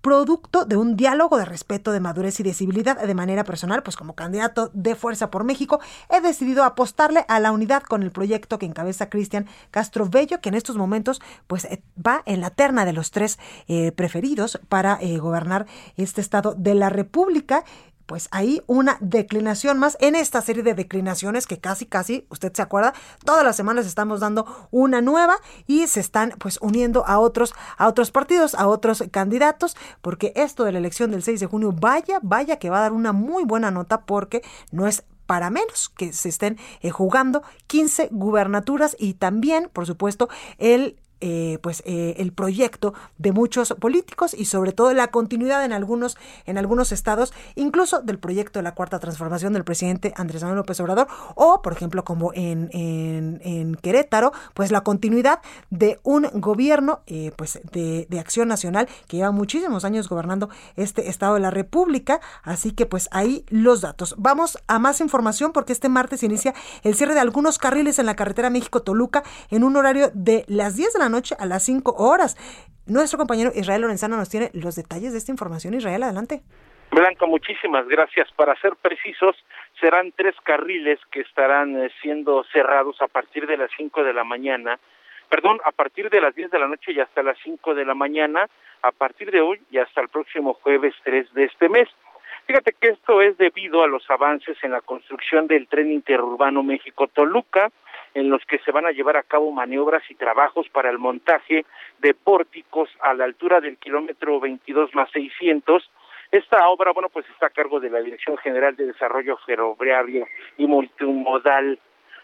producto 0.00 0.64
de 0.64 0.76
un 0.76 0.96
diálogo 0.96 1.38
de 1.38 1.44
respeto, 1.44 1.92
de 1.92 2.00
madurez 2.00 2.40
y 2.40 2.42
de 2.42 2.54
civilidad. 2.54 3.00
De 3.00 3.14
manera 3.14 3.44
personal, 3.44 3.82
pues 3.82 3.96
como 3.96 4.14
candidato 4.14 4.70
de 4.72 4.94
Fuerza 4.94 5.30
por 5.30 5.44
México, 5.44 5.80
he 6.08 6.20
decidido 6.20 6.64
apostarle 6.64 7.24
a 7.28 7.40
la 7.40 7.52
unidad 7.52 7.82
con 7.82 8.02
el 8.02 8.10
proyecto 8.10 8.58
que 8.58 8.66
encabeza 8.66 9.10
Cristian 9.10 9.46
Castro 9.70 10.06
Bello, 10.08 10.40
que 10.40 10.48
en 10.48 10.54
estos 10.54 10.76
momentos 10.76 11.20
pues 11.46 11.64
eh, 11.64 11.82
va 12.04 12.22
en 12.26 12.40
la 12.40 12.50
terna 12.50 12.84
de 12.84 12.92
los 12.92 13.10
tres 13.10 13.38
eh, 13.68 13.92
preferidos 13.92 14.60
para 14.68 14.98
eh, 15.00 15.18
gobernar 15.18 15.66
este 15.96 16.20
estado 16.20 16.54
de 16.56 16.74
la 16.74 16.90
República 16.90 17.64
pues 18.10 18.26
hay 18.32 18.60
una 18.66 18.98
declinación 19.00 19.78
más. 19.78 19.96
En 20.00 20.16
esta 20.16 20.42
serie 20.42 20.64
de 20.64 20.74
declinaciones 20.74 21.46
que 21.46 21.60
casi 21.60 21.86
casi, 21.86 22.26
usted 22.28 22.52
se 22.52 22.60
acuerda, 22.60 22.92
todas 23.24 23.44
las 23.44 23.54
semanas 23.54 23.86
estamos 23.86 24.18
dando 24.18 24.68
una 24.72 25.00
nueva 25.00 25.36
y 25.68 25.86
se 25.86 26.00
están 26.00 26.34
pues 26.40 26.58
uniendo 26.60 27.06
a 27.06 27.20
otros 27.20 27.54
a 27.78 27.86
otros 27.86 28.10
partidos, 28.10 28.56
a 28.56 28.66
otros 28.66 29.04
candidatos, 29.12 29.76
porque 30.02 30.32
esto 30.34 30.64
de 30.64 30.72
la 30.72 30.80
elección 30.80 31.12
del 31.12 31.22
6 31.22 31.38
de 31.38 31.46
junio 31.46 31.70
vaya, 31.70 32.18
vaya 32.20 32.58
que 32.58 32.68
va 32.68 32.78
a 32.78 32.80
dar 32.80 32.92
una 32.94 33.12
muy 33.12 33.44
buena 33.44 33.70
nota 33.70 34.00
porque 34.00 34.42
no 34.72 34.88
es 34.88 35.04
para 35.26 35.48
menos 35.48 35.88
que 35.90 36.12
se 36.12 36.30
estén 36.30 36.58
eh, 36.80 36.90
jugando 36.90 37.44
15 37.68 38.08
gubernaturas 38.10 38.96
y 38.98 39.14
también, 39.14 39.70
por 39.72 39.86
supuesto, 39.86 40.28
el 40.58 40.98
eh, 41.20 41.58
pues 41.62 41.82
eh, 41.86 42.14
el 42.18 42.32
proyecto 42.32 42.94
de 43.18 43.32
muchos 43.32 43.74
políticos 43.78 44.34
y 44.34 44.44
sobre 44.46 44.72
todo 44.72 44.92
la 44.94 45.08
continuidad 45.08 45.64
en 45.64 45.72
algunos 45.72 46.16
en 46.46 46.58
algunos 46.58 46.92
estados 46.92 47.32
incluso 47.56 48.00
del 48.00 48.18
proyecto 48.18 48.58
de 48.58 48.62
la 48.62 48.74
cuarta 48.74 48.98
transformación 48.98 49.52
del 49.52 49.64
presidente 49.64 50.12
Andrés 50.16 50.42
Manuel 50.42 50.58
López 50.58 50.80
Obrador 50.80 51.08
o 51.34 51.62
por 51.62 51.72
ejemplo 51.72 52.04
como 52.04 52.32
en, 52.34 52.70
en, 52.72 53.74
Querétaro 53.76 54.32
pues 54.54 54.70
la 54.70 54.82
continuidad 54.82 55.40
de 55.70 56.00
un 56.02 56.28
gobierno 56.34 57.00
eh, 57.06 57.32
pues 57.36 57.60
de, 57.72 58.06
de 58.08 58.20
acción 58.20 58.48
nacional 58.48 58.88
que 59.06 59.18
lleva 59.18 59.30
muchísimos 59.30 59.84
años 59.84 60.08
gobernando 60.08 60.48
este 60.76 61.08
estado 61.08 61.34
de 61.34 61.40
la 61.40 61.50
República. 61.50 62.20
Así 62.42 62.72
que 62.72 62.86
pues 62.86 63.08
ahí 63.12 63.44
los 63.48 63.80
datos. 63.80 64.14
Vamos 64.18 64.58
a 64.66 64.78
más 64.78 65.00
información 65.00 65.52
porque 65.52 65.72
este 65.72 65.88
martes 65.88 66.22
inicia 66.22 66.54
el 66.82 66.94
cierre 66.94 67.14
de 67.14 67.20
algunos 67.20 67.58
carriles 67.58 67.98
en 67.98 68.06
la 68.06 68.16
carretera 68.16 68.50
México-Toluca 68.50 69.22
en 69.50 69.64
un 69.64 69.76
horario 69.76 70.10
de 70.14 70.44
las 70.48 70.76
10 70.76 70.94
de 70.94 70.98
la 70.98 71.08
noche 71.10 71.34
a 71.38 71.46
las 71.46 71.64
5 71.64 71.92
horas. 71.98 72.36
Nuestro 72.86 73.18
compañero 73.18 73.50
Israel 73.54 73.82
Lorenzano 73.82 74.16
nos 74.16 74.30
tiene 74.30 74.50
los 74.54 74.76
detalles 74.76 75.12
de 75.12 75.18
esta 75.18 75.30
información. 75.30 75.74
Israel, 75.74 76.02
adelante. 76.02 76.40
Blanca, 76.90 77.26
muchísimas 77.26 77.86
gracias. 77.86 78.32
Para 78.32 78.56
ser 78.56 78.74
precisos, 78.76 79.36
serán 79.80 80.12
tres 80.12 80.34
carriles 80.42 80.98
que 81.12 81.20
estarán 81.20 81.76
eh, 81.76 81.90
siendo 82.02 82.42
cerrados 82.52 83.00
a 83.00 83.06
partir 83.06 83.46
de 83.46 83.56
las 83.56 83.70
5 83.76 84.02
de 84.02 84.12
la 84.12 84.24
mañana. 84.24 84.78
Perdón, 85.28 85.60
a 85.64 85.70
partir 85.70 86.10
de 86.10 86.20
las 86.20 86.34
10 86.34 86.50
de 86.50 86.58
la 86.58 86.66
noche 86.66 86.90
y 86.92 86.98
hasta 86.98 87.22
las 87.22 87.38
5 87.44 87.74
de 87.74 87.84
la 87.84 87.94
mañana, 87.94 88.48
a 88.82 88.90
partir 88.90 89.30
de 89.30 89.40
hoy 89.40 89.60
y 89.70 89.78
hasta 89.78 90.00
el 90.00 90.08
próximo 90.08 90.54
jueves 90.54 90.94
3 91.04 91.32
de 91.34 91.44
este 91.44 91.68
mes. 91.68 91.88
Fíjate 92.46 92.72
que 92.72 92.88
esto 92.88 93.22
es 93.22 93.38
debido 93.38 93.84
a 93.84 93.86
los 93.86 94.10
avances 94.10 94.58
en 94.64 94.72
la 94.72 94.80
construcción 94.80 95.46
del 95.46 95.68
tren 95.68 95.92
interurbano 95.92 96.64
México-Toluca, 96.64 97.70
en 98.14 98.30
los 98.30 98.44
que 98.44 98.58
se 98.58 98.72
van 98.72 98.86
a 98.86 98.90
llevar 98.90 99.16
a 99.16 99.22
cabo 99.22 99.50
maniobras 99.52 100.02
y 100.10 100.14
trabajos 100.14 100.68
para 100.68 100.90
el 100.90 100.98
montaje 100.98 101.64
de 101.98 102.14
pórticos 102.14 102.90
a 103.00 103.14
la 103.14 103.24
altura 103.24 103.60
del 103.60 103.76
kilómetro 103.76 104.40
22 104.40 104.94
más 104.94 105.10
600. 105.12 105.90
Esta 106.30 106.68
obra, 106.68 106.92
bueno, 106.92 107.08
pues 107.08 107.28
está 107.30 107.46
a 107.46 107.50
cargo 107.50 107.80
de 107.80 107.90
la 107.90 108.00
Dirección 108.00 108.36
General 108.38 108.76
de 108.76 108.86
Desarrollo 108.86 109.36
Ferroviario 109.44 110.26
y 110.58 110.66
Multimodal. 110.66 111.78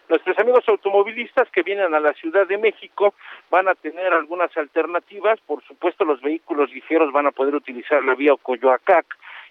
Nuestros 0.09 0.39
amigos 0.39 0.63
automovilistas 0.67 1.49
que 1.51 1.63
vienen 1.63 1.93
a 1.93 1.99
la 1.99 2.13
Ciudad 2.13 2.47
de 2.47 2.57
México 2.57 3.13
van 3.49 3.67
a 3.67 3.75
tener 3.75 4.13
algunas 4.13 4.55
alternativas. 4.55 5.39
Por 5.41 5.61
supuesto, 5.63 6.05
los 6.05 6.21
vehículos 6.21 6.71
ligeros 6.71 7.11
van 7.11 7.27
a 7.27 7.31
poder 7.31 7.55
utilizar 7.55 8.01
la 8.05 8.15
vía 8.15 8.33
Coyoacac 8.41 9.05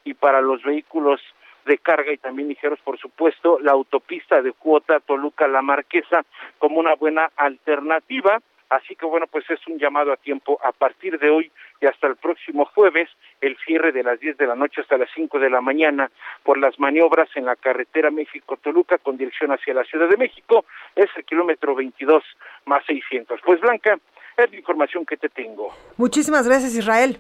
y 0.05 0.15
para 0.15 0.41
los 0.41 0.63
vehículos 0.63 1.21
de 1.67 1.79
carga 1.79 2.13
y 2.13 2.19
también 2.19 2.49
ligeros, 2.49 2.79
por 2.81 2.99
supuesto, 2.99 3.59
la 3.61 3.73
autopista 3.73 4.41
de 4.41 4.53
cuota 4.53 5.01
Toluca-La 5.01 5.63
Marquesa 5.63 6.25
como 6.59 6.79
una 6.79 6.95
buena 6.95 7.31
alternativa. 7.37 8.41
Así 8.69 8.97
que 8.97 9.07
bueno, 9.07 9.27
pues 9.31 9.49
es 9.51 9.61
un 9.69 9.79
llamado 9.79 10.13
a 10.13 10.17
tiempo 10.17 10.59
a 10.65 10.73
partir 10.73 11.19
de 11.21 11.31
hoy 11.31 11.53
y 11.81 11.87
hasta 11.87 12.09
el 12.09 12.17
próximo 12.17 12.65
jueves, 12.65 13.09
el 13.41 13.57
cierre 13.65 13.93
de 13.93 14.03
las 14.03 14.19
10 14.19 14.39
de 14.39 14.47
la 14.47 14.57
noche 14.57 14.81
hasta 14.81 14.99
las 14.99 15.09
5 15.15 15.39
de 15.39 15.51
la 15.51 15.61
mañana 15.61 16.11
por 16.43 16.59
las 16.59 16.79
maniobras 16.81 17.29
en 17.37 17.45
la 17.45 17.55
carretera 17.55 18.11
México-Toluca 18.11 18.99
con 18.99 19.17
dirección 19.17 19.53
hacia 19.53 19.75
la 19.75 19.85
Ciudad 19.85 20.09
de 20.09 20.17
México, 20.17 20.65
es 20.97 21.11
el 21.17 21.25
kilómetro 21.25 21.77
22 21.77 22.25
más 22.65 22.85
600. 22.87 23.41
Pues 23.45 23.61
Blanca, 23.61 23.99
es 24.37 24.51
la 24.51 24.57
información 24.57 25.07
que 25.07 25.17
te 25.17 25.29
tengo. 25.29 25.73
Muchísimas 25.97 26.49
gracias, 26.49 26.75
Israel. 26.75 27.19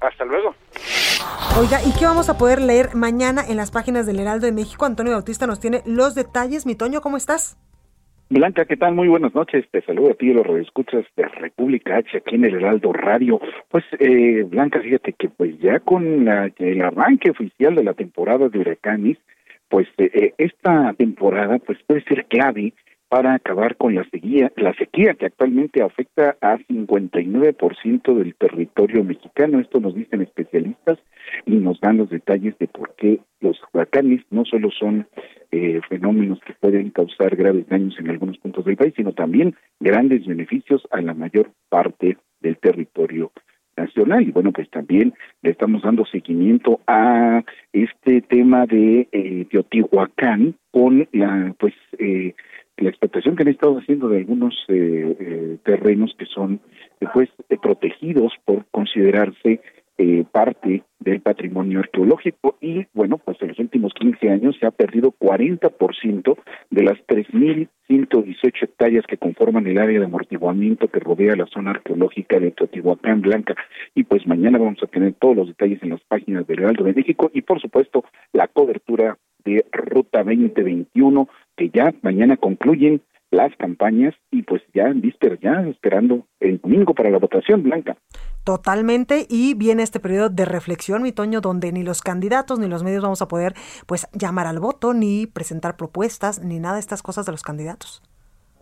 Hasta 0.00 0.24
luego. 0.24 0.54
Oiga, 1.58 1.78
¿y 1.86 1.98
qué 1.98 2.04
vamos 2.04 2.28
a 2.28 2.36
poder 2.36 2.60
leer 2.60 2.94
mañana 2.94 3.42
en 3.48 3.56
las 3.56 3.70
páginas 3.70 4.06
del 4.06 4.20
Heraldo 4.20 4.46
de 4.46 4.52
México? 4.52 4.84
Antonio 4.84 5.12
Bautista 5.12 5.46
nos 5.46 5.58
tiene 5.58 5.82
los 5.86 6.14
detalles. 6.14 6.66
Mi 6.66 6.74
Toño, 6.74 7.00
¿cómo 7.00 7.16
estás? 7.16 7.56
Blanca, 8.28 8.64
¿qué 8.64 8.76
tal? 8.76 8.94
Muy 8.94 9.06
buenas 9.06 9.34
noches. 9.34 9.64
Te 9.70 9.82
saludo 9.82 10.10
a 10.10 10.14
ti 10.14 10.30
y 10.30 10.34
los 10.34 10.46
redescuchas 10.46 11.04
de 11.16 11.28
República 11.28 11.96
H 11.96 12.18
aquí 12.18 12.34
en 12.34 12.44
el 12.44 12.56
Heraldo 12.56 12.92
Radio. 12.92 13.40
Pues, 13.70 13.84
eh, 14.00 14.42
Blanca, 14.42 14.80
fíjate 14.80 15.12
que 15.12 15.28
pues 15.28 15.56
ya 15.60 15.78
con 15.78 16.24
la, 16.24 16.50
el 16.58 16.82
arranque 16.82 17.30
oficial 17.30 17.76
de 17.76 17.84
la 17.84 17.94
temporada 17.94 18.48
de 18.48 18.58
huracanes, 18.58 19.16
pues 19.68 19.86
eh, 19.98 20.10
eh, 20.12 20.34
esta 20.38 20.92
temporada 20.94 21.58
pues 21.58 21.78
puede 21.86 22.02
ser 22.02 22.26
clave 22.26 22.74
para 23.08 23.34
acabar 23.34 23.76
con 23.76 23.94
la 23.94 24.04
sequía, 24.10 24.52
la 24.56 24.74
sequía 24.74 25.14
que 25.14 25.26
actualmente 25.26 25.82
afecta 25.82 26.36
a 26.40 26.58
59% 26.58 28.14
del 28.14 28.34
territorio 28.34 29.04
mexicano. 29.04 29.60
Esto 29.60 29.80
nos 29.80 29.94
dicen 29.94 30.22
especialistas 30.22 30.98
y 31.44 31.56
nos 31.56 31.80
dan 31.80 31.98
los 31.98 32.10
detalles 32.10 32.58
de 32.58 32.66
por 32.66 32.94
qué 32.96 33.20
los 33.40 33.60
huracanes 33.72 34.22
no 34.30 34.44
solo 34.44 34.70
son 34.70 35.06
eh, 35.52 35.80
fenómenos 35.88 36.40
que 36.40 36.54
pueden 36.54 36.90
causar 36.90 37.36
graves 37.36 37.68
daños 37.68 37.96
en 38.00 38.10
algunos 38.10 38.38
puntos 38.38 38.64
del 38.64 38.76
país, 38.76 38.94
sino 38.96 39.12
también 39.12 39.54
grandes 39.78 40.26
beneficios 40.26 40.82
a 40.90 41.00
la 41.00 41.14
mayor 41.14 41.50
parte 41.68 42.16
del 42.40 42.58
territorio 42.58 43.30
nacional 43.76 44.26
y 44.26 44.32
bueno 44.32 44.52
pues 44.52 44.70
también 44.70 45.12
le 45.42 45.50
estamos 45.50 45.82
dando 45.82 46.06
seguimiento 46.06 46.80
a 46.86 47.42
este 47.72 48.22
tema 48.22 48.64
de 48.64 49.06
eh, 49.12 49.46
Teotihuacán 49.50 50.54
con 50.70 51.06
la 51.12 51.54
pues 51.58 51.74
eh, 51.98 52.34
la 52.78 52.90
explotación 52.90 53.36
que 53.36 53.42
han 53.42 53.48
estado 53.48 53.78
haciendo 53.78 54.08
de 54.08 54.18
algunos 54.18 54.54
eh, 54.68 55.16
eh, 55.18 55.58
terrenos 55.64 56.14
que 56.18 56.26
son 56.26 56.60
pues 57.12 57.30
protegidos 57.62 58.32
por 58.44 58.66
considerarse 58.70 59.60
eh, 59.98 60.24
parte 60.30 60.82
del 60.98 61.22
patrimonio 61.22 61.78
arqueológico. 61.78 62.58
Y 62.60 62.86
bueno 62.92 63.16
pues 63.16 63.40
en 63.40 63.48
los 63.48 63.58
últimos 63.58 63.94
15 63.94 64.30
años 64.30 64.56
se 64.60 64.66
ha 64.66 64.70
perdido 64.70 65.14
40% 65.18 66.36
de 66.70 66.82
las 66.82 66.98
3.118 67.06 68.62
hectáreas 68.62 69.06
que 69.06 69.16
conforman 69.16 69.66
el 69.66 69.78
área 69.78 69.98
de 69.98 70.04
amortiguamiento 70.04 70.88
que 70.88 71.00
rodea 71.00 71.34
la 71.34 71.46
zona 71.46 71.70
arqueológica 71.70 72.38
de 72.38 72.50
Teotihuacán 72.50 73.22
Blanca. 73.22 73.54
Y 73.94 74.04
pues 74.04 74.26
mañana 74.26 74.58
vamos 74.58 74.82
a 74.82 74.86
tener 74.86 75.14
todos 75.14 75.36
los 75.36 75.48
detalles 75.48 75.82
en 75.82 75.90
las 75.90 76.02
páginas 76.02 76.46
del 76.46 76.60
Heraldo 76.60 76.84
de 76.84 76.92
México 76.92 77.30
y 77.32 77.40
por 77.40 77.60
supuesto 77.60 78.04
la 78.34 78.48
cobertura 78.48 79.16
de 79.46 79.64
Ruta 79.72 80.24
2021 80.24 81.28
que 81.56 81.70
ya 81.70 81.94
mañana 82.02 82.36
concluyen 82.36 83.02
las 83.30 83.54
campañas 83.56 84.14
y 84.30 84.42
pues 84.42 84.62
ya 84.72 84.88
vísperas, 84.94 85.38
ya 85.40 85.60
esperando 85.68 86.26
el 86.40 86.60
domingo 86.60 86.94
para 86.94 87.10
la 87.10 87.18
votación 87.18 87.62
blanca. 87.62 87.96
Totalmente, 88.44 89.26
y 89.28 89.54
viene 89.54 89.82
este 89.82 89.98
periodo 89.98 90.28
de 90.28 90.44
reflexión, 90.44 91.02
mi 91.02 91.10
Toño, 91.10 91.40
donde 91.40 91.72
ni 91.72 91.82
los 91.82 92.00
candidatos 92.02 92.60
ni 92.60 92.68
los 92.68 92.84
medios 92.84 93.02
vamos 93.02 93.20
a 93.22 93.28
poder 93.28 93.54
pues 93.86 94.06
llamar 94.12 94.46
al 94.46 94.60
voto, 94.60 94.94
ni 94.94 95.26
presentar 95.26 95.76
propuestas, 95.76 96.42
ni 96.44 96.60
nada 96.60 96.74
de 96.74 96.80
estas 96.80 97.02
cosas 97.02 97.26
de 97.26 97.32
los 97.32 97.42
candidatos. 97.42 98.02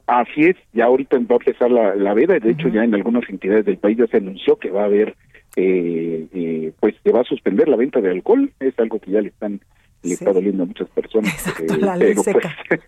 Así 0.06 0.44
es, 0.44 0.56
ya 0.72 0.86
ahorita 0.86 1.16
va 1.18 1.36
a 1.36 1.38
empezar 1.38 1.70
la, 1.70 1.94
la 1.94 2.14
veda, 2.14 2.38
de 2.38 2.50
hecho 2.50 2.68
ya 2.68 2.84
en 2.84 2.94
algunas 2.94 3.28
entidades 3.28 3.64
del 3.64 3.78
país 3.78 3.98
ya 3.98 4.06
se 4.06 4.18
anunció 4.18 4.56
que 4.56 4.70
va 4.70 4.82
a 4.82 4.86
haber, 4.86 5.16
eh, 5.56 6.26
eh, 6.32 6.72
pues 6.80 6.94
se 7.02 7.12
va 7.12 7.20
a 7.20 7.24
suspender 7.24 7.68
la 7.68 7.76
venta 7.76 8.00
de 8.00 8.10
alcohol, 8.10 8.52
es 8.60 8.78
algo 8.78 8.98
que 8.98 9.10
ya 9.10 9.22
le 9.22 9.28
están 9.28 9.60
le 10.04 10.14
está 10.14 10.32
doliendo 10.32 10.62
a 10.62 10.66
muchas 10.66 10.88
personas. 10.90 11.32
Exacto, 11.46 11.76
la 11.76 11.96
ley 11.96 12.10
pero, 12.10 12.22
seca. 12.22 12.56
Pues, 12.68 12.80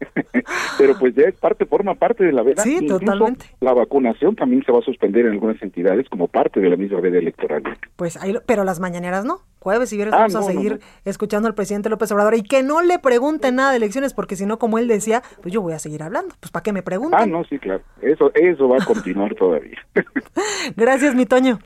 pero 0.79 0.99
pues 0.99 1.15
ya 1.15 1.25
es 1.25 1.35
parte, 1.37 1.67
forma 1.67 1.95
parte 1.95 2.25
de 2.25 2.33
la 2.33 2.43
veda. 2.43 2.63
Sí, 2.63 2.75
Incluso 2.75 3.01
totalmente. 3.01 3.47
La 3.61 3.73
vacunación 3.73 4.37
también 4.37 4.65
se 4.65 4.73
va 4.73 4.79
a 4.79 4.83
suspender 4.83 5.27
en 5.27 5.33
algunas 5.33 5.61
entidades 5.63 6.09
como 6.09 6.29
parte 6.29 6.61
de 6.61 6.69
la 6.71 6.77
misma 6.77 7.01
veda 7.01 7.19
electoral. 7.19 7.63
Pues 7.97 8.17
ahí, 8.17 8.37
pero 8.47 8.65
las 8.65 8.81
mañaneras 8.81 9.25
no. 9.25 9.41
Jueves 9.59 9.93
y 9.93 9.97
viernes 9.97 10.15
Ah, 10.15 10.19
vamos 10.29 10.35
no, 10.35 10.39
a 10.39 10.43
no, 10.43 10.47
seguir 10.47 10.73
no. 10.75 10.79
escuchando 11.05 11.49
al 11.49 11.55
presidente 11.55 11.89
López 11.89 12.13
Obrador 12.13 12.37
y 12.37 12.43
que 12.43 12.63
no 12.63 12.83
le 12.83 13.01
pregunten 13.01 13.57
nada 13.57 13.73
de 13.73 13.79
elecciones, 13.79 14.15
porque 14.15 14.37
si 14.37 14.47
no, 14.47 14.59
como 14.61 14.79
él 14.79 14.87
decía, 14.87 15.23
pues 15.43 15.53
yo 15.53 15.61
voy 15.61 15.73
a 15.73 15.81
seguir 15.81 16.05
hablando. 16.05 16.35
Pues 16.39 16.53
para 16.53 16.63
qué 16.63 16.73
me 16.73 16.83
preguntan. 16.83 17.21
Ah, 17.21 17.27
no, 17.27 17.43
sí, 17.45 17.59
claro. 17.59 17.83
Eso, 18.01 18.31
eso 18.35 18.69
va 18.69 18.77
a 18.81 18.85
continuar 18.85 19.35
todavía. 19.35 19.79
Gracias, 20.77 21.15
mi 21.17 21.27
Toño. 21.27 21.59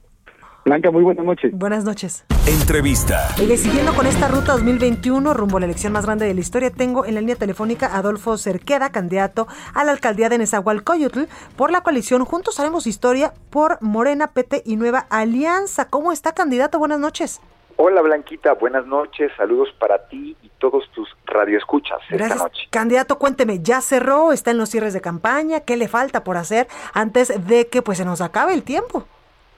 Blanca, 0.65 0.91
muy 0.91 1.03
buenas 1.03 1.25
noches. 1.25 1.53
Buenas 1.55 1.85
noches. 1.85 2.25
Entrevista. 2.47 3.29
Oye, 3.39 3.57
siguiendo 3.57 3.95
con 3.95 4.07
esta 4.07 4.29
ruta 4.29 4.53
2021 4.53 5.33
rumbo 5.33 5.57
a 5.57 5.61
la 5.61 5.67
elección 5.67 5.93
más 5.93 6.05
grande 6.05 6.27
de 6.27 6.35
la 6.35 6.41
historia, 6.41 6.71
tengo 6.71 7.07
en 7.07 7.15
la 7.15 7.21
línea 7.21 7.37
telefónica 7.37 7.87
a 7.87 7.99
Adolfo 7.99 8.37
Cerqueda, 8.37 8.91
candidato 8.93 9.47
a 9.75 9.85
la 9.85 9.93
alcaldía 9.93 10.29
de 10.29 10.39
Nezahualcóyotl 10.39 11.23
por 11.57 11.71
la 11.71 11.81
coalición 11.81 12.25
Juntos 12.25 12.61
Haremos 12.61 12.87
Historia 12.87 13.33
por 13.49 13.79
Morena, 13.81 14.29
PT 14.29 14.63
y 14.67 14.77
Nueva 14.77 15.07
Alianza. 15.09 15.89
¿Cómo 15.89 16.13
está, 16.13 16.33
candidato? 16.33 16.79
Buenas 16.79 17.01
noches. 17.01 17.41
Hola 17.77 18.03
Blanquita, 18.03 18.53
buenas 18.53 18.85
noches, 18.85 19.33
saludos 19.39 19.71
para 19.79 20.07
ti 20.09 20.37
y 20.43 20.51
todos 20.59 20.85
tus 20.95 21.09
radioescuchas 21.25 21.99
Gracias. 22.11 22.33
esta 22.33 22.43
noche. 22.45 22.61
Candidato, 22.69 23.19
cuénteme, 23.19 23.61
¿ya 23.61 23.81
cerró? 23.81 24.33
¿Está 24.33 24.51
en 24.51 24.59
los 24.59 24.69
cierres 24.69 24.93
de 24.93 25.01
campaña? 25.01 25.61
¿Qué 25.61 25.79
le 25.79 25.89
falta 25.89 26.23
por 26.23 26.37
hacer 26.37 26.69
antes 26.93 27.33
de 27.47 27.69
que 27.69 27.81
pues 27.81 27.97
se 27.97 28.05
nos 28.05 28.21
acabe 28.21 28.53
el 28.53 28.65
tiempo? 28.65 29.07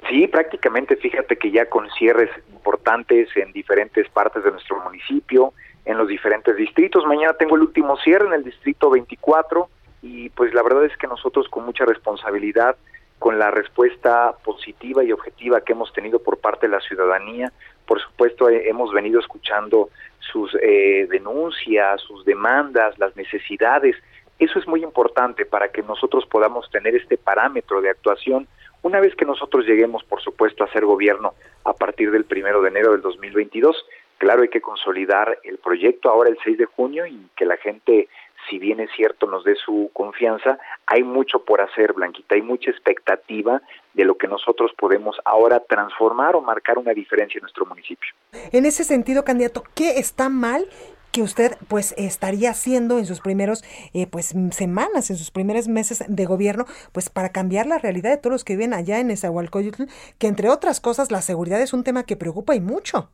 Sí, 0.09 0.27
prácticamente 0.27 0.97
fíjate 0.97 1.37
que 1.37 1.51
ya 1.51 1.67
con 1.67 1.89
cierres 1.91 2.31
importantes 2.53 3.29
en 3.37 3.53
diferentes 3.53 4.09
partes 4.09 4.43
de 4.43 4.51
nuestro 4.51 4.81
municipio, 4.81 5.53
en 5.85 5.99
los 5.99 6.09
diferentes 6.09 6.57
distritos. 6.57 7.07
Mañana 7.07 7.35
tengo 7.35 7.57
el 7.57 7.63
último 7.63 7.97
cierre 7.99 8.27
en 8.27 8.35
el 8.35 8.45
distrito 8.45 8.91
24 8.91 9.69
y 10.03 10.29
pues 10.31 10.53
la 10.55 10.63
verdad 10.63 10.85
es 10.85 10.97
que 10.97 11.07
nosotros 11.07 11.49
con 11.49 11.65
mucha 11.65 11.85
responsabilidad, 11.85 12.77
con 13.19 13.39
la 13.39 13.51
respuesta 13.51 14.35
positiva 14.45 15.05
y 15.05 15.13
objetiva 15.13 15.61
que 15.61 15.73
hemos 15.73 15.93
tenido 15.93 16.21
por 16.21 16.39
parte 16.39 16.67
de 16.67 16.73
la 16.73 16.81
ciudadanía, 16.81 17.53
por 17.87 18.01
supuesto 18.01 18.49
eh, 18.49 18.69
hemos 18.69 18.93
venido 18.93 19.21
escuchando 19.21 19.91
sus 20.19 20.57
eh, 20.61 21.07
denuncias, 21.11 22.01
sus 22.01 22.25
demandas, 22.25 22.99
las 22.99 23.15
necesidades. 23.17 23.97
Eso 24.39 24.59
es 24.59 24.67
muy 24.67 24.83
importante 24.83 25.45
para 25.45 25.69
que 25.69 25.83
nosotros 25.83 26.27
podamos 26.27 26.69
tener 26.71 26.97
este 26.97 27.17
parámetro 27.17 27.81
de 27.81 27.91
actuación 27.91 28.49
una 28.83 29.01
vez 29.01 29.15
que 29.15 29.25
nosotros 29.25 29.65
lleguemos, 29.65 30.05
por 30.05 30.21
supuesto, 30.21 30.65
a 30.65 30.73
ser 30.73 30.85
gobierno 30.85 31.35
a 31.65 31.73
partir 31.73 32.11
del 32.11 32.25
primero 32.25 32.63
de 32.63 32.69
enero 32.69 32.93
del 32.93 33.01
2022, 33.01 33.77
claro, 34.19 34.43
hay 34.43 34.49
que 34.49 34.61
consolidar 34.61 35.39
el 35.45 35.59
proyecto 35.59 36.11
ahora 36.11 36.31
el 36.31 36.39
6 36.45 36.59
de 36.59 36.67
junio 36.67 37.07
y 37.07 37.29
que 37.37 37.45
la 37.45 37.57
gente, 37.57 38.09
si 38.49 38.59
bien 38.59 38.81
es 38.81 38.91
cierto, 38.97 39.27
nos 39.27 39.45
dé 39.45 39.55
su 39.55 39.91
confianza. 39.93 40.59
Hay 40.87 41.03
mucho 41.05 41.45
por 41.45 41.61
hacer, 41.61 41.93
Blanquita, 41.93 42.35
hay 42.35 42.43
mucha 42.43 42.71
expectativa 42.71 43.63
de 43.95 44.05
lo 44.05 44.17
que 44.17 44.27
nosotros 44.27 44.73
podemos 44.77 45.17
ahora 45.25 45.61
transformar 45.61 46.35
o 46.35 46.41
marcar 46.41 46.79
una 46.79 46.93
diferencia 46.93 47.39
en 47.39 47.43
nuestro 47.43 47.67
municipio. 47.67 48.11
En 48.53 48.65
ese 48.67 48.85
sentido, 48.85 49.25
candidato, 49.25 49.63
¿qué 49.75 49.99
está 49.99 50.29
mal 50.29 50.67
que 51.13 51.23
usted 51.23 51.53
pues 51.69 51.95
estaría 51.99 52.51
haciendo 52.51 52.99
en 52.99 53.07
sus 53.07 53.21
primeros 53.21 53.63
eh, 53.95 54.07
pues 54.07 54.35
semanas, 54.51 55.11
en 55.11 55.17
sus 55.17 55.31
primeros 55.31 55.69
meses 55.69 56.05
de 56.09 56.25
gobierno, 56.25 56.65
pues 56.93 57.11
para 57.11 57.31
cambiar 57.31 57.67
la 57.67 57.79
realidad 57.79 58.11
de 58.11 58.17
todos 58.17 58.33
los 58.33 58.45
que 58.45 58.55
viven 58.55 58.75
allá 58.75 58.99
en 58.99 59.09
Nezahualcóyotl, 59.09 59.85
que 60.19 60.27
entre 60.27 60.49
otras 60.49 60.81
cosas 60.81 61.11
la 61.11 61.21
seguridad 61.21 61.61
es 61.61 61.73
un 61.73 61.85
tema 61.85 62.05
que 62.05 62.17
preocupa 62.17 62.55
y 62.55 62.61
mucho. 62.61 63.11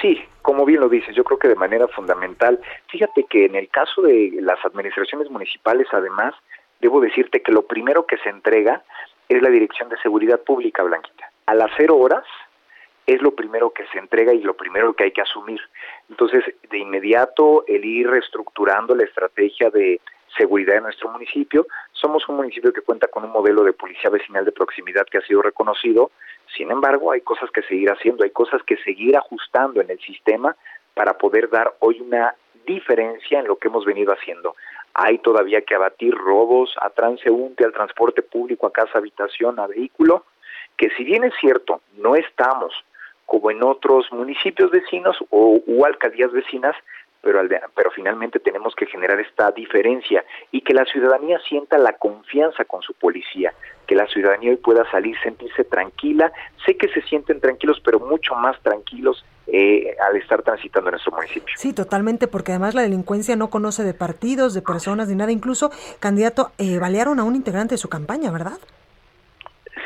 Sí, 0.00 0.18
como 0.42 0.64
bien 0.64 0.80
lo 0.80 0.88
dices, 0.88 1.14
yo 1.14 1.24
creo 1.24 1.38
que 1.38 1.48
de 1.48 1.54
manera 1.54 1.86
fundamental. 1.88 2.60
Fíjate 2.88 3.24
que 3.28 3.46
en 3.46 3.54
el 3.54 3.68
caso 3.68 4.02
de 4.02 4.32
las 4.40 4.58
administraciones 4.64 5.30
municipales, 5.30 5.86
además, 5.92 6.34
debo 6.80 7.00
decirte 7.00 7.42
que 7.42 7.52
lo 7.52 7.62
primero 7.62 8.06
que 8.06 8.16
se 8.18 8.30
entrega 8.30 8.82
es 9.28 9.40
la 9.42 9.50
Dirección 9.50 9.88
de 9.88 9.98
Seguridad 9.98 10.40
Pública, 10.40 10.82
Blanquita. 10.82 11.30
A 11.46 11.54
las 11.54 11.70
cero 11.76 11.96
horas 11.96 12.24
es 13.14 13.22
lo 13.22 13.32
primero 13.32 13.70
que 13.70 13.86
se 13.88 13.98
entrega 13.98 14.32
y 14.32 14.42
lo 14.42 14.54
primero 14.54 14.94
que 14.94 15.04
hay 15.04 15.10
que 15.10 15.22
asumir. 15.22 15.60
Entonces, 16.08 16.44
de 16.70 16.78
inmediato, 16.78 17.64
el 17.66 17.84
ir 17.84 18.08
reestructurando 18.08 18.94
la 18.94 19.04
estrategia 19.04 19.70
de 19.70 20.00
seguridad 20.36 20.76
en 20.76 20.84
nuestro 20.84 21.08
municipio. 21.10 21.66
Somos 21.92 22.28
un 22.28 22.36
municipio 22.36 22.72
que 22.72 22.82
cuenta 22.82 23.08
con 23.08 23.24
un 23.24 23.32
modelo 23.32 23.64
de 23.64 23.72
policía 23.72 24.10
vecinal 24.10 24.44
de 24.44 24.52
proximidad 24.52 25.06
que 25.06 25.18
ha 25.18 25.22
sido 25.22 25.42
reconocido. 25.42 26.12
Sin 26.56 26.70
embargo, 26.70 27.10
hay 27.10 27.20
cosas 27.20 27.50
que 27.50 27.62
seguir 27.62 27.90
haciendo, 27.90 28.22
hay 28.22 28.30
cosas 28.30 28.62
que 28.62 28.76
seguir 28.78 29.16
ajustando 29.16 29.80
en 29.80 29.90
el 29.90 29.98
sistema 30.00 30.56
para 30.94 31.18
poder 31.18 31.50
dar 31.50 31.74
hoy 31.80 32.00
una 32.00 32.34
diferencia 32.66 33.40
en 33.40 33.48
lo 33.48 33.56
que 33.56 33.68
hemos 33.68 33.84
venido 33.84 34.12
haciendo. 34.12 34.54
Hay 34.94 35.18
todavía 35.18 35.62
que 35.62 35.74
abatir 35.74 36.14
robos 36.14 36.74
a 36.80 36.90
transeúnte, 36.90 37.64
al 37.64 37.72
transporte 37.72 38.22
público, 38.22 38.66
a 38.66 38.72
casa, 38.72 38.98
habitación, 38.98 39.58
a 39.58 39.66
vehículo, 39.66 40.24
que 40.76 40.90
si 40.90 41.04
bien 41.04 41.24
es 41.24 41.34
cierto, 41.40 41.80
no 41.98 42.14
estamos 42.16 42.72
como 43.30 43.52
en 43.52 43.62
otros 43.62 44.10
municipios 44.10 44.72
vecinos 44.72 45.16
o 45.30 45.60
u 45.64 45.84
alcaldías 45.84 46.32
vecinas, 46.32 46.74
pero, 47.22 47.40
pero 47.76 47.92
finalmente 47.92 48.40
tenemos 48.40 48.74
que 48.74 48.86
generar 48.86 49.20
esta 49.20 49.52
diferencia 49.52 50.24
y 50.50 50.62
que 50.62 50.74
la 50.74 50.84
ciudadanía 50.84 51.38
sienta 51.48 51.78
la 51.78 51.92
confianza 51.92 52.64
con 52.64 52.82
su 52.82 52.92
policía, 52.94 53.54
que 53.86 53.94
la 53.94 54.08
ciudadanía 54.08 54.50
hoy 54.50 54.56
pueda 54.56 54.84
salir, 54.90 55.16
sentirse 55.22 55.62
tranquila. 55.62 56.32
Sé 56.66 56.76
que 56.76 56.88
se 56.88 57.02
sienten 57.02 57.40
tranquilos, 57.40 57.80
pero 57.84 58.00
mucho 58.00 58.34
más 58.34 58.60
tranquilos 58.62 59.24
eh, 59.46 59.94
al 60.04 60.16
estar 60.16 60.42
transitando 60.42 60.88
en 60.88 60.94
nuestro 60.94 61.12
municipio. 61.12 61.54
Sí, 61.56 61.72
totalmente, 61.72 62.26
porque 62.26 62.50
además 62.50 62.74
la 62.74 62.82
delincuencia 62.82 63.36
no 63.36 63.48
conoce 63.48 63.84
de 63.84 63.94
partidos, 63.94 64.54
de 64.54 64.62
personas, 64.62 65.06
ni 65.06 65.14
nada. 65.14 65.30
Incluso, 65.30 65.70
candidato, 66.00 66.50
eh, 66.58 66.80
balearon 66.80 67.20
a 67.20 67.22
un 67.22 67.36
integrante 67.36 67.74
de 67.74 67.78
su 67.78 67.88
campaña, 67.88 68.32
¿verdad? 68.32 68.58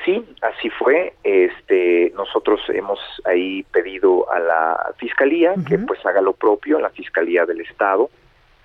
Sí, 0.04 0.24
así 0.42 0.68
fue. 0.70 1.14
Este, 1.22 2.12
nosotros 2.14 2.60
hemos 2.68 2.98
ahí 3.24 3.62
pedido 3.72 4.30
a 4.30 4.38
la 4.38 4.94
fiscalía 4.98 5.54
que 5.66 5.78
pues 5.78 6.04
haga 6.04 6.20
lo 6.20 6.34
propio, 6.34 6.78
la 6.78 6.90
fiscalía 6.90 7.46
del 7.46 7.62
estado, 7.62 8.10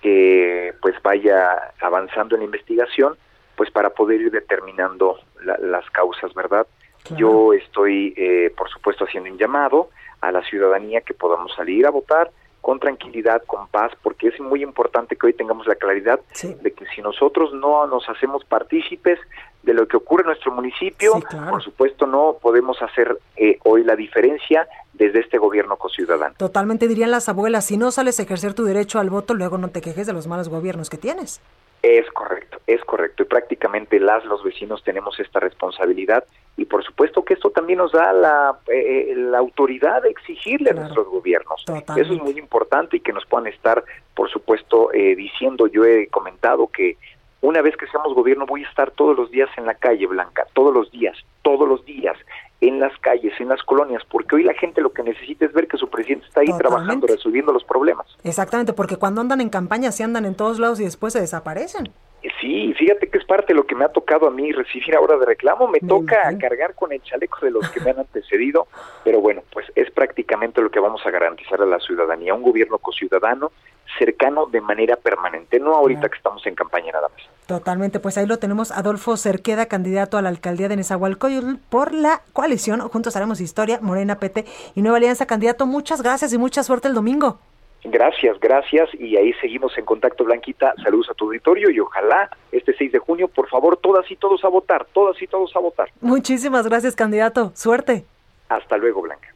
que 0.02 0.74
pues 0.82 0.96
vaya 1.02 1.74
avanzando 1.80 2.36
en 2.36 2.42
la 2.42 2.46
investigación, 2.46 3.16
pues 3.56 3.72
para 3.72 3.92
poder 3.92 4.22
ir 4.22 4.32
determinando 4.32 5.20
las 5.44 5.90
causas, 5.92 6.34
¿verdad? 6.34 6.68
Yo 7.16 7.54
estoy, 7.54 8.14
eh, 8.18 8.54
por 8.56 8.70
supuesto, 8.70 9.06
haciendo 9.06 9.32
un 9.32 9.38
llamado 9.38 9.90
a 10.22 10.32
la 10.32 10.44
ciudadanía 10.44 11.02
que 11.02 11.14
podamos 11.14 11.54
salir 11.56 11.86
a 11.86 11.90
votar 11.90 12.30
con 12.62 12.80
tranquilidad, 12.80 13.44
con 13.46 13.68
paz, 13.68 13.92
porque 14.02 14.28
es 14.28 14.40
muy 14.40 14.64
importante 14.64 15.16
que 15.16 15.28
hoy 15.28 15.34
tengamos 15.34 15.68
la 15.68 15.76
claridad 15.76 16.20
de 16.42 16.72
que 16.72 16.86
si 16.96 17.02
nosotros 17.02 17.54
no 17.54 17.88
nos 17.88 18.08
hacemos 18.10 18.44
partícipes 18.46 19.20
de 19.64 19.74
lo 19.74 19.88
que 19.88 19.98
ocurre 19.98 20.22
en 20.22 20.28
nuestro 20.28 20.52
municipio, 20.52 21.14
por 21.50 21.62
supuesto 21.62 22.08
no 22.08 22.38
podemos 22.42 22.82
hacer 22.82 23.18
eh, 23.36 23.58
hoy 23.64 23.84
la 23.84 23.96
diferencia 23.96 24.68
desde 24.94 25.20
este 25.20 25.38
gobierno 25.38 25.78
ciudadano. 25.90 26.36
Totalmente 26.38 26.88
dirían 26.88 27.12
las 27.12 27.30
abuelas, 27.30 27.66
si 27.66 27.78
no 27.78 27.92
sales 27.92 28.20
a 28.20 28.24
ejercer 28.24 28.54
tu 28.54 28.64
derecho 28.64 29.00
al 29.00 29.10
voto, 29.10 29.34
luego 29.34 29.58
no 29.58 29.70
te 29.70 29.82
quejes 29.82 30.08
de 30.08 30.14
los 30.14 30.28
malos 30.28 30.50
gobiernos 30.50 30.90
que 30.90 30.98
tienes. 30.98 31.42
Es 31.82 32.10
correcto, 32.12 32.60
es 32.68 32.84
correcto. 32.84 33.24
Y 33.24 33.26
prácticamente 33.26 34.00
las, 34.00 34.26
los 34.26 34.44
vecinos 34.44 34.84
tenemos 34.84 35.20
esta 35.20 35.40
responsabilidad. 35.40 36.26
Y 36.58 36.66
por 36.66 36.84
supuesto 36.84 37.24
que 37.24 37.36
esto 37.36 37.52
también 37.52 37.80
nos 37.80 37.94
da 37.94 38.12
la, 38.12 38.60
eh, 38.68 39.14
la 39.16 39.38
autoridad 39.38 40.02
de 40.02 40.10
exigirle 40.10 40.72
a 40.72 40.74
nuestros 40.74 41.08
gobiernos. 41.08 41.64
Eso 41.96 42.14
es 42.14 42.22
muy 42.22 42.38
importante 42.38 42.98
y 42.98 43.00
que 43.00 43.14
nos 43.14 43.26
puedan 43.26 43.48
estar, 43.48 43.84
por 44.14 44.30
supuesto, 44.30 44.92
eh, 44.94 45.16
diciendo, 45.16 45.68
yo 45.68 45.86
he 45.86 46.08
comentado 46.08 46.68
que 46.68 46.98
una 47.42 47.62
vez 47.62 47.78
que 47.78 47.88
seamos 47.88 48.14
gobierno 48.14 48.46
voy 48.46 48.66
a 48.66 48.70
estar 48.70 48.92
todos 48.92 49.16
los 49.16 49.32
días 49.32 49.50
en 49.58 49.66
la 49.66 49.76
calle 49.76 50.06
blanca, 50.08 50.46
todos 50.54 50.74
los 50.74 50.92
días, 50.92 51.18
todos 51.42 51.68
los 51.68 51.86
días, 51.86 52.18
en 52.62 52.80
las 52.80 52.98
calles, 53.00 53.34
en 53.40 53.50
las 53.50 53.64
colonias, 53.64 54.04
porque 54.10 54.36
hoy 54.36 54.44
la 54.44 54.54
gente 54.54 54.82
lo 54.82 54.92
que 54.92 55.04
necesita 55.04 55.46
es 55.46 55.54
ver 55.54 55.68
que 55.68 55.78
su 55.78 55.90
presidente 55.90 56.28
está 56.28 56.42
ahí 56.42 56.58
trabajando, 56.58 57.08
resolviendo 57.08 57.54
los 57.54 57.64
problemas. 57.64 58.06
Exactamente, 58.24 58.74
porque 58.74 58.98
cuando 58.98 59.22
andan 59.22 59.42
en 59.42 59.50
campaña 59.50 59.92
se 59.92 60.04
andan 60.04 60.26
en 60.26 60.36
todos 60.36 60.60
lados 60.60 60.80
y 60.80 60.84
después 60.84 61.14
se 61.14 61.22
desaparecen. 61.22 61.92
Sí, 62.42 62.74
fíjate 62.78 63.08
que 63.08 63.18
es 63.18 63.24
parte 63.24 63.54
de 63.54 63.54
lo 63.54 63.66
que 63.66 63.76
me 63.76 63.86
ha 63.86 63.90
tocado 63.90 64.28
a 64.28 64.32
mí 64.32 64.52
recibir 64.52 64.94
ahora 64.94 65.18
de 65.18 65.26
reclamo. 65.26 65.70
Me, 65.70 65.80
toca 65.80 66.38
cargar 66.38 66.76
con 66.76 66.92
el 66.92 67.02
chaleco 67.02 67.40
de 67.42 67.52
los 67.52 67.70
que 67.70 67.80
me 67.80 67.92
han 67.92 68.00
antecedido, 68.00 68.68
pero 69.06 69.22
bueno, 69.22 69.42
pues 69.54 69.68
es 69.76 69.90
prácticamente 69.92 70.62
lo 70.62 70.70
que 70.70 70.82
vamos 70.82 71.02
a 71.06 71.12
garantizar 71.12 71.62
a 71.62 71.66
la 71.66 71.80
ciudadanía, 71.80 72.34
un 72.34 72.42
gobierno 72.42 72.78
co-ciudadano 72.78 73.52
cercano 73.98 74.46
de 74.46 74.62
manera 74.62 74.96
permanente, 74.96 75.60
no 75.60 75.76
ahorita 75.76 76.10
que 76.10 76.18
estamos 76.18 76.46
en 76.46 76.56
campaña 76.56 76.92
nada 76.92 77.10
más. 77.10 77.28
Totalmente, 77.48 78.00
pues 78.00 78.18
ahí 78.18 78.26
lo 78.26 78.38
tenemos, 78.38 78.72
Adolfo 78.72 79.18
Cerqueda, 79.18 79.66
candidato 79.66 80.18
a 80.18 80.22
la 80.22 80.30
alcaldía 80.30 80.68
de 80.68 80.76
Nezahualcóyotl 80.76 81.56
por 81.70 81.94
la 81.94 82.22
coalición 82.34 82.80
Juntos 82.82 83.16
Haremos 83.16 83.42
Historia, 83.42 83.80
Morena 83.82 84.20
PT 84.20 84.46
y 84.76 84.82
Nueva 84.82 84.98
Alianza. 84.98 85.26
Candidato, 85.26 85.66
muchas 85.66 86.02
gracias 86.02 86.32
y 86.34 86.38
mucha 86.38 86.64
suerte 86.64 86.88
el 86.88 86.94
domingo. 86.94 87.40
Gracias, 87.84 88.40
gracias. 88.40 88.90
Y 88.94 89.16
ahí 89.16 89.34
seguimos 89.42 89.78
en 89.78 89.86
contacto, 89.86 90.26
Blanquita. 90.26 90.74
Saludos 90.84 91.10
a 91.10 91.14
tu 91.14 91.26
auditorio 91.26 91.70
y 91.70 91.80
ojalá 91.80 92.30
este 92.52 92.74
6 92.74 92.92
de 92.92 93.00
junio, 93.00 93.28
por 93.28 93.48
favor, 93.50 93.78
todas 93.78 94.10
y 94.12 94.16
todos 94.16 94.44
a 94.44 94.50
votar, 94.50 94.86
todas 94.94 95.22
y 95.22 95.28
todos 95.28 95.56
a 95.56 95.60
votar. 95.60 95.90
Muchísimas 96.02 96.68
gracias, 96.68 96.96
candidato. 96.96 97.52
Suerte. 97.56 98.06
Hasta 98.50 98.78
luego, 98.78 99.02
Blanca. 99.02 99.34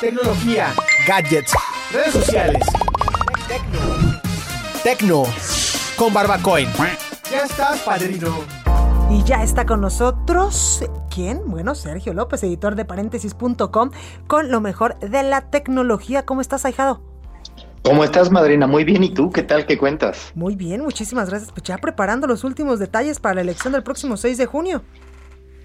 Tecnología, 0.00 0.72
gadgets, 1.08 1.52
redes 1.92 2.12
sociales. 2.12 2.62
Tecno. 3.48 4.20
Tecno. 4.84 5.22
Con 5.96 6.14
Barbacoin. 6.14 6.68
Ya 7.28 7.42
estás, 7.42 7.80
padrino. 7.80 8.44
Y 9.10 9.24
ya 9.24 9.42
está 9.42 9.66
con 9.66 9.80
nosotros, 9.80 10.84
¿quién? 11.12 11.42
Bueno, 11.46 11.74
Sergio 11.74 12.14
López, 12.14 12.44
editor 12.44 12.76
de 12.76 12.84
paréntesis.com, 12.84 13.90
con 14.28 14.52
lo 14.52 14.60
mejor 14.60 15.00
de 15.00 15.24
la 15.24 15.50
tecnología. 15.50 16.24
¿Cómo 16.24 16.42
estás, 16.42 16.64
ahijado? 16.64 17.02
¿Cómo 17.82 18.04
estás, 18.04 18.30
madrina? 18.30 18.68
Muy 18.68 18.84
bien, 18.84 19.02
¿y 19.02 19.12
tú? 19.12 19.32
¿Qué 19.32 19.42
tal? 19.42 19.66
¿Qué 19.66 19.76
cuentas? 19.78 20.30
Muy 20.36 20.54
bien, 20.54 20.80
muchísimas 20.80 21.28
gracias. 21.28 21.50
Pues 21.50 21.64
ya 21.64 21.76
preparando 21.78 22.28
los 22.28 22.44
últimos 22.44 22.78
detalles 22.78 23.18
para 23.18 23.36
la 23.36 23.40
elección 23.40 23.72
del 23.72 23.82
próximo 23.82 24.16
6 24.16 24.38
de 24.38 24.46
junio. 24.46 24.82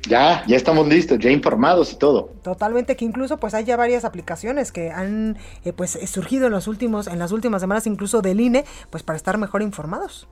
Ya, 0.08 0.44
ya 0.48 0.58
estamos 0.58 0.88
listos, 0.88 1.20
ya 1.20 1.32
informados 1.32 1.94
y 1.94 1.96
todo. 1.96 2.30
Totalmente, 2.44 2.96
que 2.96 3.06
incluso 3.06 3.38
pues 3.38 3.54
hay 3.54 3.64
ya 3.64 3.78
varias 3.78 4.04
aplicaciones 4.04 4.72
que 4.72 4.92
han 4.92 5.38
eh, 5.64 5.72
pues 5.74 5.98
surgido 6.06 6.48
en 6.48 6.52
los 6.52 6.68
últimos, 6.68 7.08
en 7.08 7.20
las 7.20 7.32
últimas 7.32 7.62
semanas, 7.62 7.88
incluso 7.88 8.22
del 8.22 8.42
INE, 8.42 8.66
pues 8.90 9.04
para 9.04 9.18
estar 9.18 9.38
mejor 9.38 9.62
informados. 9.62 10.28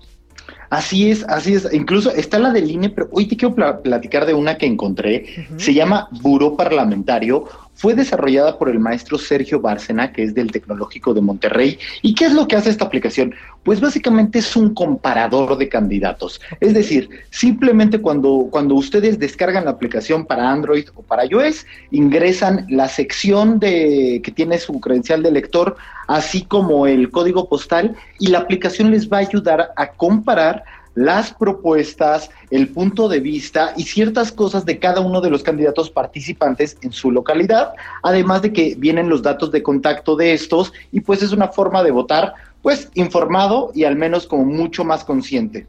Así 0.70 1.12
es, 1.12 1.24
así 1.28 1.54
es. 1.54 1.72
Incluso 1.74 2.12
está 2.12 2.40
la 2.40 2.52
del 2.52 2.70
INE, 2.70 2.90
pero 2.90 3.10
hoy 3.12 3.28
te 3.28 3.38
quiero 3.38 3.56
platicar 3.56 4.26
de 4.26 4.34
una 4.34 4.58
que 4.58 4.66
encontré. 4.66 5.48
Se 5.58 5.74
llama 5.74 6.08
Buró 6.22 6.56
Parlamentario. 6.56 7.46
Fue 7.82 7.96
desarrollada 7.96 8.60
por 8.60 8.70
el 8.70 8.78
maestro 8.78 9.18
Sergio 9.18 9.60
Bárcena, 9.60 10.14
que 10.14 10.22
es 10.22 10.36
del 10.36 10.52
Tecnológico 10.52 11.16
de 11.16 11.22
Monterrey. 11.22 11.80
¿Y 12.04 12.14
qué 12.14 12.26
es 12.26 12.34
lo 12.34 12.48
que 12.48 12.56
hace 12.56 12.70
esta 12.70 12.86
aplicación? 12.86 13.34
Pues 13.64 13.82
básicamente 13.82 14.38
es 14.38 14.56
un 14.56 14.76
comparador 14.76 15.58
de 15.58 15.68
candidatos. 15.68 16.40
Es 16.60 16.76
decir, 16.76 17.10
simplemente 17.32 18.00
cuando, 18.00 18.50
cuando 18.52 18.76
ustedes 18.76 19.18
descargan 19.18 19.66
la 19.66 19.72
aplicación 19.72 20.28
para 20.28 20.52
Android 20.52 20.90
o 20.94 21.02
para 21.02 21.26
iOS, 21.26 21.66
ingresan 21.90 22.68
la 22.70 22.88
sección 22.88 23.58
de 23.58 24.22
que 24.24 24.32
tiene 24.32 24.60
su 24.60 24.80
credencial 24.80 25.24
de 25.24 25.32
lector, 25.32 25.76
así 26.08 26.44
como 26.44 26.86
el 26.86 27.10
código 27.10 27.50
postal, 27.50 27.96
y 28.20 28.28
la 28.28 28.38
aplicación 28.38 28.92
les 28.92 29.10
va 29.10 29.18
a 29.18 29.22
ayudar 29.22 29.72
a 29.76 29.88
comparar 29.88 30.64
las 30.96 31.34
propuestas, 31.34 32.30
el 32.50 32.70
punto 32.70 33.08
de 33.08 33.20
vista 33.20 33.74
y 33.78 33.84
ciertas 33.84 34.32
cosas 34.32 34.66
de 34.66 34.80
cada 34.80 35.02
uno 35.02 35.22
de 35.22 35.30
los 35.30 35.44
candidatos 35.44 35.90
participantes 35.90 36.78
en 36.82 36.92
su 36.92 37.12
localidad, 37.12 37.74
además 38.04 38.42
de 38.42 38.54
que 38.54 38.76
vienen 38.78 39.10
los 39.10 39.22
datos 39.22 39.52
de 39.52 39.64
contacto 39.64 40.16
de 40.16 40.34
estos 40.34 40.74
y 40.92 41.02
pues 41.02 41.24
es 41.24 41.32
una 41.32 41.48
forma 41.48 41.84
de 41.84 41.92
votar 41.92 42.34
pues 42.62 42.90
informado 42.94 43.72
y 43.74 43.86
al 43.86 43.96
menos 43.96 44.28
como 44.28 44.46
mucho 44.46 44.84
más 44.84 45.04
consciente. 45.04 45.68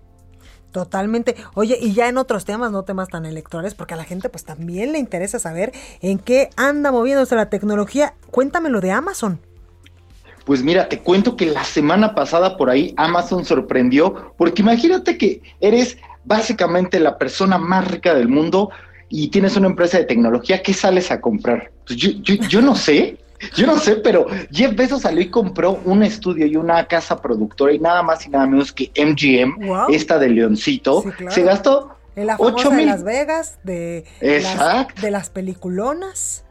Totalmente. 0.73 1.37
Oye, 1.55 1.79
y 1.81 1.93
ya 1.93 2.09
en 2.09 2.17
otros 2.17 2.47
temas, 2.47 2.73
no 2.73 2.83
temas 2.83 3.09
tan 3.09 3.27
electorales, 3.27 3.75
porque 3.75 3.93
a 3.93 3.99
la 3.99 4.05
gente 4.05 4.31
pues 4.31 4.45
también 4.45 4.93
le 4.93 4.99
interesa 4.99 5.39
saber 5.39 5.71
en 6.01 6.19
qué 6.19 6.49
anda 6.57 6.91
moviéndose 6.91 7.37
la 7.37 7.51
tecnología. 7.51 8.15
Cuéntamelo 8.31 8.81
de 8.81 8.91
Amazon. 8.91 9.39
Pues 10.45 10.63
mira, 10.63 10.89
te 10.89 10.99
cuento 10.99 11.37
que 11.37 11.47
la 11.47 11.65
semana 11.65 12.15
pasada 12.15 12.57
por 12.57 12.71
ahí 12.71 12.95
Amazon 12.97 13.45
sorprendió, 13.45 14.35
porque 14.37 14.63
imagínate 14.63 15.17
que 15.17 15.43
eres 15.61 15.99
básicamente 16.25 17.01
la 17.01 17.19
persona 17.19 17.59
más 17.59 17.91
rica 17.91 18.15
del 18.15 18.29
mundo 18.29 18.71
y 19.09 19.29
tienes 19.29 19.57
una 19.57 19.69
empresa 19.69 19.99
de 19.99 20.05
tecnología, 20.05 20.63
¿qué 20.63 20.73
sales 20.73 21.11
a 21.11 21.21
comprar? 21.21 21.71
Pues 21.87 21.99
yo, 21.99 22.11
yo, 22.23 22.63
no 22.63 22.75
sé, 22.75 23.19
yo 23.55 23.67
no 23.67 23.79
sé, 23.79 23.97
pero 23.97 24.27
Jeff 24.51 24.75
Bezos 24.75 25.03
salió 25.03 25.21
y 25.21 25.29
compró 25.29 25.81
un 25.85 26.03
estudio 26.03 26.47
y 26.47 26.57
una 26.57 26.87
casa 26.87 27.21
productora 27.21 27.73
y 27.73 27.79
nada 27.79 28.03
más 28.03 28.27
y 28.27 28.31
nada 28.31 28.47
menos 28.47 28.73
que 28.73 28.91
MGM, 28.97 29.93
esta 29.93 30.19
de 30.19 30.31
Leoncito, 30.31 31.05
se 31.29 31.43
gastó 31.43 31.97
en 32.15 32.27
la 32.27 32.37
de 32.37 32.87
Las 32.87 33.05
Vegas, 33.05 33.59
de, 33.63 34.05
de 34.21 35.11
las 35.11 35.31
peliculonas. 35.31 36.45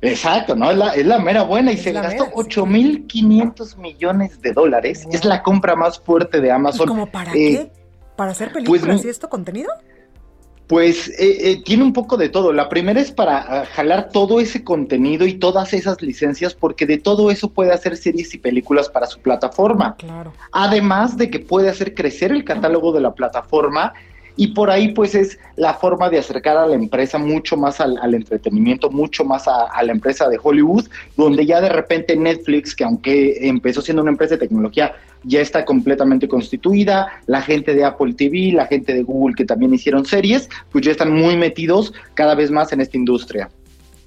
Exacto, 0.00 0.54
¿no? 0.54 0.70
Es 0.70 0.76
la, 0.76 0.94
es 0.94 1.06
la 1.06 1.18
mera 1.18 1.42
buena 1.42 1.72
y 1.72 1.76
se 1.76 1.92
gastó 1.92 2.26
mil 2.66 3.06
8.500 3.08 3.76
millones 3.76 4.40
de 4.40 4.52
dólares. 4.52 5.06
Es 5.10 5.24
la 5.24 5.42
compra 5.42 5.74
más 5.74 5.98
fuerte 5.98 6.40
de 6.40 6.52
Amazon. 6.52 6.86
¿Cómo 6.86 7.10
para 7.10 7.32
eh, 7.32 7.34
qué? 7.34 7.72
¿Para 8.16 8.32
hacer 8.32 8.52
pues, 8.52 8.64
películas 8.64 9.04
y 9.04 9.08
esto 9.08 9.28
contenido? 9.28 9.70
Pues 10.68 11.08
eh, 11.18 11.50
eh, 11.50 11.62
tiene 11.64 11.82
un 11.82 11.94
poco 11.94 12.16
de 12.16 12.28
todo. 12.28 12.52
La 12.52 12.68
primera 12.68 13.00
es 13.00 13.10
para 13.10 13.38
ah, 13.38 13.64
jalar 13.64 14.10
todo 14.10 14.38
ese 14.38 14.62
contenido 14.62 15.26
y 15.26 15.34
todas 15.34 15.72
esas 15.72 16.00
licencias, 16.02 16.54
porque 16.54 16.84
de 16.84 16.98
todo 16.98 17.30
eso 17.30 17.50
puede 17.50 17.72
hacer 17.72 17.96
series 17.96 18.34
y 18.34 18.38
películas 18.38 18.90
para 18.90 19.06
su 19.06 19.18
plataforma. 19.20 19.96
Claro. 19.96 20.34
Además 20.52 21.16
de 21.16 21.30
que 21.30 21.40
puede 21.40 21.70
hacer 21.70 21.94
crecer 21.94 22.32
el 22.32 22.44
catálogo 22.44 22.92
de 22.92 23.00
la 23.00 23.14
plataforma 23.14 23.94
y 24.38 24.46
por 24.46 24.70
ahí 24.70 24.92
pues 24.92 25.16
es 25.16 25.36
la 25.56 25.74
forma 25.74 26.08
de 26.08 26.18
acercar 26.18 26.56
a 26.56 26.66
la 26.66 26.76
empresa 26.76 27.18
mucho 27.18 27.56
más 27.56 27.80
al, 27.80 28.14
entretenimiento, 28.14 28.88
mucho 28.88 29.24
más 29.24 29.48
a, 29.48 29.82
la 29.82 29.92
empresa 29.92 30.28
de 30.28 30.38
Hollywood, 30.40 30.86
donde 31.16 31.44
ya 31.44 31.60
de 31.60 31.68
repente 31.68 32.16
Netflix, 32.16 32.74
que 32.74 32.84
aunque 32.84 33.48
empezó 33.48 33.82
siendo 33.82 34.00
una 34.00 34.12
empresa 34.12 34.36
de 34.36 34.46
tecnología, 34.46 34.94
ya 35.24 35.40
está 35.40 35.64
completamente 35.64 36.28
constituida, 36.28 37.08
la 37.26 37.42
gente 37.42 37.74
de 37.74 37.84
Apple 37.84 38.14
TV, 38.14 38.52
la 38.52 38.66
gente 38.66 38.94
de 38.94 39.02
Google 39.02 39.34
que 39.34 39.44
también 39.44 39.74
hicieron 39.74 40.06
series, 40.06 40.48
pues 40.70 40.84
ya 40.84 40.92
están 40.92 41.12
muy 41.12 41.36
metidos 41.36 41.92
cada 42.14 42.36
vez 42.36 42.52
más 42.52 42.72
en 42.72 42.80
esta 42.80 42.96
industria. 42.96 43.50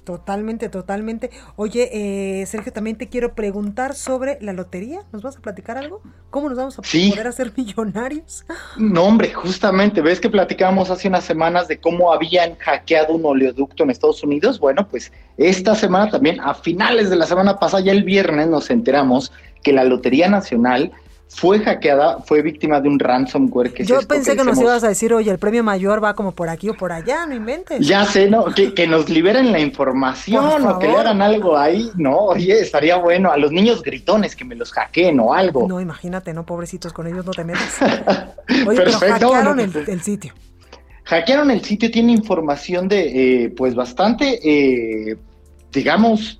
Totalmente, 0.04 0.68
totalmente. 0.68 1.30
Oye, 1.54 1.88
eh, 1.92 2.46
Sergio, 2.46 2.72
también 2.72 2.96
te 2.96 3.08
quiero 3.08 3.36
preguntar 3.36 3.94
sobre 3.94 4.36
la 4.40 4.52
lotería. 4.52 5.02
¿Nos 5.12 5.22
vas 5.22 5.36
a 5.36 5.40
platicar 5.40 5.78
algo? 5.78 6.02
¿Cómo 6.30 6.48
nos 6.48 6.58
vamos 6.58 6.78
a 6.78 6.82
poder 6.82 7.26
hacer 7.28 7.52
millonarios? 7.56 8.44
No, 8.76 9.04
hombre, 9.04 9.32
justamente, 9.32 10.00
ves 10.00 10.18
que 10.18 10.28
platicábamos 10.28 10.90
hace 10.90 11.06
unas 11.06 11.22
semanas 11.22 11.68
de 11.68 11.78
cómo 11.78 12.12
habían 12.12 12.56
hackeado 12.56 13.14
un 13.14 13.24
oleoducto 13.24 13.84
en 13.84 13.90
Estados 13.90 14.24
Unidos. 14.24 14.58
Bueno, 14.58 14.88
pues 14.88 15.12
esta 15.36 15.76
semana 15.76 16.10
también, 16.10 16.40
a 16.40 16.54
finales 16.54 17.08
de 17.08 17.16
la 17.16 17.26
semana 17.26 17.60
pasada, 17.60 17.84
ya 17.84 17.92
el 17.92 18.02
viernes, 18.02 18.48
nos 18.48 18.70
enteramos 18.70 19.32
que 19.62 19.72
la 19.72 19.84
Lotería 19.84 20.28
Nacional 20.28 20.90
fue 21.34 21.60
hackeada, 21.60 22.18
fue 22.20 22.42
víctima 22.42 22.80
de 22.80 22.88
un 22.88 22.98
ransomware 22.98 23.72
que 23.72 23.84
Yo 23.84 24.00
pensé 24.02 24.36
que, 24.36 24.44
nos 24.44 24.60
ibas 24.60 24.84
a 24.84 24.88
decir, 24.88 25.14
oye, 25.14 25.30
el 25.30 25.38
premio 25.38 25.64
mayor 25.64 26.02
va 26.02 26.14
como 26.14 26.32
por 26.32 26.48
aquí 26.48 26.68
o 26.68 26.74
por 26.74 26.92
allá, 26.92 27.26
no 27.26 27.34
inventes. 27.34 27.86
Ya 27.86 28.04
sé, 28.04 28.30
¿no? 28.30 28.46
Que, 28.54 28.86
nos 28.86 29.08
liberen 29.08 29.50
la 29.50 29.58
información 29.58 30.66
o 30.66 30.78
que 30.78 30.88
le 30.88 30.96
hagan 30.96 31.22
algo 31.22 31.56
ahí, 31.56 31.90
¿no? 31.96 32.16
Oye, 32.18 32.60
estaría 32.60 32.96
bueno. 32.96 33.32
A 33.32 33.36
los 33.38 33.50
niños 33.50 33.82
gritones 33.82 34.36
que 34.36 34.44
me 34.44 34.54
los 34.54 34.72
hackeen 34.72 35.18
o 35.20 35.32
algo. 35.32 35.66
No, 35.66 35.80
imagínate, 35.80 36.34
¿no? 36.34 36.44
Pobrecitos, 36.44 36.92
con 36.92 37.06
ellos 37.06 37.24
no 37.24 37.32
te 37.32 37.44
metas. 37.44 37.78
Oye, 38.66 38.76
pero 38.76 38.92
hackearon 38.92 39.60
el, 39.60 40.02
sitio. 40.02 40.34
Hackearon 41.04 41.50
el 41.50 41.64
sitio, 41.64 41.90
tiene 41.90 42.12
información 42.12 42.88
de, 42.88 43.44
eh, 43.44 43.50
pues, 43.50 43.74
bastante, 43.74 44.38
eh, 44.44 45.16
digamos, 45.72 46.38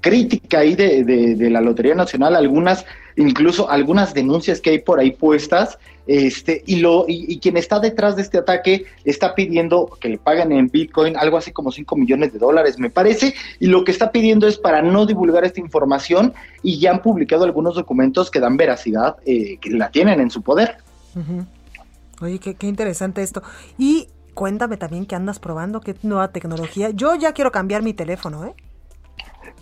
crítica 0.00 0.60
ahí 0.60 0.74
de, 0.74 1.04
de 1.04 1.50
la 1.50 1.60
Lotería 1.60 1.94
Nacional, 1.94 2.34
algunas 2.34 2.84
incluso 3.18 3.68
algunas 3.68 4.14
denuncias 4.14 4.60
que 4.60 4.70
hay 4.70 4.78
por 4.78 5.00
ahí 5.00 5.10
puestas, 5.10 5.78
este, 6.06 6.62
y, 6.66 6.76
lo, 6.76 7.04
y, 7.06 7.38
quien 7.38 7.56
está 7.58 7.80
detrás 7.80 8.16
de 8.16 8.22
este 8.22 8.38
ataque 8.38 8.86
está 9.04 9.34
pidiendo 9.34 9.90
que 10.00 10.08
le 10.08 10.18
paguen 10.18 10.52
en 10.52 10.68
Bitcoin 10.68 11.16
algo 11.16 11.36
así 11.36 11.52
como 11.52 11.70
5 11.70 11.96
millones 11.96 12.32
de 12.32 12.38
dólares, 12.38 12.78
me 12.78 12.88
parece, 12.88 13.34
y 13.60 13.66
lo 13.66 13.84
que 13.84 13.92
está 13.92 14.10
pidiendo 14.10 14.46
es 14.46 14.56
para 14.56 14.80
no 14.80 15.04
divulgar 15.04 15.44
esta 15.44 15.60
información 15.60 16.32
y 16.62 16.78
ya 16.78 16.92
han 16.92 17.02
publicado 17.02 17.44
algunos 17.44 17.74
documentos 17.74 18.30
que 18.30 18.40
dan 18.40 18.56
veracidad, 18.56 19.16
eh, 19.26 19.58
que 19.58 19.70
la 19.70 19.90
tienen 19.90 20.20
en 20.20 20.30
su 20.30 20.42
poder. 20.42 20.78
Oye, 22.22 22.38
qué, 22.38 22.54
qué 22.54 22.66
interesante 22.66 23.22
esto. 23.22 23.42
Y 23.76 24.08
cuéntame 24.32 24.76
también 24.76 25.04
qué 25.04 25.16
andas 25.16 25.40
probando, 25.40 25.80
qué 25.80 25.94
nueva 26.02 26.28
tecnología. 26.28 26.90
Yo 26.90 27.16
ya 27.16 27.32
quiero 27.32 27.52
cambiar 27.52 27.82
mi 27.82 27.92
teléfono, 27.92 28.46
¿eh? 28.46 28.54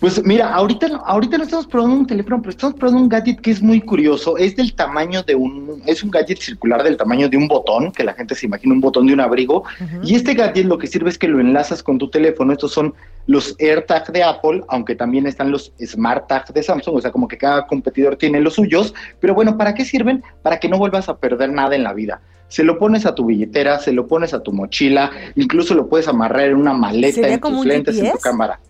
Pues 0.01 0.23
mira, 0.25 0.53
ahorita, 0.55 0.89
ahorita 1.05 1.39
no 1.39 1.45
estamos 1.45 1.67
probando 1.67 1.97
un 1.97 2.07
teléfono, 2.07 2.41
pero 2.41 2.51
estamos 2.51 2.77
probando 2.77 3.03
un 3.03 3.09
gadget 3.09 3.41
que 3.41 3.51
es 3.51 3.63
muy 3.63 3.81
curioso. 3.81 4.37
Es 4.37 4.57
del 4.57 4.75
tamaño 4.75 5.23
de 5.23 5.35
un, 5.35 5.83
es 5.87 6.03
un 6.03 6.11
gadget 6.11 6.39
circular 6.39 6.83
del 6.83 6.97
tamaño 6.97 7.29
de 7.29 7.37
un 7.37 7.49
botón, 7.49 7.93
que 7.93 8.05
la 8.05 8.15
gente 8.15 8.35
se 8.35 8.47
imagina 8.47 8.75
un 8.75 8.81
botón 8.81 9.07
de 9.07 9.15
un 9.15 9.21
abrigo. 9.21 9.65
Y 10.03 10.15
este 10.15 10.35
gadget 10.35 10.67
lo 10.67 10.79
que 10.79 10.87
sirve 10.87 11.11
es 11.11 11.19
que 11.19 11.29
lo 11.29 11.41
enlazas 11.41 11.83
con 11.83 11.99
tu 11.99 12.09
teléfono. 12.09 12.53
Estos 12.53 12.73
son 12.73 12.95
los 13.27 13.57
AirTag 13.59 14.13
de 14.13 14.23
Apple, 14.23 14.63
aunque 14.69 14.95
también 14.95 15.27
están 15.27 15.51
los 15.51 15.73
SmartTag 15.85 16.53
de 16.53 16.63
Samsung, 16.63 16.97
o 16.97 17.01
sea, 17.01 17.11
como 17.11 17.27
que 17.27 17.39
cada 17.39 17.67
competidor 17.67 18.17
tiene 18.17 18.41
los 18.41 18.55
suyos. 18.55 18.95
Pero 19.21 19.35
bueno, 19.35 19.57
¿para 19.57 19.75
qué 19.75 19.85
sirven? 19.85 20.23
Para 20.43 20.59
que 20.59 20.69
no 20.69 20.79
vuelvas 20.79 21.09
a 21.09 21.17
perder 21.17 21.51
nada 21.51 21.75
en 21.75 21.83
la 21.83 21.93
vida 21.93 22.21
se 22.49 22.63
lo 22.63 22.79
pones 22.79 23.07
a 23.07 23.15
tu 23.17 23.27
billetera, 23.27 23.81
se 23.81 23.91
lo 23.91 24.07
pones 24.07 24.33
a 24.33 24.41
tu 24.41 24.53
mochila, 24.53 25.11
incluso 25.35 25.75
lo 25.75 25.89
puedes 25.89 26.07
amarrar 26.07 26.45
en 26.45 26.55
una 26.55 26.73
maleta, 26.73 27.27
en 27.27 27.41
tus 27.41 27.67
lentes, 27.67 27.99
en 27.99 28.13
tu 28.13 28.19
cámara 28.19 28.61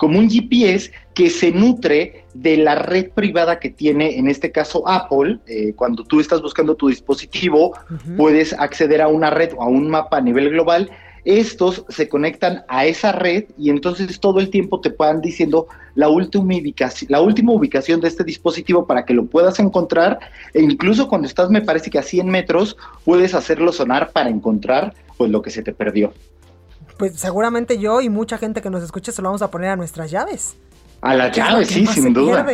como 0.00 0.18
un 0.18 0.30
GPS 0.30 0.90
que 1.12 1.28
se 1.28 1.52
nutre 1.52 2.24
de 2.32 2.56
la 2.56 2.74
red 2.74 3.10
privada 3.10 3.58
que 3.58 3.68
tiene, 3.68 4.16
en 4.16 4.28
este 4.28 4.50
caso 4.50 4.82
Apple. 4.88 5.40
Eh, 5.46 5.74
cuando 5.76 6.04
tú 6.04 6.20
estás 6.20 6.40
buscando 6.40 6.74
tu 6.74 6.88
dispositivo, 6.88 7.74
puedes 8.16 8.54
acceder 8.54 9.02
a 9.02 9.08
una 9.08 9.28
red 9.28 9.52
o 9.54 9.62
a 9.62 9.66
un 9.66 9.90
mapa 9.90 10.16
a 10.16 10.20
nivel 10.22 10.48
global. 10.48 10.90
Estos 11.26 11.84
se 11.90 12.08
conectan 12.08 12.64
a 12.68 12.86
esa 12.86 13.12
red 13.12 13.44
y 13.58 13.68
entonces 13.68 14.18
todo 14.20 14.40
el 14.40 14.48
tiempo 14.48 14.80
te 14.80 14.88
van 14.88 15.20
diciendo 15.20 15.66
la 15.94 16.08
última 16.08 16.56
ubicación, 16.56 17.10
la 17.10 17.20
última 17.20 17.52
ubicación 17.52 18.00
de 18.00 18.08
este 18.08 18.24
dispositivo 18.24 18.86
para 18.86 19.04
que 19.04 19.12
lo 19.12 19.26
puedas 19.26 19.58
encontrar 19.60 20.18
e 20.54 20.62
incluso 20.62 21.08
cuando 21.08 21.28
estás, 21.28 21.50
me 21.50 21.60
parece 21.60 21.90
que 21.90 21.98
a 21.98 22.02
100 22.02 22.26
metros, 22.26 22.74
puedes 23.04 23.34
hacerlo 23.34 23.70
sonar 23.70 24.12
para 24.12 24.30
encontrar 24.30 24.94
pues 25.18 25.30
lo 25.30 25.42
que 25.42 25.50
se 25.50 25.62
te 25.62 25.74
perdió 25.74 26.14
pues 27.00 27.18
seguramente 27.18 27.78
yo 27.78 28.02
y 28.02 28.10
mucha 28.10 28.36
gente 28.36 28.60
que 28.60 28.68
nos 28.68 28.82
escuche 28.82 29.10
se 29.10 29.22
lo 29.22 29.28
vamos 29.28 29.40
a 29.40 29.50
poner 29.50 29.70
a 29.70 29.76
nuestras 29.76 30.10
llaves. 30.10 30.58
A 31.00 31.14
las 31.14 31.34
llaves, 31.34 31.68
sí, 31.68 31.86
sin 31.86 32.12
duda. 32.12 32.46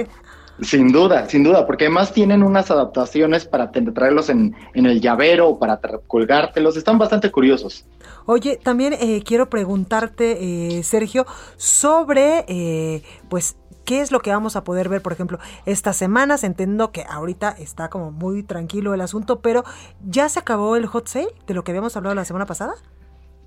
Sin 0.62 0.92
duda, 0.92 1.28
sin 1.28 1.42
duda, 1.42 1.66
porque 1.66 1.86
además 1.86 2.12
tienen 2.12 2.44
unas 2.44 2.70
adaptaciones 2.70 3.44
para 3.44 3.72
traerlos 3.72 4.28
en, 4.28 4.54
el 4.72 5.00
llavero 5.00 5.48
o 5.48 5.58
para 5.58 5.80
colgártelos. 6.06 6.76
Están 6.76 6.96
bastante 6.96 7.32
curiosos. 7.32 7.86
Oye, 8.24 8.56
también 8.56 8.92
eh, 8.92 9.20
quiero 9.24 9.50
preguntarte, 9.50 10.38
eh, 10.78 10.84
Sergio, 10.84 11.26
sobre, 11.56 12.44
eh, 12.46 13.02
pues, 13.28 13.56
¿Qué 13.84 14.00
es 14.00 14.10
lo 14.10 14.18
que 14.18 14.30
vamos 14.30 14.56
a 14.56 14.64
poder 14.64 14.88
ver, 14.88 15.00
por 15.00 15.12
ejemplo, 15.12 15.38
estas 15.64 15.96
semanas? 15.96 16.42
Entiendo 16.42 16.90
que 16.90 17.04
ahorita 17.08 17.50
está 17.50 17.88
como 17.88 18.10
muy 18.10 18.42
tranquilo 18.42 18.94
el 18.94 19.00
asunto, 19.00 19.40
pero 19.40 19.64
¿ya 20.04 20.28
se 20.28 20.40
acabó 20.40 20.74
el 20.74 20.86
hot 20.86 21.06
sale 21.06 21.28
de 21.46 21.54
lo 21.54 21.62
que 21.62 21.70
habíamos 21.70 21.96
hablado 21.96 22.16
la 22.16 22.24
semana 22.24 22.46
pasada? 22.46 22.74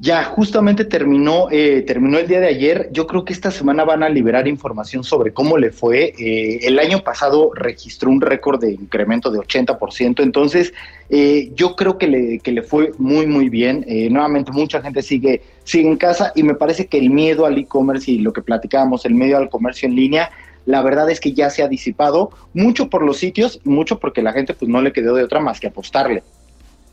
Ya, 0.02 0.24
justamente 0.24 0.86
terminó, 0.86 1.50
eh, 1.52 1.82
terminó 1.82 2.20
el 2.20 2.28
día 2.28 2.39
de 2.39 2.47
ayer. 2.47 2.89
Yo 2.93 3.06
creo 3.06 3.26
que 3.26 3.34
esta 3.34 3.52
semana 3.52 3.84
van 3.84 4.02
a 4.02 4.08
liberar 4.08 4.47
información 4.47 5.04
sobre 5.04 5.34
cómo 5.34 5.58
le 5.58 5.72
fue. 5.74 6.14
Eh, 6.18 6.60
el 6.62 6.80
año 6.80 7.00
pasado 7.00 7.52
registró 7.54 8.10
un 8.10 8.22
récord 8.22 8.62
de 8.62 8.72
incremento 8.72 9.30
de 9.30 9.39
80%, 9.39 10.24
entonces 10.24 10.74
eh, 11.10 11.52
yo 11.54 11.76
creo 11.76 11.97
que 11.97 12.08
le, 12.08 12.39
que 12.39 12.54
le 12.54 12.62
fue 12.62 12.93
muy, 12.97 13.28
muy 13.28 13.50
bien. 13.50 13.86
nuevamente, 14.10 14.54
mucha 14.54 14.82
gente 14.82 15.02
sigue, 15.02 15.41
sigue 15.66 15.89
en 15.89 15.97
casa 15.97 16.32
y 16.34 16.43
me 16.43 16.56
parece 16.56 16.88
que 16.88 16.97
el 16.97 17.10
miedo 17.10 17.45
al 17.45 17.58
e-commerce 17.58 18.10
y 18.10 18.20
lo 18.20 18.32
que 18.32 18.41
platicábamos, 18.41 19.06
el 19.06 19.16
miedo 19.16 19.38
al 19.38 19.50
comercio 19.50 19.89
en 19.89 19.95
línea, 19.95 20.32
la 20.66 20.82
verdad 20.82 21.10
es 21.10 21.20
que 21.20 21.34
ya 21.34 21.50
se 21.50 21.62
ha 21.62 21.68
disipado, 21.68 22.32
mucho 22.54 22.89
por 22.89 23.04
los 23.04 23.18
sitios 23.18 23.60
mucho 23.66 24.00
porque 24.00 24.22
la 24.22 24.32
gente 24.32 24.54
pues 24.54 24.70
no 24.70 24.82
le 24.82 24.93
quedó 24.93 25.16
de 25.16 25.24
otra 25.24 25.41
más 25.41 25.60
que 25.60 25.68
apostarle. 25.68 26.24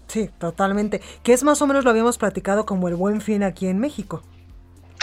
Sí, 0.08 0.30
totalmente. 0.38 1.00
Que 1.22 1.32
es 1.32 1.42
más 1.42 1.60
o 1.62 1.66
menos 1.66 1.84
lo 1.84 1.90
habíamos 1.90 2.18
platicado 2.18 2.64
como 2.66 2.88
el 2.88 2.94
buen 2.94 3.20
fin 3.20 3.42
aquí 3.42 3.66
en 3.66 3.78
México. 3.78 4.22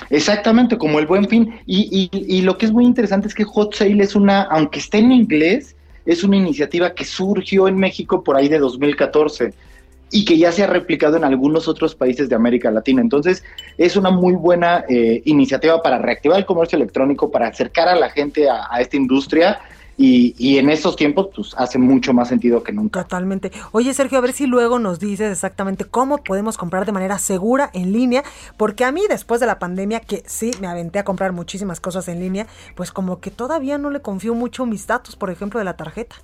Exactamente, 0.10 0.78
como 0.78 1.00
el 1.00 1.06
buen 1.06 1.28
fin. 1.28 1.60
Y, 1.66 2.10
y, 2.12 2.42
lo 2.42 2.58
que 2.58 2.66
es 2.66 2.72
muy 2.72 2.86
interesante 2.86 3.28
es 3.28 3.34
que 3.34 3.44
Hot 3.44 3.76
Sale 3.76 4.04
es 4.04 4.16
una, 4.16 4.44
aunque 4.44 4.80
esté 4.80 5.00
en 5.00 5.12
inglés, 5.12 5.76
es 6.06 6.24
una 6.24 6.36
iniciativa 6.36 6.94
que 6.94 7.06
surgió 7.06 7.68
en 7.68 7.78
México 7.78 8.24
por 8.24 8.36
ahí 8.36 8.50
de 8.50 8.60
2014 8.60 9.54
y 10.12 10.26
que 10.26 10.38
ya 10.38 10.52
se 10.52 10.64
ha 10.64 10.68
replicado 10.68 11.18
en 11.18 11.24
algunos 11.24 11.68
otros 11.68 11.96
países 11.96 12.30
de 12.30 12.36
América 12.36 12.70
Latina. 12.70 13.02
Entonces, 13.02 13.44
es 13.78 13.96
una 13.96 14.12
muy 14.12 14.34
buena 14.34 14.84
eh, 14.90 15.22
iniciativa 15.26 15.82
para 15.82 15.98
reactivar 15.98 16.38
el 16.38 16.46
comercio 16.46 16.76
electrónico, 16.76 17.32
para 17.32 17.48
acercar 17.48 17.88
a 17.88 17.96
la 17.96 18.10
gente 18.10 18.48
a 18.50 18.80
esta 18.80 18.98
industria 18.98 19.60
y, 19.98 20.36
y, 20.38 20.58
en 20.58 20.70
estos 20.70 20.96
tiempos, 20.96 21.30
pues 21.36 21.54
hace 21.58 21.78
mucho 21.78 22.14
más 22.14 22.28
sentido 22.28 22.64
que 22.64 22.72
nunca. 22.72 23.04
Totalmente. 23.04 23.52
Oye, 23.72 23.94
Sergio, 23.94 24.18
a 24.18 24.22
ver 24.22 24.34
si 24.34 24.48
luego 24.48 24.80
nos 24.80 25.00
dices 25.00 25.32
exactamente 25.32 25.86
cómo 25.86 26.18
podemos 26.18 26.58
comprar 26.58 26.86
de 26.86 26.92
manera 26.92 27.20
segura 27.20 27.70
en 27.74 27.94
línea, 27.94 28.24
porque 28.58 28.86
a 28.86 28.92
mí 28.92 29.02
después 29.08 29.40
de 29.40 29.48
la 29.48 29.60
pandemia, 29.60 30.00
que 30.00 30.24
sí 30.26 30.52
me 30.60 30.68
aventé 30.68 31.00
a 31.00 31.04
comprar 31.04 31.32
muchísimas 31.32 31.80
cosas 31.80 32.08
en 32.08 32.20
línea, 32.20 32.48
pues 32.76 32.92
como 32.92 33.20
que 33.20 33.32
todavía 33.32 33.78
no 33.78 33.90
le 33.90 34.02
confío 34.02 34.34
mucho 34.34 34.66
mis 34.66 34.88
datos, 34.88 35.16
por 35.16 35.30
ejemplo, 35.30 35.60
de 35.60 35.66
la 35.66 35.76
tarjeta. 35.76 36.16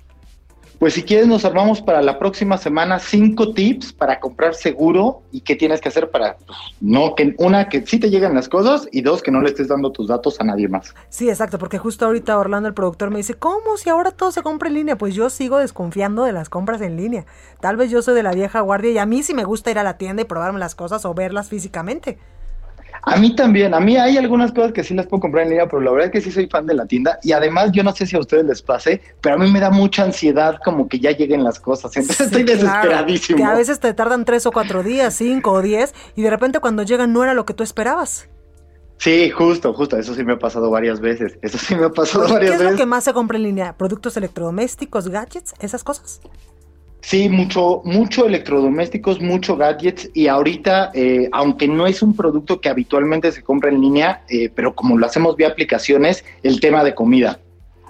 Pues 0.80 0.94
si 0.94 1.02
quieres 1.02 1.26
nos 1.26 1.44
armamos 1.44 1.82
para 1.82 2.00
la 2.00 2.18
próxima 2.18 2.56
semana 2.56 2.98
cinco 2.98 3.52
tips 3.52 3.92
para 3.92 4.18
comprar 4.18 4.54
seguro 4.54 5.20
y 5.30 5.42
qué 5.42 5.54
tienes 5.54 5.78
que 5.78 5.90
hacer 5.90 6.10
para 6.10 6.38
pues, 6.38 6.58
no 6.80 7.14
que 7.14 7.34
una 7.36 7.68
que 7.68 7.84
sí 7.86 8.00
te 8.00 8.08
lleguen 8.08 8.34
las 8.34 8.48
cosas 8.48 8.88
y 8.90 9.02
dos 9.02 9.22
que 9.22 9.30
no 9.30 9.42
le 9.42 9.50
estés 9.50 9.68
dando 9.68 9.92
tus 9.92 10.08
datos 10.08 10.40
a 10.40 10.44
nadie 10.44 10.68
más. 10.68 10.94
Sí, 11.10 11.28
exacto, 11.28 11.58
porque 11.58 11.76
justo 11.76 12.06
ahorita 12.06 12.38
Orlando 12.38 12.66
el 12.66 12.72
productor 12.72 13.10
me 13.10 13.18
dice, 13.18 13.34
"¿Cómo 13.34 13.76
si 13.76 13.90
ahora 13.90 14.10
todo 14.10 14.32
se 14.32 14.40
compra 14.40 14.70
en 14.70 14.74
línea?" 14.76 14.96
Pues 14.96 15.14
yo 15.14 15.28
sigo 15.28 15.58
desconfiando 15.58 16.24
de 16.24 16.32
las 16.32 16.48
compras 16.48 16.80
en 16.80 16.96
línea. 16.96 17.26
Tal 17.60 17.76
vez 17.76 17.90
yo 17.90 18.00
soy 18.00 18.14
de 18.14 18.22
la 18.22 18.32
vieja 18.32 18.60
guardia 18.60 18.90
y 18.90 18.96
a 18.96 19.04
mí 19.04 19.22
sí 19.22 19.34
me 19.34 19.44
gusta 19.44 19.70
ir 19.70 19.78
a 19.78 19.82
la 19.82 19.98
tienda 19.98 20.22
y 20.22 20.24
probarme 20.24 20.60
las 20.60 20.74
cosas 20.74 21.04
o 21.04 21.12
verlas 21.12 21.50
físicamente. 21.50 22.16
A 23.02 23.16
mí 23.16 23.34
también, 23.34 23.74
a 23.74 23.80
mí 23.80 23.96
hay 23.96 24.18
algunas 24.18 24.52
cosas 24.52 24.72
que 24.72 24.84
sí 24.84 24.94
las 24.94 25.06
puedo 25.06 25.22
comprar 25.22 25.44
en 25.44 25.50
línea, 25.50 25.66
pero 25.66 25.80
la 25.80 25.90
verdad 25.90 26.06
es 26.06 26.12
que 26.12 26.20
sí 26.20 26.30
soy 26.30 26.46
fan 26.48 26.66
de 26.66 26.74
la 26.74 26.86
tienda 26.86 27.18
y 27.22 27.32
además 27.32 27.72
yo 27.72 27.82
no 27.82 27.94
sé 27.94 28.06
si 28.06 28.16
a 28.16 28.20
ustedes 28.20 28.44
les 28.44 28.62
pase, 28.62 29.00
pero 29.20 29.36
a 29.36 29.38
mí 29.38 29.50
me 29.50 29.60
da 29.60 29.70
mucha 29.70 30.04
ansiedad 30.04 30.58
como 30.64 30.88
que 30.88 31.00
ya 31.00 31.12
lleguen 31.12 31.42
las 31.42 31.58
cosas, 31.60 31.96
entonces 31.96 32.26
estoy 32.26 32.42
desesperadísimo. 32.42 33.38
Que 33.38 33.44
a 33.44 33.54
veces 33.54 33.80
te 33.80 33.94
tardan 33.94 34.24
tres 34.24 34.46
o 34.46 34.52
cuatro 34.52 34.82
días, 34.82 35.14
cinco 35.14 35.52
o 35.52 35.62
diez 35.62 35.94
y 36.14 36.22
de 36.22 36.30
repente 36.30 36.60
cuando 36.60 36.82
llegan 36.82 37.12
no 37.12 37.22
era 37.22 37.34
lo 37.34 37.46
que 37.46 37.54
tú 37.54 37.62
esperabas. 37.62 38.28
Sí, 38.98 39.30
justo, 39.30 39.72
justo, 39.72 39.96
eso 39.96 40.14
sí 40.14 40.22
me 40.24 40.34
ha 40.34 40.38
pasado 40.38 40.70
varias 40.70 41.00
veces, 41.00 41.38
eso 41.40 41.56
sí 41.56 41.74
me 41.74 41.86
ha 41.86 41.90
pasado 41.90 42.24
varias 42.24 42.50
veces. 42.50 42.58
¿Qué 42.58 42.64
es 42.66 42.70
lo 42.72 42.76
que 42.76 42.84
más 42.84 43.04
se 43.04 43.14
compra 43.14 43.38
en 43.38 43.44
línea? 43.44 43.72
¿Productos 43.78 44.14
electrodomésticos, 44.18 45.08
gadgets, 45.08 45.54
esas 45.58 45.82
cosas? 45.84 46.20
Sí, 47.02 47.28
mucho, 47.28 47.80
mucho 47.84 48.26
electrodomésticos, 48.26 49.20
mucho 49.20 49.56
gadgets 49.56 50.10
y 50.12 50.28
ahorita, 50.28 50.90
eh, 50.94 51.28
aunque 51.32 51.66
no 51.66 51.86
es 51.86 52.02
un 52.02 52.14
producto 52.14 52.60
que 52.60 52.68
habitualmente 52.68 53.32
se 53.32 53.42
compra 53.42 53.70
en 53.70 53.80
línea, 53.80 54.22
eh, 54.28 54.50
pero 54.54 54.74
como 54.74 54.98
lo 54.98 55.06
hacemos 55.06 55.36
vía 55.36 55.48
aplicaciones, 55.48 56.24
el 56.42 56.60
tema 56.60 56.84
de 56.84 56.94
comida. 56.94 57.40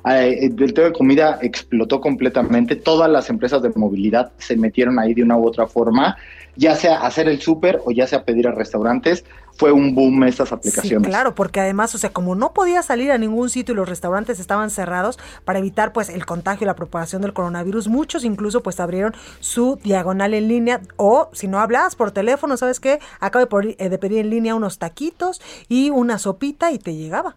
Eh, 0.08 0.50
el 0.58 0.74
tema 0.74 0.88
de 0.88 0.92
comida 0.92 1.38
explotó 1.42 2.00
completamente, 2.00 2.76
todas 2.76 3.10
las 3.10 3.28
empresas 3.30 3.62
de 3.62 3.70
movilidad 3.74 4.32
se 4.38 4.56
metieron 4.56 4.98
ahí 4.98 5.14
de 5.14 5.22
una 5.22 5.36
u 5.36 5.46
otra 5.46 5.66
forma, 5.66 6.16
ya 6.56 6.74
sea 6.74 7.00
hacer 7.02 7.28
el 7.28 7.40
súper 7.40 7.80
o 7.84 7.90
ya 7.90 8.06
sea 8.06 8.24
pedir 8.24 8.48
a 8.48 8.52
restaurantes, 8.52 9.24
fue 9.60 9.72
un 9.72 9.94
boom 9.94 10.24
estas 10.24 10.52
aplicaciones. 10.52 11.08
Claro, 11.08 11.34
porque 11.34 11.60
además, 11.60 11.94
o 11.94 11.98
sea, 11.98 12.10
como 12.10 12.34
no 12.34 12.54
podía 12.54 12.82
salir 12.82 13.12
a 13.12 13.18
ningún 13.18 13.50
sitio 13.50 13.74
y 13.74 13.76
los 13.76 13.88
restaurantes 13.88 14.40
estaban 14.40 14.70
cerrados 14.70 15.18
para 15.44 15.58
evitar 15.58 15.92
pues 15.92 16.08
el 16.08 16.24
contagio 16.24 16.64
y 16.64 16.66
la 16.66 16.76
propagación 16.76 17.20
del 17.20 17.34
coronavirus, 17.34 17.88
muchos 17.88 18.24
incluso 18.24 18.62
pues 18.62 18.80
abrieron 18.80 19.14
su 19.40 19.78
diagonal 19.82 20.32
en 20.32 20.48
línea 20.48 20.80
o 20.96 21.28
si 21.32 21.46
no 21.46 21.60
hablas 21.60 21.94
por 21.94 22.10
teléfono, 22.10 22.56
¿sabes 22.56 22.80
qué? 22.80 23.00
Acabo 23.20 23.46
eh, 23.60 23.88
de 23.88 23.98
pedir 23.98 24.20
en 24.20 24.30
línea 24.30 24.54
unos 24.54 24.78
taquitos 24.78 25.42
y 25.68 25.90
una 25.90 26.18
sopita 26.18 26.72
y 26.72 26.78
te 26.78 26.94
llegaba. 26.94 27.36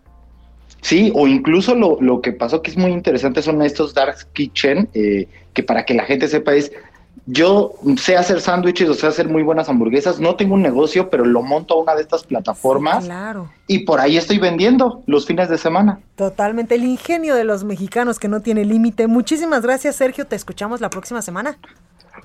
Sí, 0.84 1.11
o 1.15 1.27
incluso 1.27 1.75
lo, 1.75 1.97
lo, 2.01 2.21
que 2.21 2.34
pasó 2.34 2.61
que 2.61 2.69
es 2.69 2.77
muy 2.77 2.91
interesante 2.91 3.41
son 3.41 3.61
estos 3.61 3.93
dark 3.93 4.17
kitchen, 4.34 4.89
eh, 4.93 5.27
que 5.53 5.63
para 5.63 5.86
que 5.86 5.93
la 5.93 6.03
gente 6.03 6.27
sepa 6.27 6.53
es, 6.53 6.73
yo 7.25 7.71
sé 7.97 8.17
hacer 8.17 8.41
sándwiches 8.41 8.89
o 8.89 8.93
sé 8.93 9.07
hacer 9.07 9.29
muy 9.29 9.43
buenas 9.43 9.69
hamburguesas, 9.69 10.19
no 10.19 10.36
tengo 10.36 10.55
un 10.55 10.61
negocio, 10.61 11.09
pero 11.09 11.23
lo 11.23 11.41
monto 11.41 11.73
a 11.75 11.81
una 11.81 11.95
de 11.95 12.01
estas 12.01 12.25
plataformas 12.25 13.05
claro. 13.05 13.49
y 13.65 13.79
por 13.79 14.01
ahí 14.01 14.17
estoy 14.17 14.39
vendiendo 14.39 15.01
los 15.05 15.25
fines 15.25 15.47
de 15.47 15.57
semana. 15.57 16.01
Totalmente, 16.17 16.75
el 16.75 16.84
ingenio 16.84 17.36
de 17.36 17.45
los 17.45 17.63
mexicanos 17.63 18.19
que 18.19 18.27
no 18.27 18.41
tiene 18.41 18.65
límite. 18.65 19.07
Muchísimas 19.07 19.61
gracias 19.61 19.95
Sergio, 19.95 20.27
te 20.27 20.36
escuchamos 20.36 20.81
la 20.81 20.89
próxima 20.89 21.21
semana. 21.21 21.57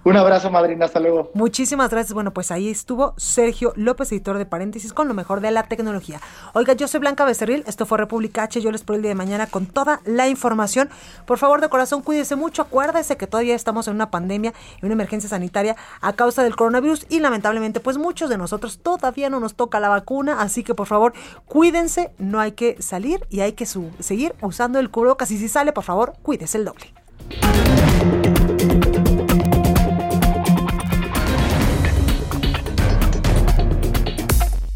Un 0.09 0.17
abrazo, 0.17 0.51
madrina, 0.51 0.87
hasta 0.87 1.01
luego. 1.01 1.31
Muchísimas 1.35 1.91
gracias. 1.91 2.15
Bueno, 2.15 2.33
pues 2.33 2.51
ahí 2.51 2.71
estuvo 2.71 3.13
Sergio 3.19 3.75
López, 3.77 4.11
editor 4.11 4.39
de 4.39 4.47
Paréntesis, 4.47 4.95
con 4.95 5.07
lo 5.07 5.13
mejor 5.13 5.43
de 5.43 5.51
la 5.51 5.65
tecnología. 5.65 6.19
Oiga, 6.55 6.73
yo 6.73 6.89
soy 6.89 7.01
Blanca 7.01 7.27
Becerril, 7.27 7.63
esto 7.67 7.85
fue 7.85 7.99
República 7.99 8.45
H, 8.45 8.63
yo 8.63 8.73
les 8.73 8.81
espero 8.81 8.97
el 8.97 9.03
día 9.03 9.11
de 9.11 9.17
mañana 9.17 9.49
con 9.49 9.67
toda 9.67 10.01
la 10.07 10.27
información. 10.27 10.89
Por 11.27 11.37
favor, 11.37 11.61
de 11.61 11.69
corazón, 11.69 12.01
cuídese 12.01 12.37
mucho, 12.37 12.63
acuérdese 12.63 13.19
que 13.19 13.27
todavía 13.27 13.55
estamos 13.55 13.87
en 13.87 13.97
una 13.97 14.11
pandemia, 14.11 14.55
en 14.81 14.87
una 14.87 14.95
emergencia 14.95 15.29
sanitaria 15.29 15.77
a 16.01 16.15
causa 16.15 16.43
del 16.43 16.57
coronavirus 16.57 17.05
y 17.11 17.21
lamentablemente, 17.21 17.79
pues 17.79 17.99
muchos 17.99 18.31
de 18.31 18.39
nosotros 18.39 18.79
todavía 18.79 19.29
no 19.29 19.41
nos 19.41 19.57
toca 19.57 19.79
la 19.79 19.91
vacuna, 19.91 20.41
así 20.41 20.65
que 20.65 20.75
por 20.75 20.87
favor, 20.87 21.13
cuídense, 21.45 22.15
no 22.17 22.41
hay 22.41 22.53
que 22.53 22.81
salir 22.81 23.27
y 23.29 23.41
hay 23.41 23.53
que 23.53 23.67
seguir 23.67 24.35
usando 24.41 24.79
el 24.79 24.89
cubrebocas 24.89 25.31
y 25.33 25.37
si 25.37 25.51
sale, 25.51 25.75
por 25.75 25.85
favor, 25.85 26.15
cuídese 26.23 26.57
el 26.57 26.65
doble. 26.65 26.95